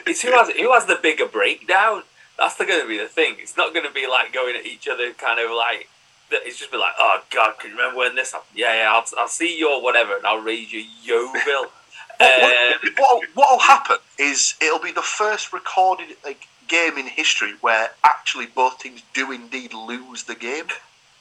It's 0.06 0.22
who 0.22 0.32
has 0.32 0.48
who 0.50 0.72
has 0.72 0.86
the 0.86 0.98
bigger 1.02 1.26
breakdown. 1.26 2.02
That's 2.38 2.56
going 2.56 2.80
to 2.80 2.86
be 2.88 2.98
the 2.98 3.08
thing. 3.08 3.36
It's 3.38 3.56
not 3.56 3.74
going 3.74 3.86
to 3.86 3.92
be 3.92 4.06
like 4.06 4.32
going 4.32 4.56
at 4.56 4.64
each 4.64 4.88
other, 4.88 5.12
kind 5.12 5.40
of 5.40 5.50
like. 5.50 5.88
It's 6.30 6.58
just 6.58 6.70
be 6.70 6.76
like, 6.76 6.92
oh 6.98 7.22
god, 7.30 7.58
can 7.58 7.70
you 7.70 7.76
remember 7.76 7.98
when 7.98 8.14
this 8.14 8.32
happened? 8.32 8.58
Yeah, 8.58 8.74
yeah, 8.82 8.92
I'll, 8.92 9.04
I'll 9.18 9.28
see 9.28 9.58
your 9.58 9.82
whatever, 9.82 10.16
and 10.16 10.26
I'll 10.26 10.40
raise 10.42 10.72
your 10.72 10.82
Yeovil. 11.02 11.70
um, 12.20 12.92
What 12.98 13.24
what'll 13.34 13.58
happen 13.60 13.96
is 14.18 14.54
it'll 14.60 14.78
be 14.78 14.92
the 14.92 15.02
first 15.02 15.52
recorded 15.52 16.16
like 16.24 16.46
game 16.68 16.98
in 16.98 17.06
history 17.06 17.54
where 17.62 17.90
actually 18.04 18.46
both 18.46 18.78
teams 18.78 19.02
do 19.14 19.32
indeed 19.32 19.72
lose 19.72 20.24
the 20.24 20.34
game. 20.34 20.66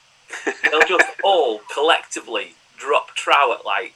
they'll 0.62 0.82
just 0.86 1.08
all 1.24 1.60
collectively 1.72 2.54
drop 2.76 3.14
trow 3.14 3.54
at 3.54 3.64
like 3.64 3.94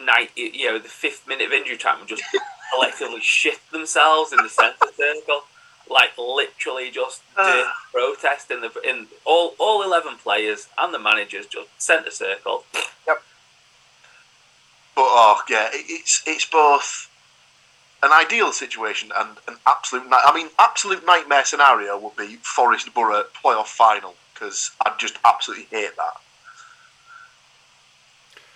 night, 0.00 0.30
you 0.36 0.66
know, 0.66 0.78
the 0.78 0.88
fifth 0.88 1.26
minute 1.26 1.46
of 1.48 1.52
injury 1.52 1.76
time 1.76 1.98
and 1.98 2.08
just 2.08 2.22
collectively 2.72 3.20
shit 3.20 3.58
themselves 3.72 4.32
in 4.32 4.38
the 4.42 4.48
centre 4.48 4.76
circle, 4.96 5.42
like 5.88 6.16
literally 6.18 6.90
just 6.90 7.22
uh, 7.36 7.64
protest 7.92 8.50
in 8.50 8.60
the 8.60 8.72
in 8.88 9.06
all 9.24 9.54
all 9.58 9.82
eleven 9.82 10.16
players 10.16 10.68
and 10.78 10.92
the 10.92 10.98
managers 10.98 11.46
just 11.46 11.68
centre 11.80 12.10
circle. 12.10 12.64
Yep. 13.06 13.22
But 14.94 15.02
oh 15.02 15.42
yeah, 15.48 15.68
it, 15.72 15.84
it's 15.88 16.22
it's 16.26 16.46
both 16.46 17.10
an 18.02 18.12
ideal 18.12 18.52
situation 18.52 19.10
and 19.16 19.30
an 19.48 19.56
absolute. 19.66 20.04
ni- 20.04 20.16
I 20.24 20.34
mean, 20.34 20.48
absolute 20.58 21.04
nightmare 21.06 21.44
scenario 21.44 21.98
would 21.98 22.16
be 22.16 22.36
Forest 22.36 22.92
Borough 22.94 23.24
playoff 23.42 23.66
final 23.66 24.14
because 24.32 24.70
I'd 24.84 24.98
just 24.98 25.18
absolutely 25.24 25.66
hate 25.70 25.96
that. 25.96 26.20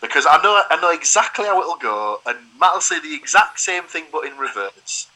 Because 0.01 0.27
I 0.29 0.41
know 0.43 0.63
I 0.71 0.81
know 0.81 0.93
exactly 0.93 1.47
how 1.47 1.61
it'll 1.61 1.77
go, 1.77 2.21
and 2.27 2.39
Matt 2.61 2.75
will 2.75 2.81
say 2.81 3.01
the 3.01 3.15
exact 3.15 3.59
same 3.59 3.85
thing 3.85 4.05
but 4.13 4.25
in 4.25 4.37
reverse. 4.37 5.09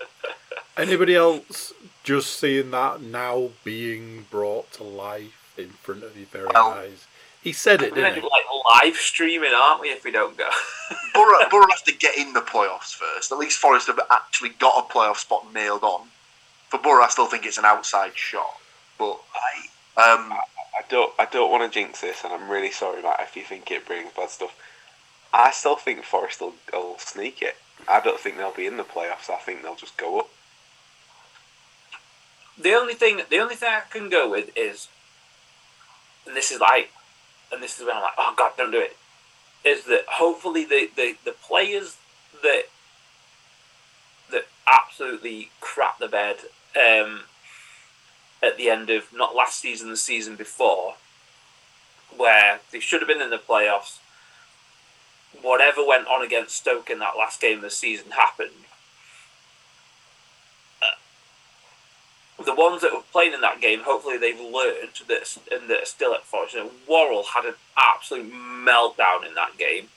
Anybody 0.76 1.14
else 1.14 1.72
just 2.04 2.38
seeing 2.38 2.70
that 2.70 3.02
now 3.02 3.50
being 3.64 4.26
brought 4.30 4.72
to 4.72 4.82
life 4.84 5.52
in 5.58 5.68
front 5.70 6.02
of 6.04 6.16
your 6.16 6.26
very 6.26 6.46
Well, 6.54 6.70
eyes? 6.70 7.06
He 7.42 7.52
said 7.52 7.82
it, 7.82 7.94
Then 7.94 8.04
didn't 8.04 8.18
it 8.18 8.22
he? 8.22 8.28
like 8.28 8.82
live 8.82 8.96
streaming, 8.96 9.52
aren't 9.54 9.80
we? 9.80 9.88
If 9.88 10.04
we 10.04 10.10
don't 10.10 10.36
go, 10.36 10.48
Borough, 11.14 11.48
Borough 11.50 11.66
have 11.70 11.84
to 11.84 11.92
get 11.94 12.16
in 12.16 12.32
the 12.34 12.40
playoffs 12.40 12.94
first. 12.94 13.32
At 13.32 13.38
least 13.38 13.58
Forest 13.58 13.86
have 13.88 14.00
actually 14.10 14.50
got 14.50 14.78
a 14.78 14.92
playoff 14.92 15.16
spot 15.16 15.52
nailed 15.52 15.82
on. 15.82 16.08
For 16.68 16.78
Borough, 16.78 17.02
I 17.04 17.08
still 17.08 17.26
think 17.26 17.46
it's 17.46 17.58
an 17.58 17.64
outside 17.64 18.16
shot. 18.16 18.54
But 18.98 19.18
I, 19.34 20.12
um, 20.14 20.32
I 20.32 20.82
don't 20.88 21.12
I 21.18 21.24
don't 21.24 21.50
want 21.50 21.70
to 21.70 21.78
jinx 21.78 22.00
this, 22.02 22.22
and 22.24 22.32
I'm 22.32 22.48
really 22.50 22.70
sorry, 22.70 23.02
Matt, 23.02 23.20
if 23.20 23.34
you 23.36 23.42
think 23.42 23.70
it 23.70 23.86
brings 23.86 24.12
bad 24.12 24.30
stuff. 24.30 24.54
I 25.32 25.50
still 25.52 25.76
think 25.76 26.04
Forest 26.04 26.40
will, 26.40 26.54
will 26.72 26.98
sneak 26.98 27.40
it. 27.40 27.56
I 27.88 28.00
don't 28.00 28.20
think 28.20 28.36
they'll 28.36 28.52
be 28.52 28.66
in 28.66 28.76
the 28.76 28.82
playoffs. 28.84 29.30
I 29.30 29.36
think 29.38 29.62
they'll 29.62 29.74
just 29.76 29.96
go 29.96 30.20
up. 30.20 30.28
The 32.62 32.74
only 32.74 32.94
thing 32.94 33.22
the 33.30 33.38
only 33.38 33.54
thing 33.54 33.70
I 33.70 33.82
can 33.90 34.08
go 34.08 34.30
with 34.30 34.50
is, 34.56 34.88
and 36.26 36.36
this 36.36 36.50
is 36.50 36.60
like, 36.60 36.90
and 37.52 37.62
this 37.62 37.78
is 37.78 37.86
when 37.86 37.96
I'm 37.96 38.02
like, 38.02 38.14
oh 38.18 38.34
god, 38.36 38.52
don't 38.56 38.70
do 38.70 38.80
it. 38.80 38.96
Is 39.64 39.84
that 39.84 40.04
hopefully 40.06 40.64
the 40.64 40.90
the, 40.94 41.16
the 41.24 41.32
players 41.32 41.96
that 42.42 42.64
that 44.30 44.46
absolutely 44.72 45.50
crap 45.60 45.98
the 45.98 46.08
bed 46.08 46.36
um, 46.76 47.22
at 48.42 48.56
the 48.56 48.70
end 48.70 48.90
of 48.90 49.12
not 49.12 49.34
last 49.34 49.60
season, 49.60 49.90
the 49.90 49.96
season 49.96 50.36
before, 50.36 50.94
where 52.16 52.60
they 52.72 52.80
should 52.80 53.00
have 53.00 53.08
been 53.08 53.20
in 53.20 53.30
the 53.30 53.38
playoffs. 53.38 53.98
Whatever 55.42 55.86
went 55.86 56.08
on 56.08 56.24
against 56.24 56.56
Stoke 56.56 56.90
in 56.90 56.98
that 56.98 57.16
last 57.16 57.40
game 57.40 57.58
of 57.58 57.62
the 57.62 57.70
season 57.70 58.10
happened. 58.12 58.50
The 62.44 62.54
ones 62.54 62.80
that 62.80 62.92
were 62.92 63.02
playing 63.12 63.34
in 63.34 63.42
that 63.42 63.60
game, 63.60 63.80
hopefully 63.80 64.16
they've 64.16 64.40
learned 64.40 65.00
that 65.08 65.38
and 65.52 65.68
that 65.68 65.82
are 65.82 65.86
still 65.86 66.14
at 66.14 66.24
Forest. 66.24 66.54
You 66.54 66.64
know, 66.64 66.70
Worrall 66.88 67.24
had 67.34 67.44
an 67.44 67.54
absolute 67.76 68.32
meltdown 68.32 69.26
in 69.26 69.34
that 69.34 69.58
game, 69.58 69.88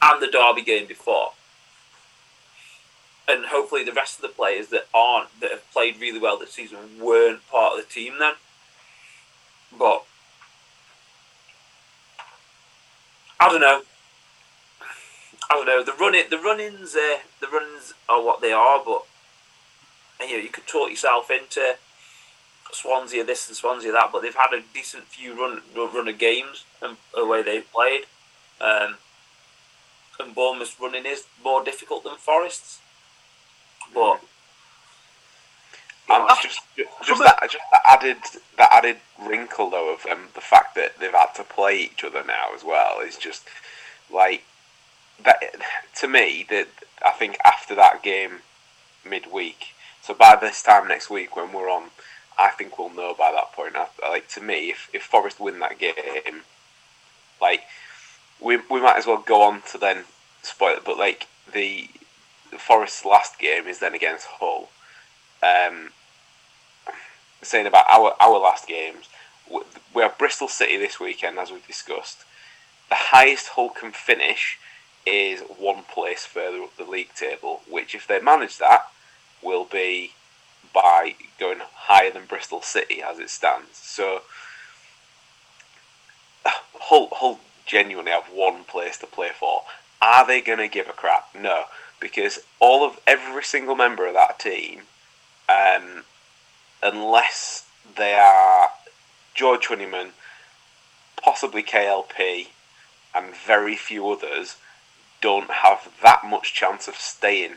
and 0.00 0.22
the 0.22 0.26
Derby 0.26 0.62
game 0.62 0.86
before. 0.86 1.32
And 3.28 3.46
hopefully 3.46 3.84
the 3.84 3.92
rest 3.92 4.16
of 4.16 4.22
the 4.22 4.28
players 4.28 4.68
that 4.68 4.88
aren't 4.94 5.38
that 5.40 5.50
have 5.50 5.70
played 5.70 6.00
really 6.00 6.18
well 6.18 6.38
this 6.38 6.52
season 6.52 6.78
weren't 7.00 7.46
part 7.48 7.78
of 7.78 7.84
the 7.84 7.92
team 7.92 8.14
then. 8.18 8.34
But 9.78 10.04
I 13.38 13.48
don't 13.48 13.60
know. 13.60 13.82
I 15.50 15.54
don't 15.54 15.66
know. 15.66 15.82
The 15.82 15.92
running, 15.92 16.24
the 16.30 16.38
run-ins, 16.38 16.96
uh, 16.96 17.18
the 17.40 17.48
runs 17.48 17.92
are 18.08 18.22
what 18.22 18.40
they 18.40 18.52
are, 18.52 18.80
but 18.84 19.04
and, 20.22 20.30
you 20.30 20.36
know, 20.38 20.42
you 20.42 20.48
could 20.48 20.66
talk 20.66 20.90
yourself 20.90 21.30
into 21.30 21.76
Swansea 22.70 23.24
this 23.24 23.48
and 23.48 23.56
Swansea 23.56 23.92
that, 23.92 24.10
but 24.12 24.22
they've 24.22 24.34
had 24.34 24.54
a 24.54 24.62
decent 24.72 25.04
few 25.04 25.38
run 25.38 25.60
run 25.76 26.08
of 26.08 26.18
games 26.18 26.64
and 26.80 26.96
the 27.14 27.26
way 27.26 27.42
they've 27.42 27.70
played. 27.72 28.04
Um, 28.60 28.96
and 30.20 30.34
Bournemouth's 30.34 30.78
running 30.80 31.04
is 31.04 31.24
more 31.42 31.64
difficult 31.64 32.04
than 32.04 32.16
Forest's, 32.16 32.80
but 33.92 34.20
And 36.08 36.28
just 36.42 36.60
just 37.04 37.22
that 37.22 37.38
just 37.42 37.64
that 37.70 37.82
added 37.86 38.18
that 38.56 38.72
added 38.72 38.96
wrinkle 39.18 39.70
though 39.70 39.94
of 39.94 40.06
um, 40.06 40.28
the 40.34 40.40
fact 40.40 40.74
that 40.74 40.98
they've 40.98 41.12
had 41.12 41.34
to 41.36 41.44
play 41.44 41.78
each 41.78 42.04
other 42.04 42.22
now 42.24 42.54
as 42.54 42.64
well 42.64 43.00
is 43.00 43.16
just 43.16 43.48
like 44.10 44.44
that 45.24 45.40
to 46.00 46.08
me 46.08 46.46
that 46.50 46.68
I 47.04 47.10
think 47.10 47.38
after 47.44 47.74
that 47.74 48.02
game 48.02 48.40
midweek 49.08 49.74
so 50.02 50.14
by 50.14 50.36
this 50.40 50.62
time 50.62 50.88
next 50.88 51.08
week 51.08 51.36
when 51.36 51.52
we're 51.52 51.70
on 51.70 51.84
I 52.38 52.48
think 52.48 52.78
we'll 52.78 52.90
know 52.90 53.14
by 53.16 53.30
that 53.30 53.52
point. 53.52 53.76
I, 53.76 53.86
like 54.08 54.28
to 54.30 54.40
me 54.40 54.70
if, 54.70 54.88
if 54.92 55.02
Forest 55.02 55.38
win 55.38 55.60
that 55.60 55.78
game 55.78 56.42
like 57.42 57.62
we, 58.40 58.56
we 58.70 58.80
might 58.80 58.96
as 58.96 59.06
well 59.06 59.22
go 59.24 59.42
on 59.42 59.62
to 59.72 59.78
then 59.78 60.04
spoil 60.42 60.76
it. 60.76 60.84
But 60.84 60.96
like 60.96 61.26
the, 61.52 61.88
the 62.50 62.58
Forest's 62.58 63.04
last 63.04 63.38
game 63.38 63.66
is 63.66 63.80
then 63.80 63.94
against 63.94 64.26
Hull. 64.26 64.70
Um, 65.42 65.90
saying 67.42 67.66
about 67.66 67.86
our 67.90 68.14
our 68.20 68.38
last 68.38 68.68
games, 68.68 69.08
we 69.94 70.02
have 70.02 70.16
Bristol 70.16 70.48
City 70.48 70.76
this 70.76 71.00
weekend, 71.00 71.38
as 71.38 71.50
we 71.50 71.58
discussed. 71.66 72.24
The 72.88 72.94
highest 72.96 73.48
Hull 73.48 73.70
can 73.70 73.90
finish 73.90 74.58
is 75.04 75.40
one 75.58 75.82
place 75.82 76.24
further 76.24 76.62
up 76.62 76.76
the 76.76 76.84
league 76.84 77.12
table, 77.14 77.62
which, 77.68 77.94
if 77.94 78.06
they 78.06 78.20
manage 78.20 78.58
that, 78.58 78.86
will 79.42 79.64
be 79.64 80.12
by 80.74 81.14
going 81.38 81.60
higher 81.74 82.10
than 82.10 82.26
Bristol 82.26 82.62
City 82.62 83.02
as 83.02 83.18
it 83.18 83.30
stands. 83.30 83.76
So, 83.76 84.22
Hull, 86.46 87.08
Hull 87.12 87.40
genuinely 87.66 88.12
have 88.12 88.26
one 88.32 88.64
place 88.64 88.96
to 88.98 89.06
play 89.06 89.30
for. 89.38 89.62
Are 90.00 90.26
they 90.26 90.40
going 90.40 90.58
to 90.58 90.68
give 90.68 90.88
a 90.88 90.92
crap? 90.92 91.28
No, 91.38 91.64
because 92.00 92.40
all 92.58 92.84
of 92.84 92.98
every 93.06 93.44
single 93.44 93.76
member 93.76 94.06
of 94.06 94.14
that 94.14 94.38
team 94.38 94.82
um, 95.48 96.04
unless 96.82 97.66
they 97.96 98.14
are 98.14 98.70
George 99.34 99.66
Honeyman, 99.66 100.10
possibly 101.22 101.62
KLP, 101.62 102.48
and 103.14 103.34
very 103.34 103.76
few 103.76 104.08
others, 104.10 104.56
don't 105.20 105.50
have 105.50 105.88
that 106.02 106.24
much 106.24 106.54
chance 106.54 106.88
of 106.88 106.96
staying. 106.96 107.56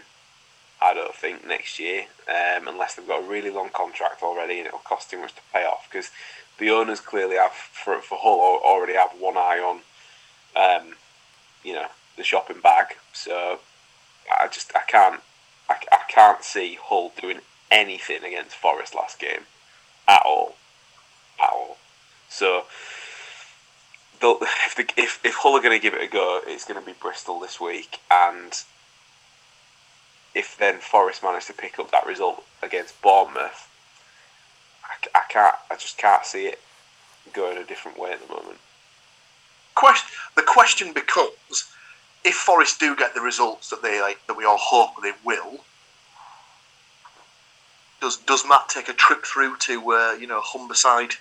I 0.86 0.94
don't 0.94 1.16
think 1.16 1.48
next 1.48 1.80
year, 1.80 2.06
um, 2.30 2.68
unless 2.68 2.94
they've 2.94 3.08
got 3.08 3.24
a 3.24 3.28
really 3.28 3.50
long 3.50 3.70
contract 3.70 4.22
already 4.22 4.60
and 4.60 4.68
it'll 4.68 4.80
cost 4.80 5.10
too 5.10 5.20
much 5.20 5.34
to 5.36 5.42
pay 5.52 5.66
off. 5.66 5.88
Because 5.90 6.12
the 6.60 6.70
owners 6.70 7.00
clearly 7.00 7.38
have, 7.38 7.52
for 7.52 8.00
for 8.00 8.18
Hull, 8.22 8.62
already 8.64 8.94
have 8.94 9.12
one 9.20 9.38
eye 9.38 9.60
on, 9.60 9.78
um, 10.56 10.96
you 11.64 11.74
know, 11.74 11.88
the 12.18 12.24
shopping 12.24 12.62
bag. 12.62 12.88
So 13.14 13.60
I 14.40 14.48
just 14.48 14.72
I 14.76 14.82
can't 14.88 15.22
I, 15.70 15.76
I 15.92 16.02
can't 16.08 16.44
see 16.44 16.78
Hull 16.82 17.14
doing 17.20 17.40
anything 17.72 18.24
against 18.24 18.56
Forest 18.56 18.96
last 18.96 19.20
game 19.20 19.46
at 20.08 20.22
all, 20.24 20.56
at 21.42 21.50
all. 21.50 21.78
So 22.30 22.66
if 24.22 24.76
the, 24.78 24.86
if 24.98 25.20
if 25.24 25.36
Hull 25.36 25.58
are 25.58 25.62
going 25.62 25.78
to 25.78 25.82
give 25.82 25.94
it 25.94 26.04
a 26.04 26.08
go, 26.08 26.42
it's 26.46 26.66
going 26.66 26.80
to 26.80 26.86
be 26.86 26.94
Bristol 26.94 27.40
this 27.40 27.60
week, 27.60 28.00
and 28.12 28.54
if 30.36 30.58
then 30.58 30.78
Forest 30.80 31.24
manage 31.24 31.46
to 31.46 31.54
pick 31.54 31.80
up 31.80 31.90
that 31.92 32.06
result 32.06 32.44
against 32.62 33.02
Bournemouth, 33.02 33.70
I, 34.84 35.18
I 35.18 35.22
can't, 35.30 35.56
I 35.72 35.76
just 35.76 35.98
can't 35.98 36.26
see 36.26 36.48
it 36.48 36.60
going 37.34 37.58
a 37.58 37.64
different 37.64 37.98
way 37.98 38.12
at 38.12 38.26
the 38.26 38.34
moment. 38.34 38.58
question 39.74 40.10
the 40.36 40.44
question 40.44 40.94
becomes 40.94 41.72
if 42.24 42.36
Forest 42.36 42.80
do 42.80 42.96
get 42.96 43.14
the 43.14 43.22
results 43.22 43.70
that 43.70 43.82
they 43.82 44.02
like 44.02 44.20
that 44.28 44.38
we 44.38 44.46
all 44.46 44.58
hope 44.58 45.02
they 45.02 45.14
will. 45.24 45.60
Does 48.02 48.18
does 48.18 48.46
Matt 48.48 48.70
take 48.70 48.90
a 48.90 48.94
trip 48.94 49.26
through 49.26 49.58
to 49.58 49.92
uh, 49.92 50.12
you 50.20 50.28
know 50.28 50.42
Humberside 50.42 51.16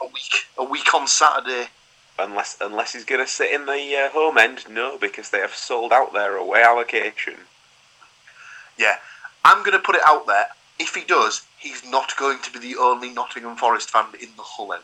a 0.00 0.06
week 0.06 0.46
a 0.58 0.64
week 0.64 0.92
on 0.94 1.06
Saturday? 1.06 1.68
Unless 2.18 2.58
unless 2.60 2.92
he's 2.92 3.04
going 3.04 3.24
to 3.24 3.30
sit 3.30 3.52
in 3.52 3.66
the 3.66 3.96
uh, 3.96 4.10
home 4.10 4.38
end, 4.38 4.68
no, 4.70 4.96
because 4.98 5.30
they 5.30 5.40
have 5.40 5.54
sold 5.54 5.92
out 5.92 6.12
their 6.12 6.36
away 6.36 6.62
allocation. 6.62 7.34
Yeah, 8.78 8.96
I'm 9.44 9.60
going 9.60 9.72
to 9.72 9.78
put 9.78 9.94
it 9.96 10.02
out 10.06 10.26
there. 10.26 10.46
If 10.78 10.94
he 10.94 11.04
does, 11.04 11.42
he's 11.58 11.84
not 11.88 12.16
going 12.16 12.40
to 12.42 12.50
be 12.52 12.58
the 12.58 12.76
only 12.76 13.10
Nottingham 13.10 13.56
Forest 13.56 13.90
fan 13.90 14.06
in 14.20 14.28
the 14.36 14.42
Hull 14.42 14.72
end. 14.72 14.82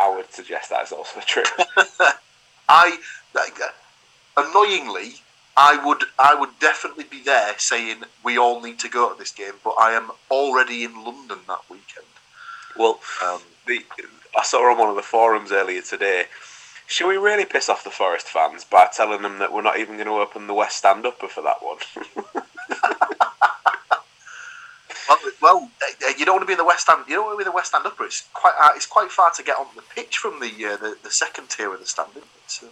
I 0.00 0.08
would 0.14 0.32
suggest 0.32 0.70
that 0.70 0.84
is 0.84 0.92
also 0.92 1.20
true. 1.26 1.42
I 2.68 2.98
like, 3.34 3.60
uh, 3.60 3.68
annoyingly, 4.36 5.16
I 5.56 5.84
would 5.84 6.04
I 6.18 6.34
would 6.34 6.58
definitely 6.60 7.04
be 7.04 7.22
there 7.22 7.54
saying 7.58 8.04
we 8.22 8.38
all 8.38 8.60
need 8.60 8.78
to 8.80 8.88
go 8.88 9.12
to 9.12 9.18
this 9.18 9.32
game, 9.32 9.54
but 9.64 9.74
I 9.78 9.92
am 9.92 10.10
already 10.30 10.84
in 10.84 11.04
London 11.04 11.38
that 11.48 11.60
weekend. 11.68 12.06
well, 12.76 13.00
Um, 13.24 13.40
the, 13.66 13.84
I 14.38 14.44
saw 14.44 14.70
on 14.70 14.78
one 14.78 14.88
of 14.88 14.96
the 14.96 15.02
forums 15.02 15.50
earlier 15.52 15.82
today. 15.82 16.26
Should 16.86 17.08
we 17.08 17.16
really 17.18 17.44
piss 17.44 17.68
off 17.68 17.84
the 17.84 17.90
Forest 17.90 18.28
fans 18.28 18.64
by 18.64 18.86
telling 18.90 19.20
them 19.20 19.38
that 19.40 19.52
we're 19.52 19.60
not 19.60 19.78
even 19.78 19.96
going 19.96 20.06
to 20.06 20.14
open 20.14 20.46
the 20.46 20.54
West 20.54 20.78
Stand 20.78 21.04
Upper 21.04 21.28
for 21.28 21.42
that 21.42 21.62
one? 21.62 21.76
well, 25.08 25.18
well, 25.40 25.70
uh, 25.82 26.12
you 26.18 26.24
don't 26.24 26.36
want 26.36 26.42
to 26.42 26.46
be 26.46 26.52
in 26.52 26.58
the 26.58 26.64
West 26.64 26.88
End. 26.88 27.04
You 27.08 27.16
don't 27.16 27.26
want 27.26 27.38
to 27.38 27.44
be 27.44 27.48
in 27.48 27.52
the 27.52 27.56
West 27.56 27.74
End 27.74 27.86
upper. 27.86 28.04
It's 28.04 28.28
quite 28.34 28.54
uh, 28.60 28.70
it's 28.74 28.86
quite 28.86 29.10
far 29.10 29.30
to 29.32 29.42
get 29.42 29.58
onto 29.58 29.74
the 29.74 29.86
pitch 29.94 30.18
from 30.18 30.40
the 30.40 30.50
uh, 30.64 30.76
the, 30.76 30.96
the 31.02 31.10
second 31.10 31.48
tier 31.48 31.72
of 31.72 31.80
the 31.80 31.86
stand, 31.86 32.10
isn't 32.10 32.22
it? 32.22 32.28
So, 32.46 32.66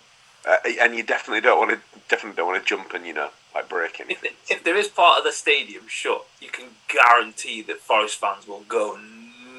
uh, 0.47 0.57
and 0.81 0.95
you 0.95 1.03
definitely 1.03 1.41
don't 1.41 1.59
want 1.59 1.71
to 1.73 1.81
definitely 2.09 2.37
don't 2.37 2.49
want 2.49 2.63
to 2.63 2.69
jump 2.69 2.93
and 2.95 3.07
you 3.07 3.15
know 3.15 3.31
like 3.55 3.69
break 3.69 4.01
anything. 4.01 4.33
if 4.49 4.63
there 4.63 4.77
is 4.77 4.89
part 4.89 5.19
of 5.19 5.25
the 5.25 5.33
stadium 5.33 5.85
shut, 5.89 6.27
you 6.41 6.49
can 6.49 6.67
guarantee 6.89 7.63
that 7.63 7.79
Forest 7.79 8.19
fans 8.19 8.47
will 8.47 8.65
go 8.69 8.99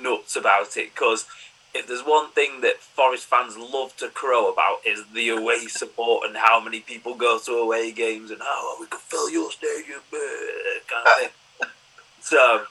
nuts 0.01 0.35
about 0.35 0.77
it 0.77 0.93
because 0.93 1.25
if 1.73 1.87
there's 1.87 2.01
one 2.01 2.31
thing 2.31 2.61
that 2.61 2.79
Forest 2.79 3.25
fans 3.25 3.57
love 3.57 3.95
to 3.97 4.09
crow 4.09 4.51
about 4.51 4.79
is 4.85 5.03
the 5.13 5.29
away 5.29 5.59
support 5.67 6.27
and 6.27 6.37
how 6.37 6.59
many 6.59 6.79
people 6.79 7.15
go 7.15 7.39
to 7.39 7.53
away 7.53 7.91
games 7.91 8.31
and 8.31 8.39
oh 8.43 8.77
we 8.79 8.85
could 8.87 9.01
fill 9.01 9.29
your 9.29 9.51
stadium 9.51 10.01
uh, 10.13 10.17
kind 10.87 11.07
of 11.07 11.13
thing. 11.19 11.29
So 12.27 12.65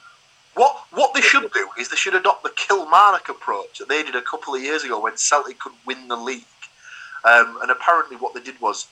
what 0.53 0.85
what 0.91 1.15
they 1.15 1.21
should 1.21 1.51
do 1.51 1.67
is 1.79 1.89
they 1.89 1.95
should 1.95 2.13
adopt 2.13 2.43
the 2.43 2.51
Kilmarnock 2.51 3.27
approach 3.27 3.79
that 3.79 3.89
they 3.89 4.03
did 4.03 4.15
a 4.15 4.21
couple 4.21 4.53
of 4.53 4.61
years 4.61 4.83
ago 4.83 4.99
when 4.99 5.17
Celtic 5.17 5.57
could 5.57 5.73
win 5.83 6.07
the 6.07 6.15
league, 6.15 6.45
Um, 7.23 7.57
and 7.63 7.71
apparently, 7.71 8.17
what 8.17 8.35
they 8.35 8.39
did 8.39 8.61
was, 8.61 8.85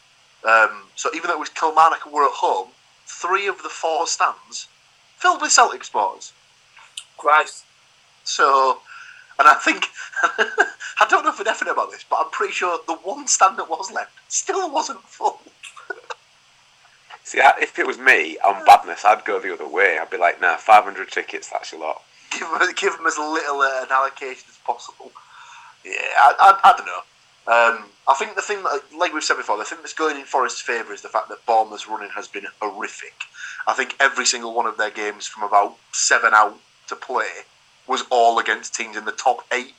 um, 0.43 0.88
so 0.95 1.11
even 1.13 1.28
though 1.28 1.36
it 1.36 1.39
was 1.39 1.49
Kilmarnock 1.49 2.11
were 2.11 2.26
at 2.26 2.32
home, 2.32 2.70
three 3.05 3.45
of 3.45 3.61
the 3.61 3.70
four 3.70 4.07
stands 4.07 4.68
filled 5.18 5.39
with 5.39 5.51
Celtic 5.51 5.84
supporters. 5.84 6.34
Christ. 7.16 7.63
So, 8.24 8.82
and 9.38 9.47
I 9.47 9.53
think 9.53 9.89
I 10.24 11.05
don't 11.07 11.24
know 11.26 11.32
for 11.32 11.43
definite 11.43 11.74
about 11.74 11.91
this, 11.91 12.03
but 12.09 12.16
I'm 12.22 12.32
pretty 12.32 12.53
sure 12.53 12.80
the 12.88 12.95
one 12.95 13.28
stand 13.28 13.57
that 13.57 13.70
was 13.70 13.91
left 13.91 14.13
still 14.30 14.72
wasn't 14.72 15.03
full. 15.03 15.39
See, 17.26 17.39
if 17.41 17.80
it 17.80 17.88
was 17.88 17.97
me 17.97 18.38
on 18.45 18.63
badness, 18.65 19.03
I'd 19.03 19.26
go 19.26 19.39
the 19.39 19.51
other 19.51 19.67
way. 19.67 19.97
I'd 19.99 20.11
be 20.11 20.17
like, 20.17 20.39
nah, 20.39 20.57
500 20.57 21.09
tickets, 21.09 21.49
that's 21.49 21.73
a 21.73 21.78
lot. 21.78 22.03
give 22.32 22.41
them, 22.41 22.59
give 22.76 22.95
them 22.95 23.07
as 23.07 23.17
little 23.17 23.61
uh, 23.61 23.82
an 23.82 23.88
allocation 23.89 24.45
as 24.47 24.57
possible. 24.63 25.11
Yeah, 25.84 25.93
I, 26.21 26.34
I, 26.39 26.69
I 26.69 26.78
don't 26.78 26.86
know. 26.86 27.01
Um, 27.47 27.89
I 28.07 28.13
think 28.13 28.36
the 28.36 28.43
thing, 28.43 28.61
that, 28.61 28.82
like 28.95 29.11
we've 29.11 29.23
said 29.23 29.38
before, 29.38 29.57
the 29.57 29.63
thing 29.63 29.80
that's 29.82 29.93
going 29.93 30.17
in 30.17 30.26
Forest's 30.26 30.61
favour 30.61 30.93
is 30.93 31.01
the 31.01 31.09
fact 31.09 31.30
that 31.30 31.43
Bournemouth's 31.47 31.89
running 31.89 32.11
has 32.15 32.28
been 32.28 32.45
horrific. 32.61 33.15
I 33.65 33.73
think 33.73 33.95
every 33.99 34.28
single 34.28 34.53
one 34.53 34.67
of 34.67 34.78
their 34.78 34.91
games 34.91 35.26
from 35.26 35.41
about 35.41 35.78
seven 35.93 36.32
out 36.32 36.59
to 36.88 36.95
play 36.95 37.30
was 37.88 38.03
all 38.11 38.38
against 38.38 38.76
teams 38.76 38.97
in 38.97 39.05
the 39.05 39.11
top 39.11 39.39
eight 39.51 39.73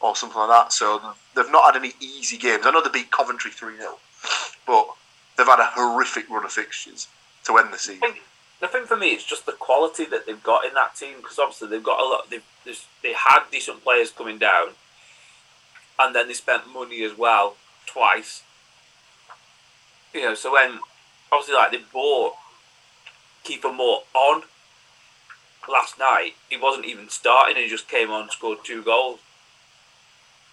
or 0.00 0.14
something 0.14 0.38
like 0.38 0.50
that. 0.50 0.74
So 0.74 1.00
they've 1.34 1.50
not 1.50 1.72
had 1.72 1.82
any 1.82 1.94
easy 1.98 2.36
games. 2.36 2.66
I 2.66 2.72
know 2.72 2.82
they 2.82 2.90
beat 2.90 3.10
Coventry 3.10 3.50
3 3.50 3.78
0, 3.78 3.98
but 4.66 4.88
they've 5.38 5.46
had 5.46 5.60
a 5.60 5.70
horrific 5.74 6.28
run 6.28 6.44
of 6.44 6.52
fixtures 6.52 7.06
to 7.44 7.56
end 7.56 7.72
the 7.72 7.78
season. 7.78 8.14
the 8.60 8.66
thing 8.66 8.84
for 8.84 8.96
me 8.96 9.10
is 9.10 9.24
just 9.24 9.46
the 9.46 9.52
quality 9.52 10.04
that 10.04 10.26
they've 10.26 10.42
got 10.42 10.66
in 10.66 10.74
that 10.74 10.96
team 10.96 11.18
because 11.18 11.38
obviously 11.38 11.68
they've 11.68 11.82
got 11.82 12.00
a 12.00 12.04
lot. 12.04 12.28
They've 12.28 12.42
they 13.02 13.14
had 13.14 13.44
decent 13.50 13.82
players 13.82 14.10
coming 14.10 14.36
down, 14.36 14.70
and 15.98 16.14
then 16.14 16.26
they 16.26 16.34
spent 16.34 16.70
money 16.70 17.02
as 17.04 17.16
well 17.16 17.56
twice. 17.86 18.42
You 20.12 20.22
know, 20.22 20.34
so 20.34 20.52
when 20.52 20.80
obviously 21.32 21.54
like 21.54 21.70
they 21.70 21.80
bought 21.92 22.34
Kieffer 23.44 23.74
Moore 23.74 24.02
on 24.14 24.42
last 25.70 25.98
night, 25.98 26.32
he 26.50 26.56
wasn't 26.56 26.84
even 26.84 27.08
starting. 27.08 27.56
He 27.56 27.68
just 27.68 27.88
came 27.88 28.10
on, 28.10 28.28
scored 28.30 28.58
two 28.64 28.82
goals. 28.82 29.20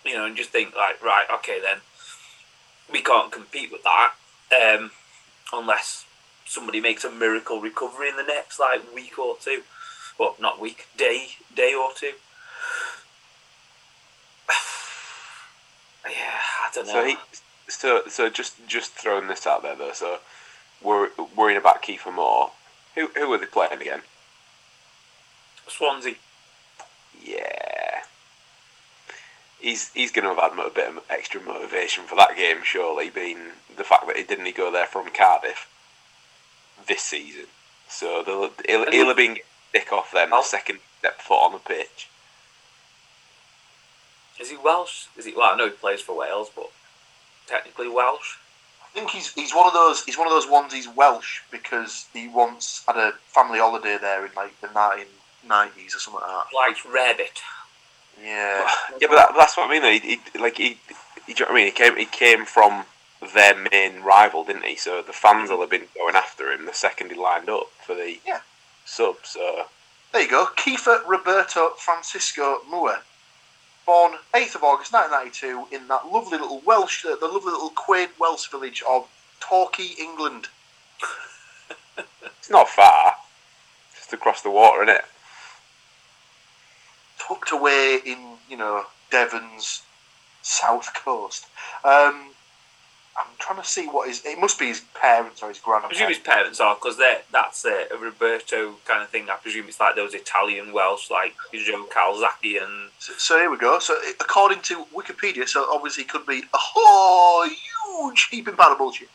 You 0.06 0.14
know, 0.14 0.26
and 0.26 0.38
just 0.38 0.52
think 0.52 0.76
like, 0.76 1.04
right, 1.04 1.26
okay, 1.34 1.60
then 1.60 1.80
we 2.94 3.02
can't 3.02 3.32
compete 3.32 3.72
with 3.72 3.82
that 3.82 4.14
um, 4.62 4.91
unless 5.53 6.06
somebody 6.45 6.80
makes 6.80 7.03
a 7.03 7.12
miracle 7.12 7.60
recovery 7.60 8.10
in 8.10 8.16
the 8.16 8.24
next 8.24 8.60
like 8.60 8.93
week 8.93 9.18
or 9.20 9.36
two. 9.39 9.64
Well, 10.18 10.36
not 10.39 10.62
week, 10.62 10.88
day, 10.95 11.28
day 11.53 11.74
or 11.74 11.89
two. 11.93 12.14
yeah, 16.06 16.39
I 16.64 16.70
don't 16.74 16.88
know. 16.88 16.93
So, 16.93 17.06
he, 17.06 17.18
so, 17.68 18.03
so 18.08 18.30
just 18.30 18.66
just 18.68 18.93
throwing 18.93 19.28
this 19.28 19.45
out 19.45 19.64
there 19.64 19.76
though. 19.76 19.91
So, 19.93 20.20
we're 20.82 21.10
worrying 21.36 21.58
about 21.58 21.84
Kieffer 21.84 22.14
Moore. 22.14 22.51
Who 22.95 23.08
who 23.16 23.34
are 23.34 23.38
they 23.38 23.45
playing 23.45 23.82
again? 23.82 24.01
Swansea. 25.68 26.16
Yeah, 27.22 28.01
he's 29.66 29.91
he's 29.93 30.11
going 30.11 30.24
to 30.24 30.39
have 30.39 30.51
had 30.51 30.66
a 30.66 30.70
bit 30.70 30.89
of 30.89 31.03
extra 31.09 31.41
motivation 31.41 32.03
for 32.05 32.16
that 32.16 32.38
game, 32.38 32.57
surely, 32.63 33.09
being 33.09 33.39
the 33.76 33.84
fact 33.84 34.07
that 34.07 34.16
he 34.16 34.24
didn't 34.24 34.45
he 34.45 34.51
go 34.51 34.72
there 34.72 34.86
from 34.86 35.09
Cardiff 35.09 35.68
this 36.88 37.01
season. 37.01 37.45
So 37.89 38.24
they'll, 38.24 38.51
he'll, 38.68 38.91
he'll 38.91 39.07
have 39.07 39.18
been 39.18 39.38
dick 39.74 39.91
off 39.91 40.11
then 40.13 40.30
Oh. 40.32 40.38
the 40.38 40.43
second 40.43 40.80
step 40.99 41.20
foot 41.20 41.43
on 41.45 41.53
the 41.53 41.59
pitch. 41.59 42.09
Is 44.39 44.51
he 44.51 44.57
Welsh? 44.57 45.05
Is 45.18 45.26
he? 45.26 45.34
Well, 45.36 45.53
I 45.53 45.57
know 45.57 45.66
he 45.66 45.72
plays 45.72 46.01
for 46.01 46.16
Wales, 46.16 46.49
but 46.55 46.70
technically 47.47 47.89
Welsh. 47.89 48.38
I 48.84 48.88
think 48.99 49.09
he's 49.09 49.34
he's 49.34 49.53
one 49.53 49.68
of 49.68 49.74
those 49.74 50.03
he's 50.03 50.18
one 50.18 50.28
of 50.28 50.34
those 50.34 50.49
ones 50.49 50.74
he's 50.74 50.88
Welsh 50.88 51.41
because 51.51 52.05
he 52.13 52.28
once 52.28 52.84
had 52.88 52.97
a 52.97 53.13
family 53.28 53.59
holiday 53.59 53.97
there 53.99 54.26
in 54.26 54.32
like 54.36 54.59
the 54.61 54.70
nineteen 54.74 55.07
nineties 55.47 55.95
or 55.95 55.99
something 55.99 56.22
like 56.22 56.53
Likes 56.53 56.86
rabbit. 56.86 57.41
Yeah. 58.22 58.70
Yeah, 58.99 59.07
but 59.09 59.16
that, 59.16 59.34
that's 59.38 59.57
what 59.57 59.70
I 59.70 59.72
mean. 59.72 59.82
though. 59.82 59.91
He, 59.91 60.20
he 60.34 60.39
like 60.39 60.57
he, 60.57 60.78
he, 61.28 61.34
do 61.34 61.39
you 61.43 61.45
know 61.45 61.45
what 61.45 61.51
I 61.51 61.55
mean? 61.55 61.66
He 61.66 61.72
came 61.72 61.97
he 61.97 62.05
came 62.05 62.45
from 62.45 62.86
their 63.34 63.55
main 63.72 64.01
rival, 64.03 64.43
didn't 64.43 64.63
he? 64.66 64.76
So 64.76 65.01
the 65.01 65.13
fans 65.13 65.49
will 65.49 65.61
have 65.61 65.70
been 65.70 65.88
going 65.95 66.16
after 66.16 66.51
him 66.51 66.66
the 66.66 66.74
second 66.74 67.11
he 67.11 67.18
lined 67.18 67.49
up 67.49 67.68
for 67.86 67.95
the 67.95 68.20
Yeah. 68.26 68.39
sub. 68.86 69.18
So 69.24 69.66
There 70.11 70.22
you 70.22 70.30
go. 70.30 70.47
Kieffer 70.55 71.05
Roberto 71.07 71.72
Francisco 71.78 72.61
Moore. 72.70 72.99
Born 73.86 74.13
8th 74.34 74.55
of 74.55 74.63
August 74.63 74.93
1992 74.93 75.76
in 75.76 75.88
that 75.89 76.07
lovely 76.07 76.39
little 76.39 76.59
Welsh, 76.66 77.05
uh, 77.05 77.16
the 77.18 77.28
lovely 77.28 77.51
little 77.51 77.70
quaint 77.70 78.11
Welsh 78.20 78.47
village 78.49 78.82
of 78.89 79.07
Torquay, 79.39 79.89
England. 79.99 80.47
it's 82.26 82.49
not 82.49 82.68
far, 82.68 83.16
just 83.95 84.11
across 84.11 84.41
the 84.41 84.49
water, 84.49 84.82
isn't 84.84 84.95
it? 84.95 85.05
Away 87.76 88.00
in 88.06 88.18
you 88.50 88.58
know 88.58 88.86
Devon's 89.12 89.84
south 90.42 90.94
coast. 90.94 91.48
Um, 91.84 92.30
I'm 93.18 93.28
trying 93.40 93.62
to 93.62 93.68
see 93.68 93.88
what 93.88 94.08
his. 94.08 94.26
It 94.26 94.40
must 94.40 94.60
be 94.60 94.68
his 94.68 94.82
parents 94.94 95.42
or 95.42 95.48
his 95.48 95.60
I 95.66 95.80
presume 95.80 96.08
grandparents. 96.08 96.18
his 96.18 96.26
parents 96.26 96.60
are 96.60 96.76
because 96.76 96.98
that's 97.32 97.66
a, 97.66 97.88
a 97.94 97.98
Roberto 97.98 98.76
kind 98.86 99.02
of 99.02 99.10
thing. 99.10 99.30
I 99.30 99.36
presume 99.36 99.68
it's 99.68 99.80
like 99.80 99.96
those 99.96 100.14
Italian 100.14 100.74
Welsh, 100.74 101.10
like 101.10 101.34
Joe 101.54 101.86
Calzaghe 101.86 102.62
and 102.62 102.92
So, 103.00 103.14
so 103.18 103.38
here 103.38 103.50
we 103.50 103.58
go. 103.58 103.80
So 103.80 103.98
according 104.20 104.62
to 104.64 104.86
Wikipedia, 104.94 105.48
so 105.48 105.66
obviously 105.74 106.04
he 106.04 106.10
could 106.10 106.26
be 106.26 106.44
a 106.54 106.58
whole 106.58 107.48
huge 107.48 108.30
pile 108.58 108.72
of 108.74 108.78
bullshit. 108.78 109.10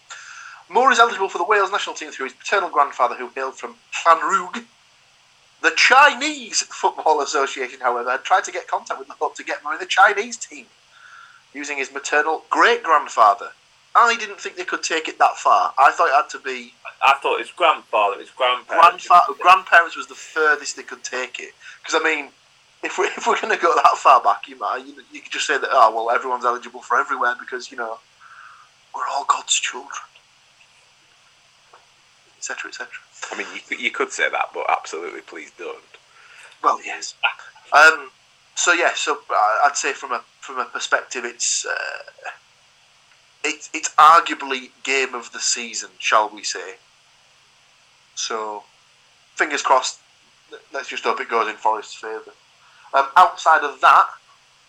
Moore 0.71 0.93
is 0.93 1.01
eligible 1.01 1.29
for 1.29 1.39
the 1.39 1.45
Wales 1.45 1.73
national 1.73 1.97
team 1.97 2.11
through 2.13 2.27
his 2.27 2.33
paternal 2.33 2.71
grandfather, 2.71 3.17
who 3.17 3.29
hailed 3.35 3.57
from 3.57 3.75
Llanrwg. 4.07 4.65
The 5.63 5.73
Chinese 5.77 6.63
Football 6.63 7.21
Association, 7.21 7.81
however, 7.81 8.11
had 8.11 8.25
tried 8.25 8.45
to 8.45 8.53
get 8.53 8.67
contact 8.67 8.99
with 8.99 9.09
the 9.09 9.15
hope 9.15 9.35
to 9.37 9.45
get 9.45 9.63
Moore 9.63 9.75
in 9.75 9.81
the 9.81 9.87
Chinese 9.87 10.37
team, 10.37 10.67
using 11.53 11.77
his 11.77 11.93
maternal 11.93 12.45
great 12.49 12.83
grandfather. 12.83 13.51
I 13.95 14.17
didn't 14.17 14.41
think 14.41 14.57
they 14.57 14.65
could 14.65 14.83
take 14.83 15.09
it 15.09 15.19
that 15.19 15.37
far. 15.37 15.75
I 15.79 15.91
thought 15.91 16.09
it 16.09 16.15
had 16.15 16.31
to 16.31 16.39
be 16.39 16.73
I 17.07 17.15
thought 17.21 17.41
his 17.41 17.51
grandfather, 17.51 18.19
his 18.19 18.31
grandparents. 18.31 19.09
grandfa- 19.09 19.39
grandparents 19.39 19.97
was 19.97 20.07
the 20.07 20.15
furthest 20.15 20.77
they 20.77 20.83
could 20.83 21.03
take 21.03 21.41
it. 21.41 21.53
Because 21.83 22.01
I 22.01 22.05
mean, 22.05 22.29
if 22.83 22.99
we're, 22.99 23.07
if 23.17 23.27
we're 23.27 23.41
going 23.41 23.55
to 23.57 23.61
go 23.61 23.75
that 23.75 23.97
far 23.97 24.23
back, 24.23 24.49
you 24.49 24.59
might 24.59 24.85
you, 24.87 24.95
you 25.13 25.21
could 25.21 25.33
just 25.33 25.47
say 25.47 25.59
that 25.59 25.69
oh 25.73 25.95
well, 25.95 26.15
everyone's 26.15 26.45
eligible 26.45 26.81
for 26.83 26.99
everywhere 26.99 27.35
because 27.39 27.71
you 27.71 27.77
know 27.77 27.99
we're 28.95 29.09
all 29.11 29.25
God's 29.25 29.55
children, 29.55 30.03
etc. 32.41 32.71
etc. 32.71 32.89
I 33.31 33.37
mean, 33.37 33.47
you, 33.55 33.61
could- 33.61 33.81
you 33.81 33.91
could 33.91 34.11
say 34.13 34.29
that, 34.31 34.47
but 34.55 34.65
absolutely, 34.71 35.21
please 35.21 35.53
don't. 35.59 35.79
Well, 36.65 36.81
yes. 36.85 37.15
Um. 37.73 38.11
So 38.55 38.73
yeah. 38.73 38.93
So 38.95 39.19
uh, 39.31 39.67
I'd 39.67 39.77
say 39.77 39.93
from 39.93 40.13
a 40.13 40.23
from 40.41 40.59
a 40.59 40.65
perspective, 40.65 41.25
it's 41.27 41.67
uh, 41.67 42.31
it's 43.45 43.69
it's 43.75 43.91
arguably 43.97 44.71
game 44.83 45.15
of 45.15 45.33
the 45.33 45.39
season, 45.41 45.91
shall 45.99 46.29
we 46.31 46.43
say? 46.43 46.75
So, 48.15 48.65
fingers 49.37 49.63
crossed. 49.63 50.01
Let's 50.73 50.89
just 50.89 51.05
hope 51.05 51.21
it 51.21 51.29
goes 51.29 51.49
in 51.49 51.57
Forest's 51.57 51.95
favour. 51.95 52.33
Um, 52.93 53.07
outside 53.17 53.63
of 53.65 53.81
that, 53.83 54.09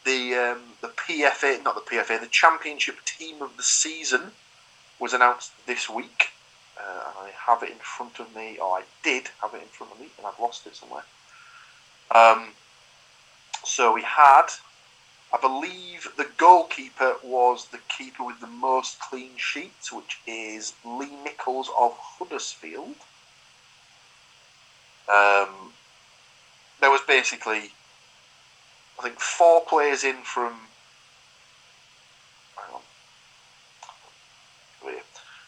the 0.05 0.35
um, 0.35 0.61
the 0.81 0.89
PFA, 0.89 1.63
not 1.63 1.75
the 1.75 1.81
PFA, 1.81 2.19
the 2.19 2.27
Championship 2.27 2.97
Team 3.05 3.41
of 3.41 3.55
the 3.57 3.63
Season 3.63 4.31
was 4.99 5.13
announced 5.13 5.51
this 5.65 5.89
week. 5.89 6.29
Uh, 6.81 7.11
and 7.19 7.27
I 7.27 7.31
have 7.45 7.61
it 7.61 7.69
in 7.69 7.77
front 7.77 8.19
of 8.19 8.35
me, 8.35 8.57
or 8.57 8.77
I 8.77 8.83
did 9.03 9.29
have 9.41 9.53
it 9.53 9.61
in 9.61 9.67
front 9.67 9.93
of 9.93 9.99
me, 9.99 10.07
and 10.17 10.25
I've 10.25 10.39
lost 10.39 10.65
it 10.65 10.75
somewhere. 10.75 11.03
Um, 12.09 12.49
so 13.63 13.93
we 13.93 14.01
had, 14.01 14.47
I 15.31 15.37
believe, 15.39 16.07
the 16.17 16.27
goalkeeper 16.37 17.15
was 17.23 17.67
the 17.67 17.79
keeper 17.87 18.23
with 18.23 18.39
the 18.39 18.47
most 18.47 18.99
clean 18.99 19.31
sheets, 19.37 19.91
which 19.91 20.19
is 20.25 20.73
Lee 20.83 21.15
Nicholls 21.23 21.69
of 21.79 21.95
Huddersfield. 21.99 22.95
Um, 25.07 25.73
there 26.79 26.89
was 26.89 27.01
basically, 27.07 27.71
I 28.99 29.03
think, 29.03 29.19
four 29.19 29.61
players 29.61 30.03
in 30.03 30.23
from. 30.23 30.53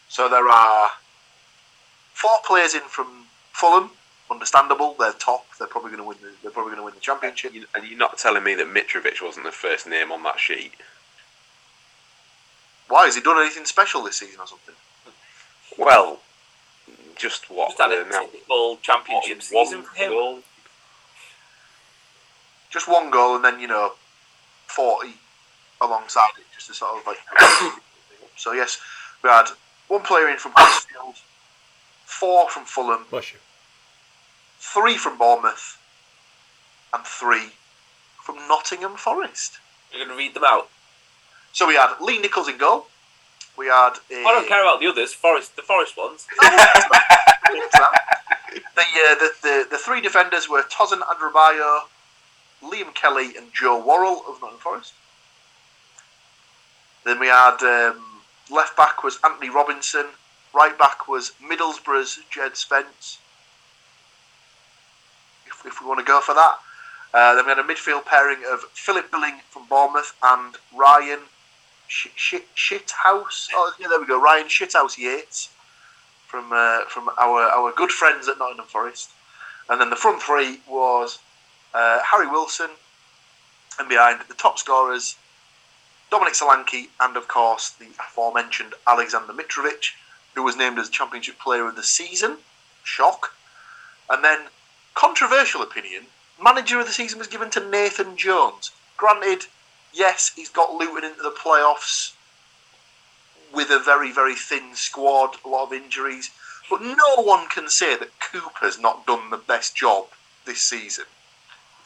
So 0.08 0.28
there 0.28 0.48
are 0.48 0.90
four 2.24 2.38
players 2.46 2.74
in 2.74 2.80
from 2.82 3.26
Fulham. 3.52 3.90
Understandable, 4.30 4.96
they're 4.98 5.12
top. 5.12 5.44
They're 5.58 5.68
probably 5.68 5.90
going 5.90 6.02
to 6.02 6.08
win. 6.08 6.16
The, 6.22 6.32
they're 6.42 6.50
probably 6.50 6.70
going 6.70 6.78
to 6.78 6.84
win 6.84 6.94
the 6.94 7.00
championship. 7.00 7.52
You- 7.54 7.66
And 7.74 7.86
you're 7.86 7.98
not 7.98 8.16
telling 8.16 8.42
me 8.42 8.54
that 8.54 8.66
Mitrovic 8.66 9.20
wasn't 9.22 9.44
the 9.44 9.52
first 9.52 9.86
name 9.86 10.10
on 10.10 10.22
that 10.22 10.40
sheet? 10.40 10.72
Why 12.88 13.04
has 13.04 13.14
he 13.16 13.20
done 13.20 13.38
anything 13.38 13.66
special 13.66 14.02
this 14.02 14.16
season 14.18 14.40
or 14.40 14.46
something? 14.46 14.74
Well, 15.78 16.20
just 17.16 17.50
what? 17.50 17.68
Just 17.76 17.80
had 17.80 17.92
a 17.92 18.08
now- 18.08 18.22
typical 18.24 18.78
championship 18.82 19.42
one 19.52 19.66
season 19.66 19.82
for 19.82 19.94
him. 19.94 20.10
goal. 20.10 20.38
Just 22.70 22.88
one 22.88 23.10
goal 23.10 23.36
and 23.36 23.44
then 23.44 23.60
you 23.60 23.68
know, 23.68 23.92
forty 24.66 25.14
alongside 25.80 26.30
it, 26.38 26.44
just 26.54 26.66
to 26.68 26.74
sort 26.74 26.98
of 26.98 27.06
like. 27.06 27.18
so 28.36 28.52
yes, 28.52 28.80
we 29.22 29.28
had 29.30 29.46
one 29.88 30.02
player 30.02 30.28
in 30.28 30.38
from 30.38 30.52
Huddersfield, 30.56 31.14
four 32.04 32.48
from 32.50 32.64
Fulham, 32.64 33.06
Bless 33.10 33.32
you. 33.32 33.38
three 34.58 34.96
from 34.96 35.18
Bournemouth, 35.18 35.78
and 36.92 37.04
three 37.04 37.52
from 38.22 38.36
Nottingham 38.48 38.96
Forest. 38.96 39.58
You're 39.92 40.04
going 40.04 40.16
to 40.16 40.22
read 40.22 40.34
them 40.34 40.44
out. 40.46 40.68
So 41.52 41.66
we 41.68 41.74
had 41.76 41.94
Lee 42.00 42.18
Nicholls 42.18 42.48
in 42.48 42.58
goal. 42.58 42.86
We 43.56 43.66
had. 43.66 43.92
A, 44.10 44.14
I 44.20 44.32
don't 44.32 44.48
care 44.48 44.62
about 44.62 44.80
the 44.80 44.86
others. 44.88 45.12
Forest, 45.12 45.54
the 45.56 45.62
Forest 45.62 45.96
ones. 45.96 46.26
The, 48.76 48.82
uh, 48.82 49.14
the, 49.16 49.30
the 49.42 49.66
the 49.72 49.78
three 49.78 50.00
defenders 50.00 50.48
were 50.48 50.62
Tosin 50.62 51.00
Adarabioyo, 51.00 51.82
Liam 52.62 52.94
Kelly, 52.94 53.36
and 53.36 53.52
Joe 53.52 53.78
Worrall 53.78 54.22
of 54.28 54.40
Nottingham 54.40 54.58
Forest. 54.60 54.92
Then 57.04 57.18
we 57.20 57.28
had 57.28 57.62
um, 57.62 58.02
left 58.50 58.76
back 58.76 59.02
was 59.04 59.18
Anthony 59.24 59.50
Robinson, 59.50 60.06
right 60.54 60.78
back 60.78 61.08
was 61.08 61.32
Middlesbrough's 61.42 62.20
Djed 62.32 62.56
Spence. 62.56 63.18
If, 65.46 65.66
if 65.66 65.80
we 65.80 65.86
want 65.86 66.00
to 66.00 66.04
go 66.04 66.20
for 66.20 66.34
that. 66.34 66.58
Uh, 67.12 67.34
then 67.34 67.44
we 67.44 67.50
had 67.50 67.58
a 67.58 67.62
midfield 67.62 68.04
pairing 68.04 68.38
of 68.50 68.60
Philip 68.72 69.10
Billing 69.10 69.40
from 69.50 69.66
Bournemouth 69.66 70.14
and 70.22 70.56
Ryan 70.74 71.20
Sh- 71.86 72.08
Sh- 72.16 72.34
Shithouse. 72.56 73.48
Oh, 73.52 73.72
yeah, 73.78 73.88
there 73.88 74.00
we 74.00 74.06
go. 74.06 74.20
Ryan 74.20 74.48
Shithouse 74.48 74.98
Yates 74.98 75.50
from 76.26 76.50
uh, 76.52 76.84
from 76.86 77.08
our 77.18 77.42
our 77.42 77.72
good 77.72 77.90
friends 77.90 78.28
at 78.28 78.38
Nottingham 78.38 78.66
Forest. 78.66 79.10
And 79.68 79.80
then 79.80 79.90
the 79.90 79.96
front 79.96 80.20
three 80.20 80.60
was 80.68 81.18
uh, 81.72 82.00
Harry 82.02 82.26
Wilson, 82.26 82.70
and 83.78 83.88
behind 83.88 84.20
the 84.26 84.34
top 84.34 84.58
scorers, 84.58 85.16
Dominic 86.10 86.34
Solanke, 86.34 86.88
and 87.00 87.16
of 87.16 87.28
course 87.28 87.70
the 87.70 87.86
aforementioned 88.00 88.74
Alexander 88.86 89.32
Mitrovic, 89.32 89.92
who 90.34 90.42
was 90.42 90.56
named 90.56 90.78
as 90.78 90.88
Championship 90.88 91.38
Player 91.38 91.66
of 91.66 91.76
the 91.76 91.82
Season. 91.82 92.38
Shock. 92.82 93.34
And 94.10 94.22
then, 94.22 94.40
controversial 94.94 95.62
opinion, 95.62 96.04
Manager 96.42 96.80
of 96.80 96.86
the 96.86 96.92
Season 96.92 97.18
was 97.18 97.28
given 97.28 97.50
to 97.50 97.68
Nathan 97.68 98.16
Jones. 98.16 98.72
Granted, 98.96 99.46
yes, 99.92 100.32
he's 100.34 100.50
got 100.50 100.74
Luton 100.74 101.04
into 101.04 101.22
the 101.22 101.30
playoffs 101.30 102.14
with 103.54 103.70
a 103.70 103.78
very, 103.78 104.12
very 104.12 104.34
thin 104.34 104.74
squad, 104.74 105.36
a 105.44 105.48
lot 105.48 105.66
of 105.66 105.72
injuries. 105.72 106.30
But 106.68 106.82
no 106.82 107.22
one 107.22 107.48
can 107.48 107.68
say 107.68 107.96
that 107.96 108.18
Cooper's 108.20 108.78
not 108.78 109.06
done 109.06 109.30
the 109.30 109.36
best 109.36 109.76
job 109.76 110.06
this 110.44 110.60
season. 110.60 111.04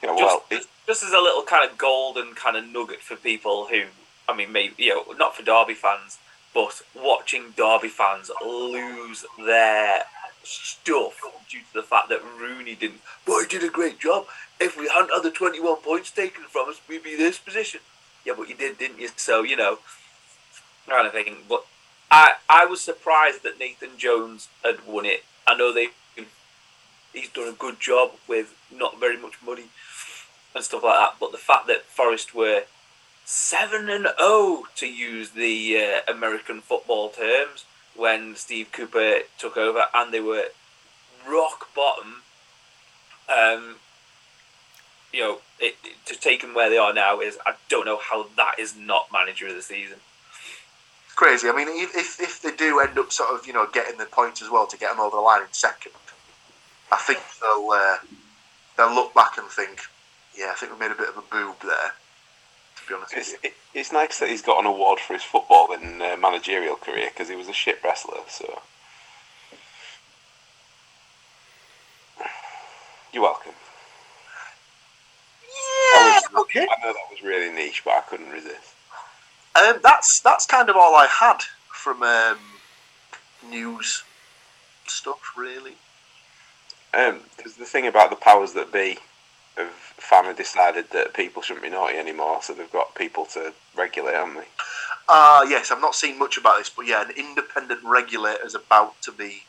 Yeah, 0.02 0.10
Just, 0.10 0.22
well, 0.22 0.44
it, 0.50 0.54
just, 0.56 0.68
just 0.86 1.02
as 1.02 1.12
a 1.12 1.18
little 1.18 1.42
kind 1.42 1.68
of 1.68 1.76
golden 1.76 2.34
kind 2.34 2.56
of 2.56 2.66
nugget 2.66 3.00
for 3.00 3.16
people 3.16 3.66
who, 3.66 3.82
I 4.28 4.36
mean, 4.36 4.52
maybe 4.52 4.74
you 4.78 4.94
know, 4.94 5.12
not 5.18 5.34
for 5.34 5.42
Derby 5.42 5.74
fans, 5.74 6.18
but 6.54 6.82
watching 6.94 7.54
Derby 7.56 7.88
fans 7.88 8.30
lose 8.44 9.24
their 9.38 10.04
stuff 10.42 11.20
due 11.48 11.60
to 11.60 11.74
the 11.74 11.82
fact 11.82 12.08
that 12.08 12.22
Rooney 12.40 12.74
didn't. 12.74 13.00
Boy, 13.26 13.42
he 13.42 13.48
did 13.48 13.64
a 13.64 13.68
great 13.68 13.98
job. 13.98 14.26
If 14.60 14.76
we 14.78 14.88
hadn't 14.88 15.10
had 15.10 15.22
the 15.22 15.30
twenty-one 15.30 15.76
points 15.82 16.10
taken 16.10 16.44
from 16.44 16.68
us, 16.68 16.80
we'd 16.88 17.02
be 17.02 17.16
this 17.16 17.38
position. 17.38 17.80
Yeah, 18.24 18.34
but 18.36 18.48
you 18.48 18.54
did, 18.54 18.78
didn't 18.78 19.00
you? 19.00 19.08
So 19.16 19.42
you 19.42 19.56
know, 19.56 19.78
kind 20.88 21.06
of 21.06 21.12
thing. 21.12 21.36
But 21.48 21.64
I, 22.10 22.34
I 22.48 22.64
was 22.64 22.80
surprised 22.80 23.42
that 23.42 23.58
Nathan 23.58 23.98
Jones 23.98 24.48
had 24.64 24.86
won 24.86 25.04
it. 25.06 25.24
I 25.46 25.54
know 25.54 25.72
they, 25.72 25.88
he's 27.12 27.28
done 27.30 27.48
a 27.48 27.52
good 27.52 27.78
job 27.80 28.12
with 28.26 28.54
not 28.74 28.98
very 28.98 29.16
much 29.16 29.34
money 29.44 29.64
and 30.54 30.64
stuff 30.64 30.82
like 30.82 30.98
that. 30.98 31.14
But 31.20 31.32
the 31.32 31.38
fact 31.38 31.66
that 31.68 31.84
Forest 31.84 32.34
were 32.34 32.64
seven 33.30 33.90
and 33.90 34.08
zero 34.18 34.62
to 34.74 34.86
use 34.86 35.32
the 35.32 35.76
uh, 35.76 36.10
American 36.10 36.62
football 36.62 37.10
terms 37.10 37.66
when 37.94 38.34
Steve 38.34 38.72
Cooper 38.72 39.18
took 39.36 39.58
over, 39.58 39.84
and 39.94 40.14
they 40.14 40.20
were 40.20 40.46
rock 41.28 41.68
bottom. 41.74 42.22
Um, 43.28 43.76
you 45.12 45.20
know, 45.20 45.38
it, 45.60 45.76
to 46.06 46.18
take 46.18 46.40
them 46.40 46.54
where 46.54 46.70
they 46.70 46.78
are 46.78 46.94
now 46.94 47.20
is 47.20 47.36
I 47.44 47.56
don't 47.68 47.84
know 47.84 47.98
how 47.98 48.28
that 48.38 48.54
is 48.58 48.74
not 48.74 49.08
manager 49.12 49.46
of 49.48 49.54
the 49.54 49.62
season. 49.62 49.98
It's 51.04 51.14
crazy. 51.14 51.50
I 51.50 51.52
mean, 51.52 51.68
if, 51.68 51.94
if, 51.94 52.18
if 52.18 52.40
they 52.40 52.56
do 52.56 52.80
end 52.80 52.98
up 52.98 53.12
sort 53.12 53.38
of, 53.38 53.46
you 53.46 53.52
know, 53.52 53.68
getting 53.70 53.98
the 53.98 54.06
points 54.06 54.40
as 54.40 54.48
well 54.48 54.66
to 54.66 54.78
get 54.78 54.90
them 54.90 55.00
over 55.00 55.16
the 55.16 55.20
line 55.20 55.42
in 55.42 55.48
second, 55.52 55.92
I 56.90 56.96
think 56.96 57.20
they'll 57.42 57.68
uh, 57.70 57.98
they'll 58.78 58.94
look 58.94 59.12
back 59.12 59.36
and 59.36 59.48
think, 59.48 59.82
yeah, 60.34 60.50
I 60.50 60.54
think 60.54 60.72
we 60.72 60.78
made 60.78 60.92
a 60.92 60.98
bit 60.98 61.10
of 61.10 61.18
a 61.18 61.22
boob 61.30 61.56
there. 61.62 61.92
To 62.88 62.94
be 62.94 62.96
honest 62.96 63.14
with 63.14 63.20
it's, 63.20 63.32
you. 63.32 63.38
it, 63.42 63.54
it's 63.74 63.92
nice 63.92 64.18
that 64.18 64.28
he's 64.30 64.42
got 64.42 64.60
an 64.60 64.66
award 64.66 64.98
for 64.98 65.12
his 65.12 65.22
football 65.22 65.72
and 65.72 66.00
uh, 66.02 66.16
managerial 66.16 66.76
career 66.76 67.08
because 67.12 67.28
he 67.28 67.36
was 67.36 67.48
a 67.48 67.52
shit 67.52 67.78
wrestler. 67.84 68.18
So 68.28 68.62
you're 73.12 73.22
welcome. 73.22 73.52
That 75.92 76.20
Yeah, 76.32 76.36
was- 76.38 76.44
okay. 76.44 76.60
I 76.60 76.86
know 76.86 76.92
that 76.92 77.10
was 77.10 77.22
really 77.22 77.52
niche, 77.54 77.82
but 77.84 77.92
I 77.94 78.00
couldn't 78.00 78.30
resist. 78.30 78.74
Um, 79.54 79.80
that's 79.82 80.20
that's 80.20 80.46
kind 80.46 80.68
of 80.70 80.76
all 80.76 80.94
I 80.94 81.06
had 81.06 81.38
from 81.72 82.02
um, 82.02 82.38
news 83.50 84.04
stuff, 84.86 85.32
really. 85.36 85.74
Because 86.92 87.56
the 87.56 87.64
thing 87.64 87.86
about 87.86 88.10
the 88.10 88.16
powers 88.16 88.52
that 88.54 88.72
be 88.72 88.98
have 89.58 89.70
finally 89.70 90.34
decided 90.34 90.90
that 90.90 91.14
people 91.14 91.42
shouldn't 91.42 91.64
be 91.64 91.70
naughty 91.70 91.98
anymore, 91.98 92.42
so 92.42 92.52
they've 92.54 92.72
got 92.72 92.94
people 92.94 93.24
to 93.26 93.52
regulate, 93.76 94.14
haven't 94.14 94.36
they? 94.36 94.46
Uh, 95.08 95.44
yes, 95.48 95.70
I've 95.70 95.80
not 95.80 95.94
seen 95.94 96.18
much 96.18 96.36
about 96.36 96.58
this, 96.58 96.70
but 96.70 96.86
yeah, 96.86 97.02
an 97.02 97.10
independent 97.16 97.80
regulator 97.84 98.44
is 98.44 98.54
about 98.54 99.00
to 99.02 99.12
be 99.12 99.42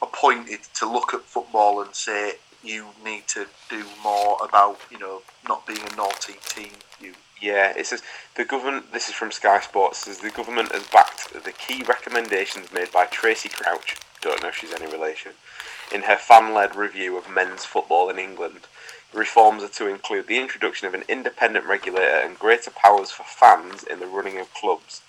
appointed 0.00 0.60
to 0.74 0.90
look 0.90 1.14
at 1.14 1.22
football 1.22 1.80
and 1.82 1.94
say 1.94 2.34
you 2.62 2.86
need 3.04 3.26
to 3.28 3.46
do 3.68 3.84
more 4.02 4.36
about, 4.42 4.78
you 4.90 4.98
know, 4.98 5.22
not 5.48 5.66
being 5.66 5.80
a 5.80 5.96
naughty 5.96 6.34
team. 6.48 6.70
You 7.00 7.14
Yeah, 7.40 7.72
it 7.76 7.86
says 7.86 8.02
the 8.36 8.44
government. 8.44 8.92
This 8.92 9.08
is 9.08 9.14
from 9.14 9.32
Sky 9.32 9.60
Sports. 9.60 9.98
Says 9.98 10.18
the 10.18 10.30
government 10.30 10.72
has 10.72 10.86
backed 10.86 11.32
the 11.44 11.52
key 11.52 11.82
recommendations 11.82 12.72
made 12.72 12.92
by 12.92 13.06
Tracey 13.06 13.48
Crouch. 13.48 13.96
Don't 14.20 14.42
know 14.42 14.48
if 14.48 14.56
she's 14.56 14.72
any 14.72 14.90
relation. 14.90 15.32
In 15.92 16.02
her 16.02 16.16
fan-led 16.16 16.76
review 16.76 17.18
of 17.18 17.28
men's 17.28 17.64
football 17.64 18.08
in 18.08 18.18
England, 18.18 18.60
reforms 19.14 19.62
are 19.62 19.68
to 19.68 19.86
include 19.86 20.26
the 20.26 20.38
introduction 20.38 20.86
of 20.88 20.94
an 20.94 21.04
independent 21.08 21.66
regulator 21.66 22.20
and 22.22 22.38
greater 22.38 22.70
powers 22.70 23.10
for 23.10 23.24
fans 23.24 23.82
in 23.84 24.00
the 24.00 24.06
running 24.06 24.38
of 24.38 24.52
clubs. 24.54 25.02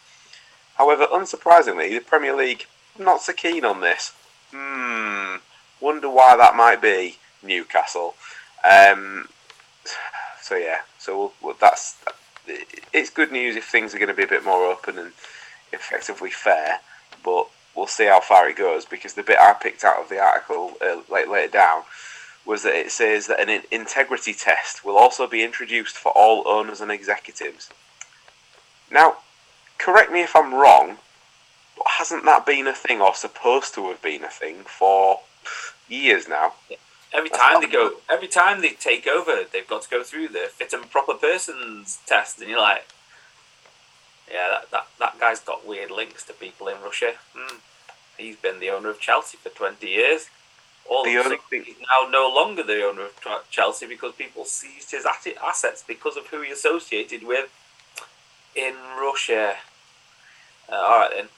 However, 0.76 1.08
unsurprisingly, 1.08 1.90
the 1.90 2.00
Premier 2.00 2.36
League 2.36 2.66
not 2.98 3.22
so 3.22 3.34
keen 3.34 3.66
on 3.66 3.82
this. 3.82 4.14
Hmm. 4.52 5.38
Wonder 5.80 6.10
why 6.10 6.38
that 6.38 6.56
might 6.56 6.82
be. 6.82 7.18
Newcastle. 7.42 8.16
Um, 8.64 9.28
so 10.42 10.56
yeah, 10.56 10.82
so 10.98 11.34
we'll, 11.42 11.56
that's 11.60 11.98
it's 12.92 13.10
good 13.10 13.32
news 13.32 13.56
if 13.56 13.66
things 13.66 13.94
are 13.94 13.98
going 13.98 14.10
to 14.10 14.14
be 14.14 14.24
a 14.24 14.28
bit 14.28 14.46
more 14.46 14.66
open 14.66 14.98
and 14.98 15.12
effectively 15.72 16.30
fair, 16.30 16.80
but 17.24 17.48
we'll 17.76 17.88
see 17.88 18.06
how 18.06 18.20
far 18.20 18.48
it 18.48 18.58
goes 18.58 18.86
because 18.86 19.14
the 19.14 19.24
bit 19.24 19.40
I 19.40 19.54
picked 19.54 19.84
out 19.84 20.02
of 20.02 20.10
the 20.10 20.20
article 20.20 20.74
uh, 20.82 21.02
later 21.12 21.52
down 21.52 21.84
was 22.46 22.64
that 22.64 22.76
it 22.76 22.92
says 22.92 23.28
that 23.28 23.40
an 23.40 23.64
integrity 23.72 24.34
test 24.34 24.84
will 24.84 24.98
also 24.98 25.28
be 25.28 25.44
introduced 25.44 25.96
for 25.96 26.12
all 26.12 26.48
owners 26.48 26.82
and 26.82 26.92
executives. 26.92 27.70
Now, 28.92 29.18
correct 29.78 30.12
me 30.12 30.22
if 30.22 30.36
I'm 30.36 30.54
wrong, 30.54 30.98
but 31.78 31.88
hasn't 31.98 32.26
that 32.26 32.46
been 32.46 32.68
a 32.68 32.74
thing 32.74 33.02
or 33.02 33.16
supposed 33.16 33.74
to 33.76 33.88
have 33.90 34.02
been 34.02 34.24
a 34.24 34.30
thing 34.30 34.64
for 34.66 35.22
years 35.88 36.28
now? 36.28 36.54
Every 37.14 37.30
That's 37.30 37.42
time 37.42 37.62
they 37.62 37.68
go, 37.68 37.94
every 38.10 38.28
time 38.28 38.62
they 38.62 38.72
take 38.72 39.08
over, 39.08 39.44
they've 39.52 39.68
got 39.68 39.84
to 39.84 39.90
go 39.90 40.04
through 40.04 40.30
the 40.30 40.50
fit 40.52 40.74
and 40.74 40.90
proper 40.90 41.14
persons 41.14 42.00
test, 42.06 42.42
and 42.42 42.50
you're 42.50 42.60
like, 42.60 42.88
yeah, 44.32 44.48
that, 44.50 44.72
that, 44.72 44.88
that 45.00 45.20
guy's 45.20 45.40
got 45.40 45.66
weird 45.66 45.92
links 45.92 46.24
to 46.26 46.34
people 46.34 46.68
in 46.68 46.82
Russia. 46.82 47.14
Hmm. 47.36 47.58
He's 48.18 48.36
been 48.36 48.60
the 48.60 48.70
owner 48.70 48.90
of 48.90 49.00
Chelsea 49.00 49.38
for 49.38 49.50
20 49.50 49.86
years. 49.88 50.28
All 50.90 51.04
The 51.06 51.18
only 51.18 51.38
thing- 51.50 51.64
he's 51.64 51.80
now 51.80 52.08
no 52.10 52.30
longer 52.30 52.62
the 52.64 52.84
owner 52.86 53.04
of 53.06 53.50
Chelsea 53.50 53.86
because 53.88 54.14
people 54.16 54.46
seized 54.46 54.92
his 54.92 55.06
assets 55.06 55.84
because 55.86 56.18
of 56.18 56.28
who 56.28 56.42
he 56.42 56.52
associated 56.52 57.24
with 57.24 57.50
in 58.56 58.76
Russia. 58.98 59.58
Uh, 60.70 60.76
all 60.76 61.00
right 61.00 61.12
then. 61.12 61.30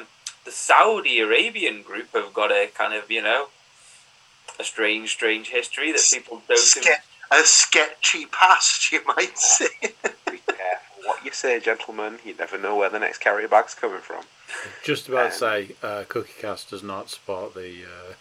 Um, 0.00 0.06
the 0.44 0.50
Saudi 0.52 1.20
Arabian 1.20 1.82
group 1.82 2.12
have 2.14 2.32
got 2.34 2.50
a 2.50 2.66
kind 2.74 2.92
of, 2.94 3.10
you 3.10 3.22
know, 3.22 3.48
a 4.58 4.64
strange, 4.64 5.10
strange 5.10 5.48
history 5.50 5.92
that 5.92 6.06
people 6.12 6.42
don't. 6.48 6.58
Ske- 6.58 6.88
a 7.30 7.44
sketchy 7.44 8.26
past, 8.26 8.90
you 8.90 9.00
might 9.04 9.38
say. 9.38 9.68
Be 9.82 10.38
careful 10.38 11.04
what 11.04 11.24
you 11.24 11.30
say, 11.30 11.60
gentlemen. 11.60 12.18
You 12.24 12.34
never 12.34 12.58
know 12.58 12.74
where 12.76 12.90
the 12.90 12.98
next 12.98 13.18
carrier 13.18 13.46
bag's 13.48 13.74
coming 13.74 14.00
from. 14.00 14.24
Just 14.82 15.08
about 15.08 15.32
to 15.32 15.46
Um, 15.46 15.66
say, 15.66 15.76
uh, 15.82 16.04
Cookie 16.08 16.34
Cast 16.40 16.70
does 16.70 16.82
not 16.82 17.08
support 17.08 17.54
the. 17.54 17.84
Uh, 17.84 18.14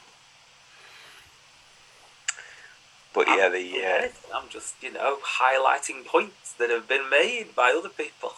But 3.14 3.28
yeah, 3.28 3.50
the 3.50 3.84
uh, 3.84 4.38
I'm 4.38 4.50
just, 4.50 4.76
you 4.82 4.94
know, 4.94 5.18
highlighting 5.42 6.06
points 6.06 6.54
that 6.54 6.70
have 6.70 6.88
been 6.88 7.10
made 7.10 7.56
by 7.56 7.74
other 7.78 7.90
people. 7.90 8.34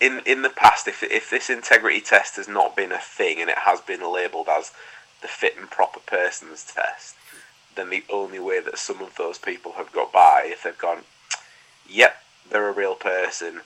in 0.00 0.20
in 0.24 0.42
the 0.42 0.50
past, 0.50 0.88
if 0.88 1.02
if 1.02 1.28
this 1.30 1.50
integrity 1.50 2.00
test 2.00 2.36
has 2.36 2.48
not 2.48 2.74
been 2.74 2.92
a 2.92 2.98
thing 2.98 3.40
and 3.40 3.50
it 3.50 3.58
has 3.58 3.80
been 3.80 4.00
labelled 4.10 4.48
as 4.48 4.72
the 5.20 5.28
fit 5.28 5.56
and 5.58 5.70
proper 5.70 6.00
persons 6.00 6.64
test, 6.64 7.14
then 7.74 7.90
the 7.90 8.04
only 8.10 8.38
way 8.38 8.60
that 8.60 8.78
some 8.78 9.02
of 9.02 9.16
those 9.16 9.38
people 9.38 9.72
have 9.72 9.92
got 9.92 10.10
by, 10.12 10.44
if 10.46 10.62
they've 10.62 10.78
gone, 10.78 11.02
yep, 11.88 12.22
they're 12.50 12.68
a 12.68 12.72
real 12.72 12.94
person. 12.94 13.60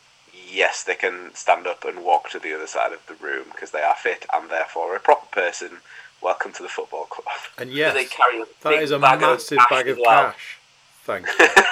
Yes, 0.50 0.82
they 0.82 0.96
can 0.96 1.32
stand 1.34 1.66
up 1.66 1.84
and 1.84 2.04
walk 2.04 2.28
to 2.30 2.40
the 2.40 2.52
other 2.54 2.66
side 2.66 2.92
of 2.92 3.06
the 3.06 3.14
room 3.14 3.46
because 3.52 3.70
they 3.70 3.82
are 3.82 3.94
fit 3.94 4.26
and 4.32 4.50
therefore 4.50 4.96
a 4.96 5.00
proper 5.00 5.26
person. 5.26 5.78
Welcome 6.22 6.52
to 6.52 6.62
the 6.62 6.68
football 6.68 7.04
club. 7.04 7.26
And 7.58 7.70
yes, 7.70 7.94
they 7.94 8.04
carry 8.06 8.40
a 8.40 8.44
that 8.62 8.74
is 8.74 8.90
a 8.90 8.98
bag 8.98 9.20
massive 9.20 9.58
of 9.58 9.68
bag 9.68 9.88
of 9.88 9.98
well? 9.98 10.32
cash. 10.32 10.58
Thank 11.04 11.26
you. 11.38 11.46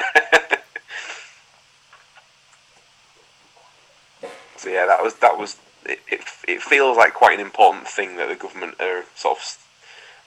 So 4.62 4.68
yeah, 4.70 4.86
that 4.86 5.02
was 5.02 5.14
that 5.16 5.36
was 5.36 5.56
it, 5.84 5.98
it. 6.06 6.20
It 6.46 6.62
feels 6.62 6.96
like 6.96 7.14
quite 7.14 7.34
an 7.38 7.44
important 7.44 7.88
thing 7.88 8.16
that 8.16 8.28
the 8.28 8.36
government 8.36 8.80
are 8.80 9.04
sort 9.16 9.38
of, 9.38 9.42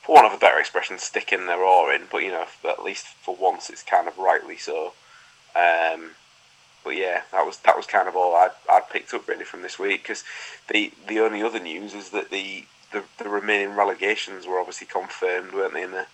for 0.04 0.16
want 0.16 0.28
of 0.28 0.34
a 0.34 0.38
better 0.38 0.60
expression, 0.60 0.98
sticking 0.98 1.46
their 1.46 1.64
oar 1.64 1.94
in. 1.94 2.02
But 2.12 2.24
you 2.24 2.32
know, 2.32 2.46
at 2.68 2.84
least 2.84 3.06
for 3.06 3.34
once, 3.34 3.70
it's 3.70 3.82
kind 3.82 4.10
of 4.10 4.18
rightly 4.18 4.58
so. 4.58 4.92
Um, 5.56 6.12
but 6.84 6.98
yeah, 6.98 7.22
that 7.32 7.46
was 7.46 7.60
that 7.60 7.78
was 7.78 7.86
kind 7.86 8.10
of 8.10 8.18
all 8.18 8.36
I 8.36 8.50
I 8.70 8.82
picked 8.82 9.14
up 9.14 9.26
really 9.26 9.46
from 9.46 9.62
this 9.62 9.80
week 9.80 10.04
because 10.04 10.26
the 10.68 10.92
the 11.08 11.22
only 11.22 11.42
other 11.42 11.60
news 11.60 11.94
is 11.94 12.10
that 12.10 12.30
the, 12.30 12.66
the 12.96 13.04
the 13.24 13.30
remaining 13.30 13.76
relegations 13.76 14.48
were 14.48 14.60
obviously 14.60 14.88
confirmed, 14.88 15.52
weren't 15.54 15.74
they, 15.74 15.84
in 15.84 15.92
the 15.92 16.08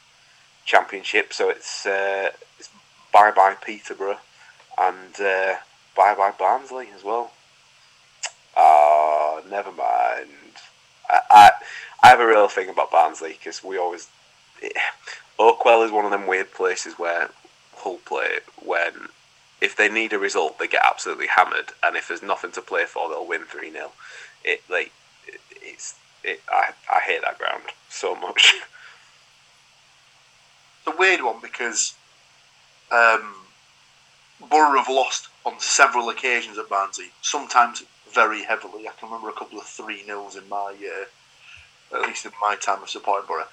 championship? 0.66 1.32
So 1.32 1.50
it's 1.50 1.86
uh, 1.86 2.32
it's 2.60 2.70
bye 3.14 3.32
bye 3.32 3.56
Peterborough 3.64 4.20
and 4.80 5.22
uh, 5.22 5.56
bye 5.96 6.16
bye 6.16 6.34
Barnsley 6.38 6.88
as 6.96 7.04
well. 7.04 7.32
Oh, 8.58 9.42
never 9.50 9.72
mind. 9.72 10.30
I, 11.10 11.20
I, 11.30 11.52
I 12.04 12.08
have 12.08 12.20
a 12.20 12.28
real 12.28 12.48
thing 12.48 12.70
about 12.70 12.92
Barnsley 12.92 13.34
because 13.34 13.64
we 13.64 13.78
always. 13.78 14.10
Oakwell 15.40 15.86
is 15.86 15.92
one 15.92 16.06
of 16.06 16.12
them 16.12 16.28
weird 16.28 16.52
places 16.52 17.00
where 17.00 17.30
Hull 17.76 18.00
play 18.06 18.40
when 18.64 19.08
if 19.60 19.76
they 19.76 19.90
need 19.90 20.14
a 20.14 20.20
result 20.20 20.60
they 20.60 20.68
get 20.68 20.84
absolutely 20.86 21.28
hammered 21.28 21.72
and 21.84 21.96
if 21.96 22.08
there's 22.08 22.22
nothing 22.22 22.52
to 22.52 22.62
play 22.62 22.86
for 22.86 23.10
they'll 23.10 23.28
win 23.28 23.46
3 23.46 23.72
0. 23.72 23.92
It 24.44 24.62
like 24.70 24.92
it, 25.28 25.42
it's 25.62 25.96
it, 26.24 26.42
I, 26.50 26.72
I 26.92 27.00
hate 27.00 27.22
that 27.22 27.38
ground 27.38 27.64
so 27.90 28.16
much. 28.16 28.56
It's 30.86 30.96
a 30.96 30.98
weird 30.98 31.22
one 31.22 31.40
because 31.42 31.94
um, 32.92 33.36
Borough 34.50 34.80
have 34.80 34.90
lost 34.90 35.28
on 35.46 35.60
several 35.60 36.10
occasions 36.10 36.58
at 36.58 36.70
Barnsley, 36.70 37.12
sometimes 37.22 37.84
very 38.12 38.44
heavily. 38.44 38.88
I 38.88 38.92
can 39.00 39.10
remember 39.10 39.30
a 39.30 39.34
couple 39.34 39.60
of 39.60 39.66
3 39.66 40.04
nils 40.08 40.36
in 40.36 40.48
my, 40.50 40.76
uh, 41.94 41.96
at 41.96 42.08
least 42.08 42.26
in 42.26 42.32
my 42.42 42.56
time 42.56 42.82
of 42.82 42.90
supporting 42.90 43.28
Borough. 43.28 43.48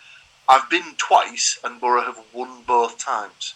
I've 0.49 0.71
been 0.71 0.95
twice 0.97 1.59
and 1.63 1.81
Borough 1.81 2.03
have 2.03 2.19
won 2.33 2.63
both 2.67 2.99
times. 2.99 3.55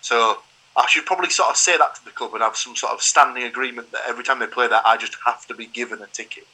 So 0.00 0.38
I 0.76 0.86
should 0.86 1.06
probably 1.06 1.28
sort 1.30 1.50
of 1.50 1.56
say 1.56 1.76
that 1.76 1.96
to 1.96 2.04
the 2.04 2.10
club 2.10 2.32
and 2.34 2.42
have 2.42 2.56
some 2.56 2.76
sort 2.76 2.92
of 2.92 3.02
standing 3.02 3.42
agreement 3.42 3.92
that 3.92 4.02
every 4.08 4.24
time 4.24 4.38
they 4.38 4.46
play 4.46 4.68
that, 4.68 4.86
I 4.86 4.96
just 4.96 5.16
have 5.26 5.46
to 5.48 5.54
be 5.54 5.66
given 5.66 6.00
a 6.00 6.06
ticket. 6.06 6.46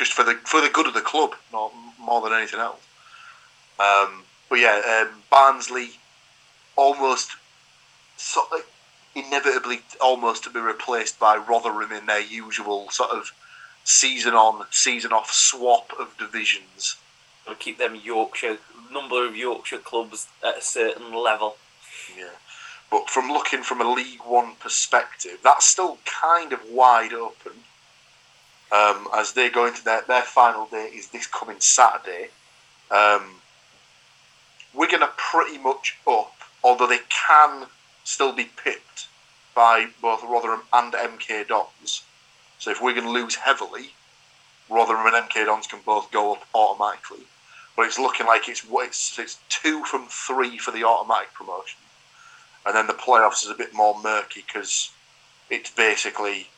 Just 0.00 0.14
for 0.14 0.22
the 0.24 0.36
for 0.44 0.62
the 0.62 0.70
good 0.70 0.86
of 0.86 0.94
the 0.94 1.02
club, 1.02 1.34
not 1.52 1.72
more 1.98 2.22
than 2.22 2.32
anything 2.32 2.58
else. 2.58 2.80
Um, 3.78 4.24
but 4.48 4.58
yeah, 4.58 5.02
um, 5.02 5.22
Barnsley 5.28 5.90
almost 6.74 7.32
sort 8.16 8.48
of 8.50 8.60
inevitably 9.14 9.82
almost 10.00 10.42
to 10.44 10.50
be 10.50 10.58
replaced 10.58 11.20
by 11.20 11.36
Rotherham 11.36 11.92
in 11.92 12.06
their 12.06 12.18
usual 12.22 12.88
sort 12.88 13.10
of 13.10 13.32
season 13.84 14.32
on, 14.32 14.64
season 14.70 15.12
off 15.12 15.30
swap 15.30 15.92
of 16.00 16.16
divisions. 16.16 16.96
Gotta 17.44 17.58
keep 17.58 17.76
them 17.76 17.94
Yorkshire 17.94 18.56
number 18.90 19.26
of 19.26 19.36
Yorkshire 19.36 19.78
clubs 19.78 20.28
at 20.42 20.56
a 20.56 20.62
certain 20.62 21.12
level. 21.12 21.56
Yeah. 22.16 22.36
But 22.90 23.10
from 23.10 23.28
looking 23.28 23.62
from 23.62 23.82
a 23.82 23.92
League 23.92 24.22
One 24.24 24.54
perspective, 24.54 25.40
that's 25.44 25.66
still 25.66 25.98
kind 26.06 26.54
of 26.54 26.70
wide 26.70 27.12
open. 27.12 27.52
Um, 28.72 29.08
as 29.14 29.32
they 29.32 29.50
go 29.50 29.66
into 29.66 29.82
their, 29.84 30.02
their 30.02 30.22
final 30.22 30.66
day 30.66 30.90
is 30.94 31.08
this 31.08 31.26
coming 31.26 31.60
Saturday. 31.60 32.28
Um, 32.90 33.40
are 34.74 34.86
going 34.86 35.00
to 35.00 35.10
pretty 35.16 35.58
much 35.58 35.98
up, 36.06 36.34
although 36.62 36.86
they 36.86 37.00
can 37.08 37.66
still 38.04 38.32
be 38.32 38.48
pipped 38.64 39.08
by 39.54 39.88
both 40.00 40.22
Rotherham 40.22 40.62
and 40.72 40.92
MK 40.92 41.48
Dons. 41.48 42.02
So 42.58 42.70
if 42.70 42.80
Wigan 42.80 43.08
lose 43.08 43.34
heavily, 43.34 43.90
Rotherham 44.68 45.12
and 45.12 45.28
MK 45.28 45.46
Dons 45.46 45.66
can 45.66 45.80
both 45.84 46.10
go 46.12 46.34
up 46.34 46.46
automatically. 46.54 47.24
But 47.76 47.86
it's 47.86 47.98
looking 47.98 48.26
like 48.26 48.48
it's 48.48 48.64
it's, 48.70 49.18
it's 49.18 49.38
two 49.48 49.84
from 49.84 50.06
three 50.08 50.58
for 50.58 50.70
the 50.70 50.84
automatic 50.84 51.34
promotion 51.34 51.78
and 52.64 52.74
then 52.74 52.86
the 52.86 52.92
playoffs 52.92 53.44
is 53.44 53.50
a 53.50 53.54
bit 53.54 53.74
more 53.74 54.00
murky 54.02 54.44
because 54.46 54.90
it's 55.48 55.70
basically 55.70 56.48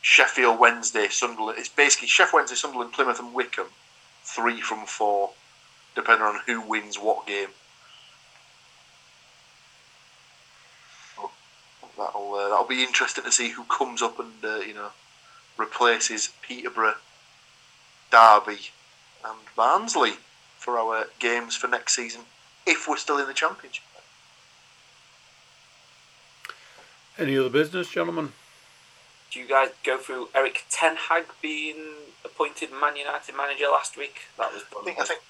Sheffield 0.00 0.58
Wednesday, 0.58 1.08
Sunderland. 1.08 1.58
It's 1.58 1.68
basically 1.68 2.08
Sheffield 2.08 2.40
Wednesday, 2.40 2.56
Sunderland, 2.56 2.92
Plymouth, 2.92 3.18
and 3.18 3.34
Wycombe, 3.34 3.68
three 4.22 4.60
from 4.60 4.86
four, 4.86 5.30
depending 5.94 6.26
on 6.26 6.40
who 6.46 6.60
wins 6.60 6.96
what 6.96 7.26
game. 7.26 7.48
That'll 11.96 12.34
uh, 12.34 12.48
that'll 12.48 12.64
be 12.64 12.84
interesting 12.84 13.24
to 13.24 13.32
see 13.32 13.50
who 13.50 13.64
comes 13.64 14.02
up 14.02 14.20
and 14.20 14.32
uh, 14.44 14.58
you 14.58 14.72
know 14.72 14.90
replaces 15.56 16.30
Peterborough, 16.42 16.94
Derby, 18.12 18.70
and 19.24 19.38
Barnsley 19.56 20.12
for 20.56 20.78
our 20.78 21.06
games 21.18 21.56
for 21.56 21.66
next 21.66 21.94
season 21.94 22.22
if 22.66 22.86
we're 22.88 22.96
still 22.96 23.18
in 23.18 23.26
the 23.26 23.34
championship. 23.34 23.82
Any 27.18 27.36
other 27.36 27.50
business, 27.50 27.90
gentlemen? 27.90 28.32
Do 29.30 29.40
you 29.40 29.46
guys 29.46 29.70
go 29.84 29.98
through 29.98 30.28
Erik 30.34 30.64
Ten 30.70 30.96
Hag 30.96 31.24
being 31.42 31.76
appointed 32.24 32.70
Man 32.70 32.96
United 32.96 33.36
manager 33.36 33.66
last 33.70 33.96
week? 33.96 34.20
That 34.38 34.52
was 34.52 34.62
I 34.80 34.84
think 34.84 34.98
I 35.00 35.04
think 35.04 35.20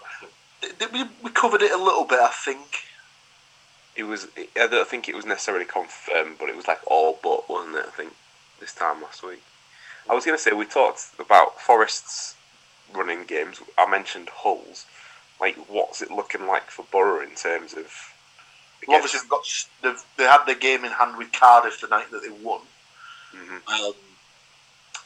did 0.79 0.93
we, 0.93 1.05
we 1.23 1.31
covered 1.31 1.63
it 1.63 1.73
a 1.73 1.83
little 1.83 2.05
bit. 2.05 2.19
I 2.19 2.29
think 2.33 2.85
It 3.97 4.05
was. 4.05 4.29
I 4.37 4.67
don't 4.67 4.89
think 4.89 5.09
it 5.09 5.15
was 5.15 5.27
necessarily 5.27 5.65
confirmed, 5.65 6.37
but 6.39 6.49
it 6.49 6.57
was 6.57 6.67
like 6.69 6.81
all 6.87 7.19
but, 7.23 7.49
wasn't 7.49 7.77
it? 7.77 7.87
I 7.87 7.91
think 7.91 8.13
this 8.61 8.75
time 8.75 9.03
last 9.03 9.23
week. 9.23 9.43
I 10.11 10.15
was 10.15 10.25
going 10.25 10.37
to 10.37 10.43
say 10.43 10.53
we 10.53 10.65
talked 10.65 11.07
about 11.19 11.61
Forest's 11.61 12.35
running 12.95 13.25
games. 13.25 13.61
I 13.77 13.89
mentioned 13.91 14.29
Hull's. 14.31 14.87
Like, 15.41 15.57
what's 15.69 16.03
it 16.03 16.11
looking 16.11 16.47
like 16.47 16.71
for 16.71 16.85
Borough 16.91 17.23
in 17.23 17.35
terms 17.35 17.75
of? 17.75 17.93
well, 18.87 18.97
obviously 18.97 19.21
they've 19.21 19.29
got 19.29 19.45
they've, 19.83 20.05
they 20.17 20.25
had 20.25 20.45
their 20.47 20.55
game 20.55 20.85
in 20.85 20.93
hand 20.93 21.17
with 21.17 21.33
Cardiff 21.33 21.81
the 21.81 21.89
night 21.89 22.11
that 22.11 22.23
they 22.23 22.31
won. 22.31 22.61
Mhm. 23.35 23.69
Um, 23.69 23.95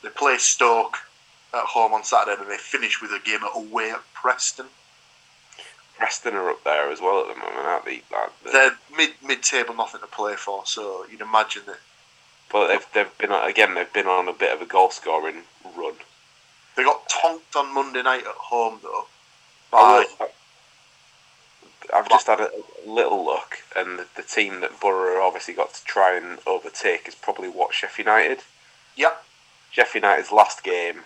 they 0.02 0.10
play 0.10 0.38
Stoke 0.38 0.98
at 1.52 1.64
home 1.64 1.92
on 1.92 2.04
Saturday, 2.04 2.40
and 2.40 2.50
they 2.50 2.58
finish 2.58 3.00
with 3.00 3.12
a 3.12 3.18
game 3.18 3.42
away 3.44 3.90
at 3.90 4.12
Preston. 4.14 4.68
Preston 5.98 6.34
are 6.34 6.50
up 6.50 6.64
there 6.64 6.90
as 6.90 7.00
well 7.00 7.20
at 7.20 7.28
the 7.28 7.40
moment, 7.40 7.66
aren't 7.66 7.84
they? 7.84 8.02
Like, 8.10 8.42
the- 8.42 8.50
They're 8.50 8.78
mid 8.96 9.22
mid 9.22 9.42
table, 9.42 9.74
nothing 9.74 10.00
to 10.00 10.06
play 10.06 10.36
for. 10.36 10.66
So 10.66 11.04
you'd 11.06 11.20
imagine 11.20 11.66
that 11.66 11.80
but 12.52 12.68
they've 12.68 12.86
they've 12.92 13.18
been 13.18 13.32
again. 13.32 13.74
They've 13.74 13.92
been 13.92 14.06
on 14.06 14.28
a 14.28 14.32
bit 14.32 14.52
of 14.52 14.60
a 14.60 14.66
goal 14.66 14.90
scoring 14.90 15.42
run. 15.74 15.94
they 16.76 16.84
got 16.84 17.08
tonked 17.08 17.56
on 17.56 17.74
Monday 17.74 18.02
night 18.02 18.26
at 18.26 18.34
home 18.34 18.78
though. 18.82 19.06
By, 19.70 20.04
I've 21.92 22.08
just 22.08 22.26
had 22.26 22.40
a 22.40 22.50
little 22.86 23.24
look, 23.24 23.58
and 23.76 23.98
the, 23.98 24.06
the 24.16 24.22
team 24.22 24.60
that 24.60 24.80
Borough 24.80 25.26
obviously 25.26 25.54
got 25.54 25.74
to 25.74 25.84
try 25.84 26.16
and 26.16 26.38
overtake 26.46 27.06
is 27.08 27.14
probably 27.14 27.48
what 27.48 27.74
Sheffield 27.74 28.06
United. 28.06 28.38
yep, 28.96 29.24
Sheffield 29.70 30.04
United's 30.04 30.32
last 30.32 30.62
game, 30.62 31.00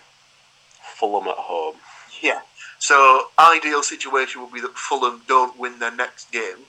Fulham 0.81 1.27
at 1.27 1.35
home. 1.37 1.75
yeah. 2.21 2.41
So 2.79 3.29
ideal 3.39 3.81
situation 3.81 4.41
would 4.41 4.53
be 4.53 4.61
that 4.61 4.77
Fulham 4.77 5.21
don't 5.27 5.57
win 5.57 5.79
their 5.79 5.91
next 5.91 6.31
game, 6.31 6.65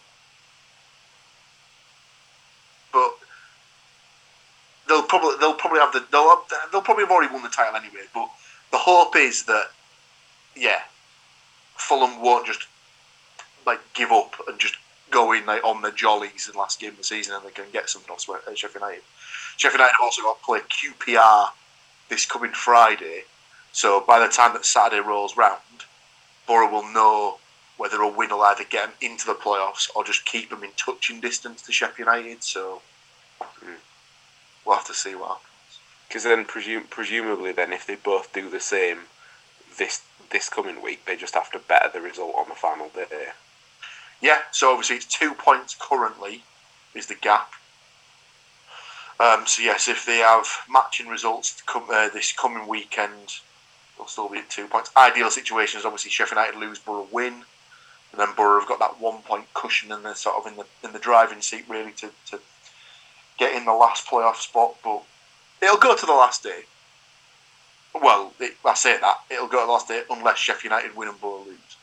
but 2.92 3.10
they'll 4.88 5.02
probably 5.02 5.36
they'll 5.38 5.54
probably 5.54 5.80
have 5.80 5.92
the 5.92 6.04
they'll 6.10 6.30
have, 6.30 6.70
they'll 6.72 6.80
probably 6.82 7.04
have 7.04 7.10
already 7.10 7.32
won 7.32 7.42
the 7.42 7.50
title 7.50 7.76
anyway. 7.76 8.06
But 8.14 8.30
the 8.70 8.78
hope 8.78 9.16
is 9.16 9.44
that 9.44 9.66
yeah, 10.56 10.80
Fulham 11.76 12.20
won't 12.22 12.46
just 12.46 12.66
like 13.68 13.80
give 13.94 14.10
up 14.10 14.34
and 14.48 14.58
just 14.58 14.74
go 15.10 15.32
in 15.32 15.46
like 15.46 15.64
on 15.64 15.82
the 15.82 15.92
jollies 15.92 16.46
in 16.48 16.52
the 16.52 16.58
last 16.58 16.80
game 16.80 16.90
of 16.90 16.98
the 16.98 17.04
season 17.04 17.34
and 17.34 17.44
they 17.44 17.50
can 17.50 17.64
get 17.72 17.88
something 17.88 18.14
Swe- 18.18 18.36
uh, 18.46 18.54
Sheffield 18.54 18.82
United. 18.82 19.02
Sheffield 19.56 19.80
United 19.80 19.92
have 19.98 20.04
also 20.04 20.22
got 20.22 20.38
to 20.38 20.44
play 20.44 20.60
QPR 20.60 21.50
this 22.08 22.26
coming 22.26 22.52
Friday. 22.52 23.22
So 23.72 24.00
by 24.06 24.18
the 24.18 24.28
time 24.28 24.52
that 24.54 24.64
Saturday 24.66 25.00
rolls 25.06 25.36
round, 25.36 25.60
Borough 26.46 26.70
will 26.70 26.92
know 26.92 27.38
whether 27.76 28.00
a 28.02 28.08
win 28.08 28.30
will 28.30 28.42
either 28.42 28.64
get 28.64 28.86
them 28.86 28.94
into 29.00 29.26
the 29.26 29.34
playoffs 29.34 29.88
or 29.94 30.04
just 30.04 30.24
keep 30.26 30.50
them 30.50 30.64
in 30.64 30.70
touching 30.76 31.20
distance 31.20 31.62
to 31.62 31.72
Sheffield 31.72 32.08
United. 32.08 32.42
So 32.42 32.82
Mm. 33.64 33.76
we'll 34.64 34.76
have 34.76 34.86
to 34.86 34.94
see 34.94 35.14
what 35.14 35.28
happens. 35.28 35.78
Because 36.08 36.24
then, 36.24 36.44
presum- 36.44 36.88
presumably, 36.90 37.52
then 37.52 37.72
if 37.72 37.86
they 37.86 37.94
both 37.94 38.32
do 38.32 38.48
the 38.50 38.60
same 38.60 39.08
this 39.76 40.02
this 40.30 40.48
coming 40.48 40.82
week, 40.82 41.04
they 41.06 41.16
just 41.16 41.34
have 41.34 41.50
to 41.52 41.58
better 41.58 41.88
the 41.88 42.00
result 42.00 42.34
on 42.36 42.48
the 42.48 42.54
final 42.54 42.88
day. 42.88 43.28
Yeah, 44.20 44.40
so 44.50 44.70
obviously 44.70 44.96
it's 44.96 45.06
two 45.06 45.32
points 45.34 45.76
currently 45.78 46.42
is 46.94 47.06
the 47.06 47.14
gap. 47.14 47.52
Um, 49.20 49.46
so 49.46 49.62
yes, 49.62 49.88
if 49.88 50.06
they 50.06 50.18
have 50.18 50.46
matching 50.70 51.08
results 51.08 51.60
come, 51.66 51.84
uh, 51.92 52.08
this 52.08 52.32
coming 52.32 52.66
weekend, 52.68 53.40
they'll 53.96 54.06
still 54.06 54.28
be 54.28 54.38
at 54.38 54.50
two 54.50 54.66
points. 54.66 54.90
Ideal 54.96 55.30
situation 55.30 55.78
is 55.78 55.84
obviously 55.84 56.10
Sheffield 56.10 56.38
United 56.38 56.58
lose, 56.58 56.78
Borough 56.78 57.08
win, 57.10 57.44
and 58.12 58.20
then 58.20 58.28
Borough 58.36 58.60
have 58.60 58.68
got 58.68 58.78
that 58.78 59.00
one 59.00 59.22
point 59.22 59.52
cushion 59.54 59.92
and 59.92 60.04
they're 60.04 60.14
sort 60.14 60.36
of 60.36 60.50
in 60.50 60.56
the 60.56 60.66
in 60.84 60.92
the 60.92 60.98
driving 60.98 61.40
seat 61.40 61.64
really 61.68 61.92
to, 61.92 62.10
to 62.30 62.40
get 63.38 63.54
in 63.54 63.64
the 63.64 63.72
last 63.72 64.06
playoff 64.06 64.36
spot. 64.36 64.76
But 64.82 65.02
it'll 65.62 65.78
go 65.78 65.96
to 65.96 66.06
the 66.06 66.12
last 66.12 66.42
day. 66.42 66.62
Well, 67.94 68.32
it, 68.38 68.56
I 68.64 68.74
say 68.74 68.98
that 68.98 69.18
it'll 69.30 69.48
go 69.48 69.60
to 69.60 69.66
the 69.66 69.72
last 69.72 69.88
day 69.88 70.02
unless 70.10 70.38
Sheffield 70.38 70.72
United 70.72 70.96
win 70.96 71.08
and 71.08 71.20
Borough 71.20 71.44
lose. 71.44 71.77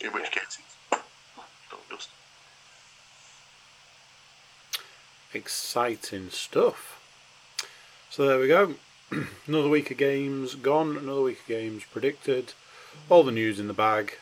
In 0.00 0.12
which 0.12 0.30
case, 0.30 0.58
it's 0.58 1.02
don't 1.70 1.88
just. 1.90 2.10
Exciting 5.32 6.30
stuff. 6.30 7.00
So 8.10 8.26
there 8.26 8.38
we 8.38 8.48
go. 8.48 8.74
another 9.46 9.68
week 9.68 9.90
of 9.90 9.96
games 9.96 10.54
gone, 10.54 10.96
another 10.96 11.22
week 11.22 11.40
of 11.40 11.46
games 11.46 11.84
predicted, 11.90 12.52
all 13.08 13.22
the 13.22 13.32
news 13.32 13.60
in 13.60 13.68
the 13.68 13.74
bag. 13.74 14.18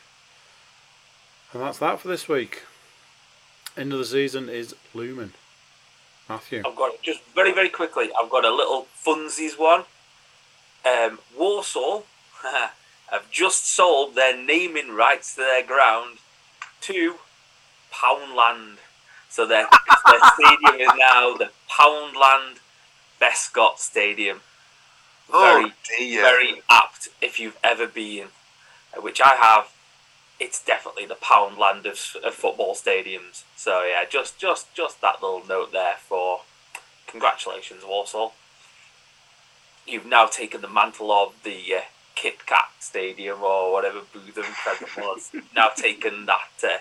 And 1.53 1.61
that's 1.61 1.79
that 1.79 1.99
for 1.99 2.07
this 2.07 2.27
week. 2.27 2.63
End 3.77 3.93
of 3.93 3.99
the 3.99 4.05
season 4.05 4.49
is 4.49 4.75
looming. 4.93 5.33
Matthew. 6.29 6.63
I've 6.65 6.75
got 6.75 7.01
just 7.01 7.21
very 7.35 7.53
very 7.53 7.69
quickly. 7.69 8.09
I've 8.21 8.29
got 8.29 8.45
a 8.45 8.53
little 8.53 8.87
funsies 8.95 9.59
one. 9.59 9.83
Um, 10.85 11.19
Walsall 11.37 12.05
have 13.11 13.29
just 13.31 13.65
sold 13.67 14.15
their 14.15 14.35
naming 14.35 14.91
rights 14.93 15.35
to 15.35 15.41
their 15.41 15.63
ground 15.65 16.17
to 16.81 17.15
Poundland. 17.93 18.77
So 19.29 19.45
their 19.45 19.67
their 20.09 20.19
stadium 20.33 20.81
is 20.81 20.97
now 20.97 21.35
the 21.35 21.51
Poundland 21.69 22.57
Bescot 23.21 23.79
Stadium. 23.79 24.41
Very 25.31 25.65
Oh 25.65 25.71
dear. 25.97 26.21
very 26.21 26.61
apt 26.69 27.09
if 27.21 27.39
you've 27.39 27.57
ever 27.63 27.87
been, 27.87 28.27
uh, 28.95 29.01
which 29.01 29.21
I 29.21 29.35
have. 29.35 29.71
It's 30.37 30.63
definitely 30.63 31.05
the 31.05 31.15
Poundland 31.15 31.85
of, 31.85 32.17
of 32.23 32.33
football 32.33 32.75
stadiums. 32.75 33.43
So 33.55 33.83
yeah, 33.83 34.03
just 34.09 34.37
just 34.37 34.73
just 34.75 34.99
that 35.01 35.21
little 35.21 35.43
note 35.47 35.71
there 35.71 35.95
for 35.99 36.41
congratulations, 37.07 37.83
Walsall. 37.85 38.33
You've 39.87 40.05
now 40.05 40.25
taken 40.25 40.61
the 40.61 40.67
mantle 40.69 41.11
of 41.11 41.33
the 41.43 41.57
uh, 41.75 41.81
Kit 42.15 42.45
Kat 42.45 42.69
Stadium 42.79 43.41
or 43.43 43.71
whatever 43.71 43.99
Bootham 44.13 44.43
Crescent 44.43 44.97
was. 44.97 45.31
Now 45.55 45.69
taken 45.75 46.25
that, 46.25 46.49
uh, 46.63 46.77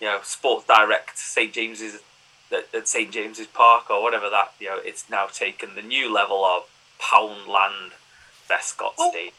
you 0.00 0.06
know, 0.06 0.20
Sports 0.22 0.66
Direct 0.66 1.16
St 1.18 1.52
James's 1.52 2.00
at, 2.52 2.66
at 2.74 2.88
St 2.88 3.10
James's 3.10 3.46
Park 3.46 3.90
or 3.90 4.02
whatever 4.02 4.28
that. 4.30 4.52
You 4.58 4.68
know, 4.68 4.78
it's 4.84 5.08
now 5.08 5.26
taken 5.26 5.74
the 5.74 5.82
new 5.82 6.12
level 6.12 6.44
of 6.44 6.64
Poundland 7.00 7.92
Bescot 8.50 8.92
Oh. 8.98 9.10
Stadium. 9.10 9.34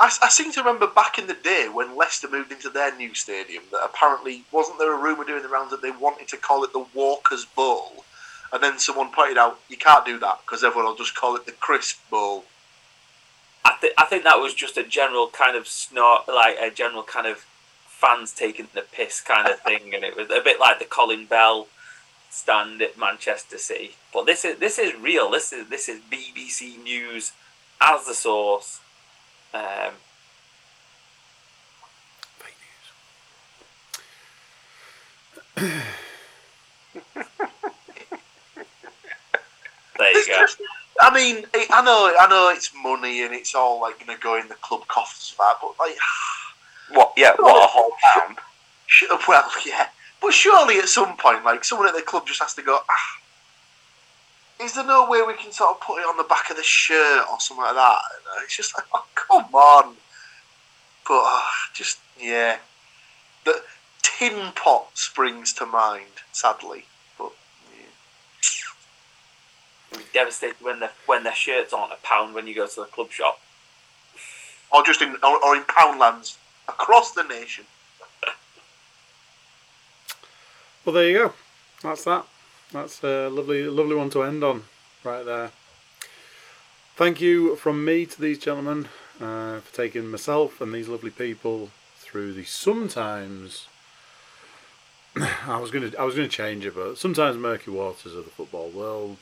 I, 0.00 0.10
I 0.22 0.28
seem 0.28 0.50
to 0.52 0.60
remember 0.60 0.86
back 0.88 1.18
in 1.18 1.28
the 1.28 1.34
day 1.34 1.68
when 1.72 1.96
Leicester 1.96 2.28
moved 2.28 2.50
into 2.50 2.68
their 2.68 2.94
new 2.96 3.14
stadium 3.14 3.62
that 3.70 3.84
apparently 3.84 4.42
wasn't 4.50 4.78
there 4.78 4.92
a 4.92 5.00
rumour 5.00 5.24
doing 5.24 5.42
the 5.42 5.48
rounds 5.48 5.70
that 5.70 5.82
they 5.82 5.92
wanted 5.92 6.26
to 6.28 6.36
call 6.36 6.64
it 6.64 6.72
the 6.72 6.84
Walkers 6.94 7.44
Bowl, 7.44 8.04
and 8.52 8.60
then 8.62 8.78
someone 8.78 9.12
pointed 9.12 9.38
out 9.38 9.60
you 9.68 9.76
can't 9.76 10.04
do 10.04 10.18
that 10.18 10.40
because 10.44 10.64
everyone 10.64 10.86
will 10.86 10.96
just 10.96 11.14
call 11.14 11.36
it 11.36 11.46
the 11.46 11.52
Crisp 11.52 11.98
Bowl. 12.10 12.44
I, 13.64 13.76
th- 13.80 13.94
I 13.96 14.04
think 14.04 14.24
that 14.24 14.38
was 14.40 14.54
just 14.54 14.76
a 14.76 14.82
general 14.84 15.28
kind 15.28 15.56
of 15.56 15.66
snort, 15.66 16.28
like 16.28 16.56
a 16.60 16.70
general 16.70 17.02
kind 17.02 17.26
of 17.26 17.46
fans 17.86 18.32
taking 18.32 18.68
the 18.74 18.82
piss 18.82 19.20
kind 19.20 19.48
of 19.48 19.60
thing, 19.60 19.94
and 19.94 20.04
it 20.04 20.16
was 20.16 20.28
a 20.30 20.40
bit 20.42 20.60
like 20.60 20.78
the 20.78 20.84
Colin 20.84 21.24
Bell 21.26 21.68
stand 22.30 22.82
at 22.82 22.98
Manchester 22.98 23.56
City. 23.58 23.92
But 24.12 24.26
this 24.26 24.44
is 24.44 24.58
this 24.58 24.78
is 24.78 24.94
real. 25.00 25.30
This 25.30 25.52
is 25.52 25.68
this 25.68 25.88
is 25.88 26.00
BBC 26.10 26.82
News 26.82 27.32
as 27.80 28.06
the 28.06 28.14
source. 28.14 28.80
Um, 29.54 29.92
Fake 32.38 32.54
there 39.98 40.10
you 40.12 40.18
It's 40.18 40.28
go. 40.28 40.40
just- 40.40 40.58
I 41.00 41.12
mean, 41.12 41.44
I 41.54 41.82
know, 41.82 42.14
I 42.18 42.26
know 42.28 42.50
it's 42.50 42.70
money 42.82 43.22
and 43.22 43.34
it's 43.34 43.54
all 43.54 43.80
like 43.80 43.98
going 43.98 44.16
to 44.16 44.22
go 44.22 44.38
in 44.38 44.48
the 44.48 44.54
club 44.54 44.86
coffers 44.86 45.30
for 45.30 45.42
that, 45.42 45.56
but 45.60 45.74
like, 45.78 45.96
What? 46.90 47.12
Yeah. 47.16 47.34
What 47.38 47.64
a 47.64 47.66
whole 47.66 47.92
pound. 48.14 48.38
well, 49.26 49.50
yeah, 49.66 49.88
but 50.20 50.32
surely 50.32 50.78
at 50.78 50.88
some 50.88 51.16
point, 51.16 51.44
like 51.44 51.64
someone 51.64 51.88
at 51.88 51.94
the 51.94 52.02
club 52.02 52.26
just 52.26 52.40
has 52.40 52.54
to 52.54 52.62
go. 52.62 52.80
Ah, 52.88 53.18
is 54.64 54.74
there 54.74 54.84
no 54.84 55.08
way 55.08 55.22
we 55.22 55.34
can 55.34 55.52
sort 55.52 55.70
of 55.70 55.80
put 55.80 55.98
it 55.98 56.06
on 56.06 56.16
the 56.16 56.24
back 56.24 56.50
of 56.50 56.56
the 56.56 56.62
shirt 56.62 57.24
or 57.30 57.40
something 57.40 57.64
like 57.64 57.74
that? 57.74 57.98
And 58.36 58.44
It's 58.44 58.56
just 58.56 58.74
like, 58.76 58.86
oh, 58.94 59.04
come 59.14 59.54
on. 59.54 59.96
But 61.06 61.22
uh, 61.26 61.42
just 61.74 61.98
yeah, 62.20 62.58
the 63.44 63.62
tin 64.02 64.52
pot 64.54 64.88
springs 64.94 65.52
to 65.54 65.66
mind, 65.66 66.22
sadly. 66.32 66.84
But 67.18 67.32
yeah. 67.76 67.86
You'll 69.94 70.04
devastated 70.12 70.56
when 70.60 70.80
the 70.80 70.90
when 71.06 71.24
their 71.24 71.34
shirts 71.34 71.72
aren't 71.72 71.92
a 71.92 71.96
pound 72.02 72.34
when 72.34 72.46
you 72.46 72.54
go 72.54 72.66
to 72.66 72.80
the 72.80 72.86
club 72.86 73.10
shop. 73.10 73.40
or 74.72 74.82
just 74.84 75.00
in 75.00 75.16
or, 75.22 75.44
or 75.44 75.56
in 75.56 75.62
Poundlands 75.62 76.36
across 76.68 77.12
the 77.12 77.22
nation. 77.22 77.64
Well, 80.84 80.94
there 80.94 81.08
you 81.08 81.18
go. 81.18 81.32
That's 81.82 82.04
that. 82.04 82.26
That's 82.72 83.02
a 83.02 83.28
lovely, 83.28 83.62
lovely 83.64 83.94
one 83.94 84.10
to 84.10 84.22
end 84.22 84.42
on, 84.42 84.64
right 85.02 85.24
there. 85.24 85.52
Thank 86.96 87.20
you 87.20 87.56
from 87.56 87.84
me 87.84 88.04
to 88.06 88.20
these 88.20 88.38
gentlemen 88.38 88.88
uh, 89.20 89.60
for 89.60 89.74
taking 89.74 90.10
myself 90.10 90.60
and 90.60 90.74
these 90.74 90.88
lovely 90.88 91.10
people 91.10 91.70
through 91.96 92.34
the 92.34 92.44
sometimes. 92.44 93.68
I 95.46 95.58
was 95.58 95.70
gonna, 95.70 95.92
I 95.98 96.04
was 96.04 96.14
gonna 96.14 96.28
change 96.28 96.66
it, 96.66 96.74
but 96.74 96.98
sometimes 96.98 97.36
murky 97.36 97.70
waters 97.70 98.14
of 98.14 98.24
the 98.24 98.30
football 98.30 98.68
world. 98.68 99.18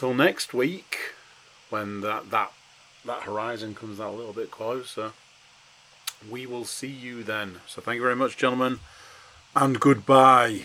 Till 0.00 0.14
next 0.14 0.54
week, 0.54 0.96
when 1.68 2.00
that 2.00 2.30
that 2.30 2.52
that 3.04 3.24
horizon 3.24 3.74
comes 3.74 3.98
that 3.98 4.08
little 4.08 4.32
bit 4.32 4.50
closer, 4.50 5.12
we 6.30 6.46
will 6.46 6.64
see 6.64 6.88
you 6.88 7.22
then. 7.22 7.60
So 7.66 7.82
thank 7.82 7.96
you 7.96 8.02
very 8.02 8.16
much, 8.16 8.38
gentlemen 8.38 8.80
and 9.54 9.78
goodbye. 9.78 10.62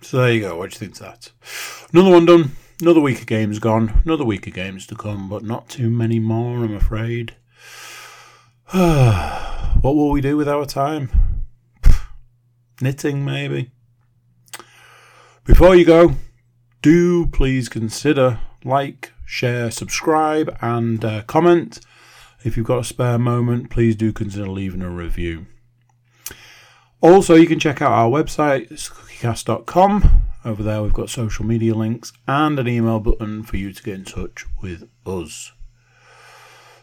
So 0.00 0.22
there 0.22 0.32
you 0.32 0.40
go. 0.40 0.56
What 0.56 0.70
do 0.70 0.76
you 0.76 0.78
think 0.78 0.92
of 0.92 1.00
that? 1.00 1.32
Another 1.92 2.10
one 2.10 2.24
done. 2.24 2.52
Another 2.80 3.00
week 3.00 3.20
of 3.20 3.26
games 3.26 3.58
gone. 3.58 4.00
Another 4.06 4.24
week 4.24 4.46
of 4.46 4.54
games 4.54 4.86
to 4.86 4.94
come, 4.94 5.28
but 5.28 5.44
not 5.44 5.68
too 5.68 5.90
many 5.90 6.18
more, 6.18 6.64
I'm 6.64 6.74
afraid. 6.74 7.34
what 8.72 9.82
will 9.82 10.08
we 10.08 10.22
do 10.22 10.38
with 10.38 10.48
our 10.48 10.64
time? 10.64 11.44
Knitting, 12.80 13.22
maybe. 13.22 13.72
Before 15.48 15.74
you 15.74 15.86
go, 15.86 16.12
do 16.82 17.26
please 17.26 17.70
consider 17.70 18.38
like, 18.64 19.12
share, 19.24 19.70
subscribe, 19.70 20.54
and 20.60 21.02
uh, 21.02 21.22
comment. 21.22 21.80
If 22.44 22.56
you've 22.56 22.66
got 22.66 22.80
a 22.80 22.84
spare 22.84 23.18
moment, 23.18 23.70
please 23.70 23.96
do 23.96 24.12
consider 24.12 24.46
leaving 24.46 24.82
a 24.82 24.90
review. 24.90 25.46
Also, 27.00 27.34
you 27.34 27.46
can 27.46 27.58
check 27.58 27.80
out 27.80 27.90
our 27.90 28.10
website, 28.10 28.68
cookiecast.com. 28.70 30.22
Over 30.44 30.62
there, 30.62 30.82
we've 30.82 30.92
got 30.92 31.08
social 31.08 31.46
media 31.46 31.74
links 31.74 32.12
and 32.28 32.58
an 32.58 32.68
email 32.68 33.00
button 33.00 33.42
for 33.42 33.56
you 33.56 33.72
to 33.72 33.82
get 33.82 33.94
in 33.94 34.04
touch 34.04 34.44
with 34.62 34.86
us. 35.06 35.52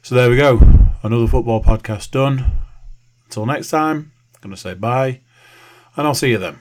So, 0.02 0.16
there 0.16 0.30
we 0.30 0.38
go. 0.38 0.60
Another 1.04 1.28
football 1.28 1.64
podcast 1.64 2.10
done. 2.10 2.52
Until 3.26 3.46
next 3.46 3.70
time, 3.70 4.12
I'm 4.38 4.50
going 4.50 4.56
to 4.56 4.60
say 4.60 4.74
bye, 4.74 5.22
and 5.96 6.08
I'll 6.08 6.16
see 6.16 6.32
you 6.32 6.40
then. 6.40 6.60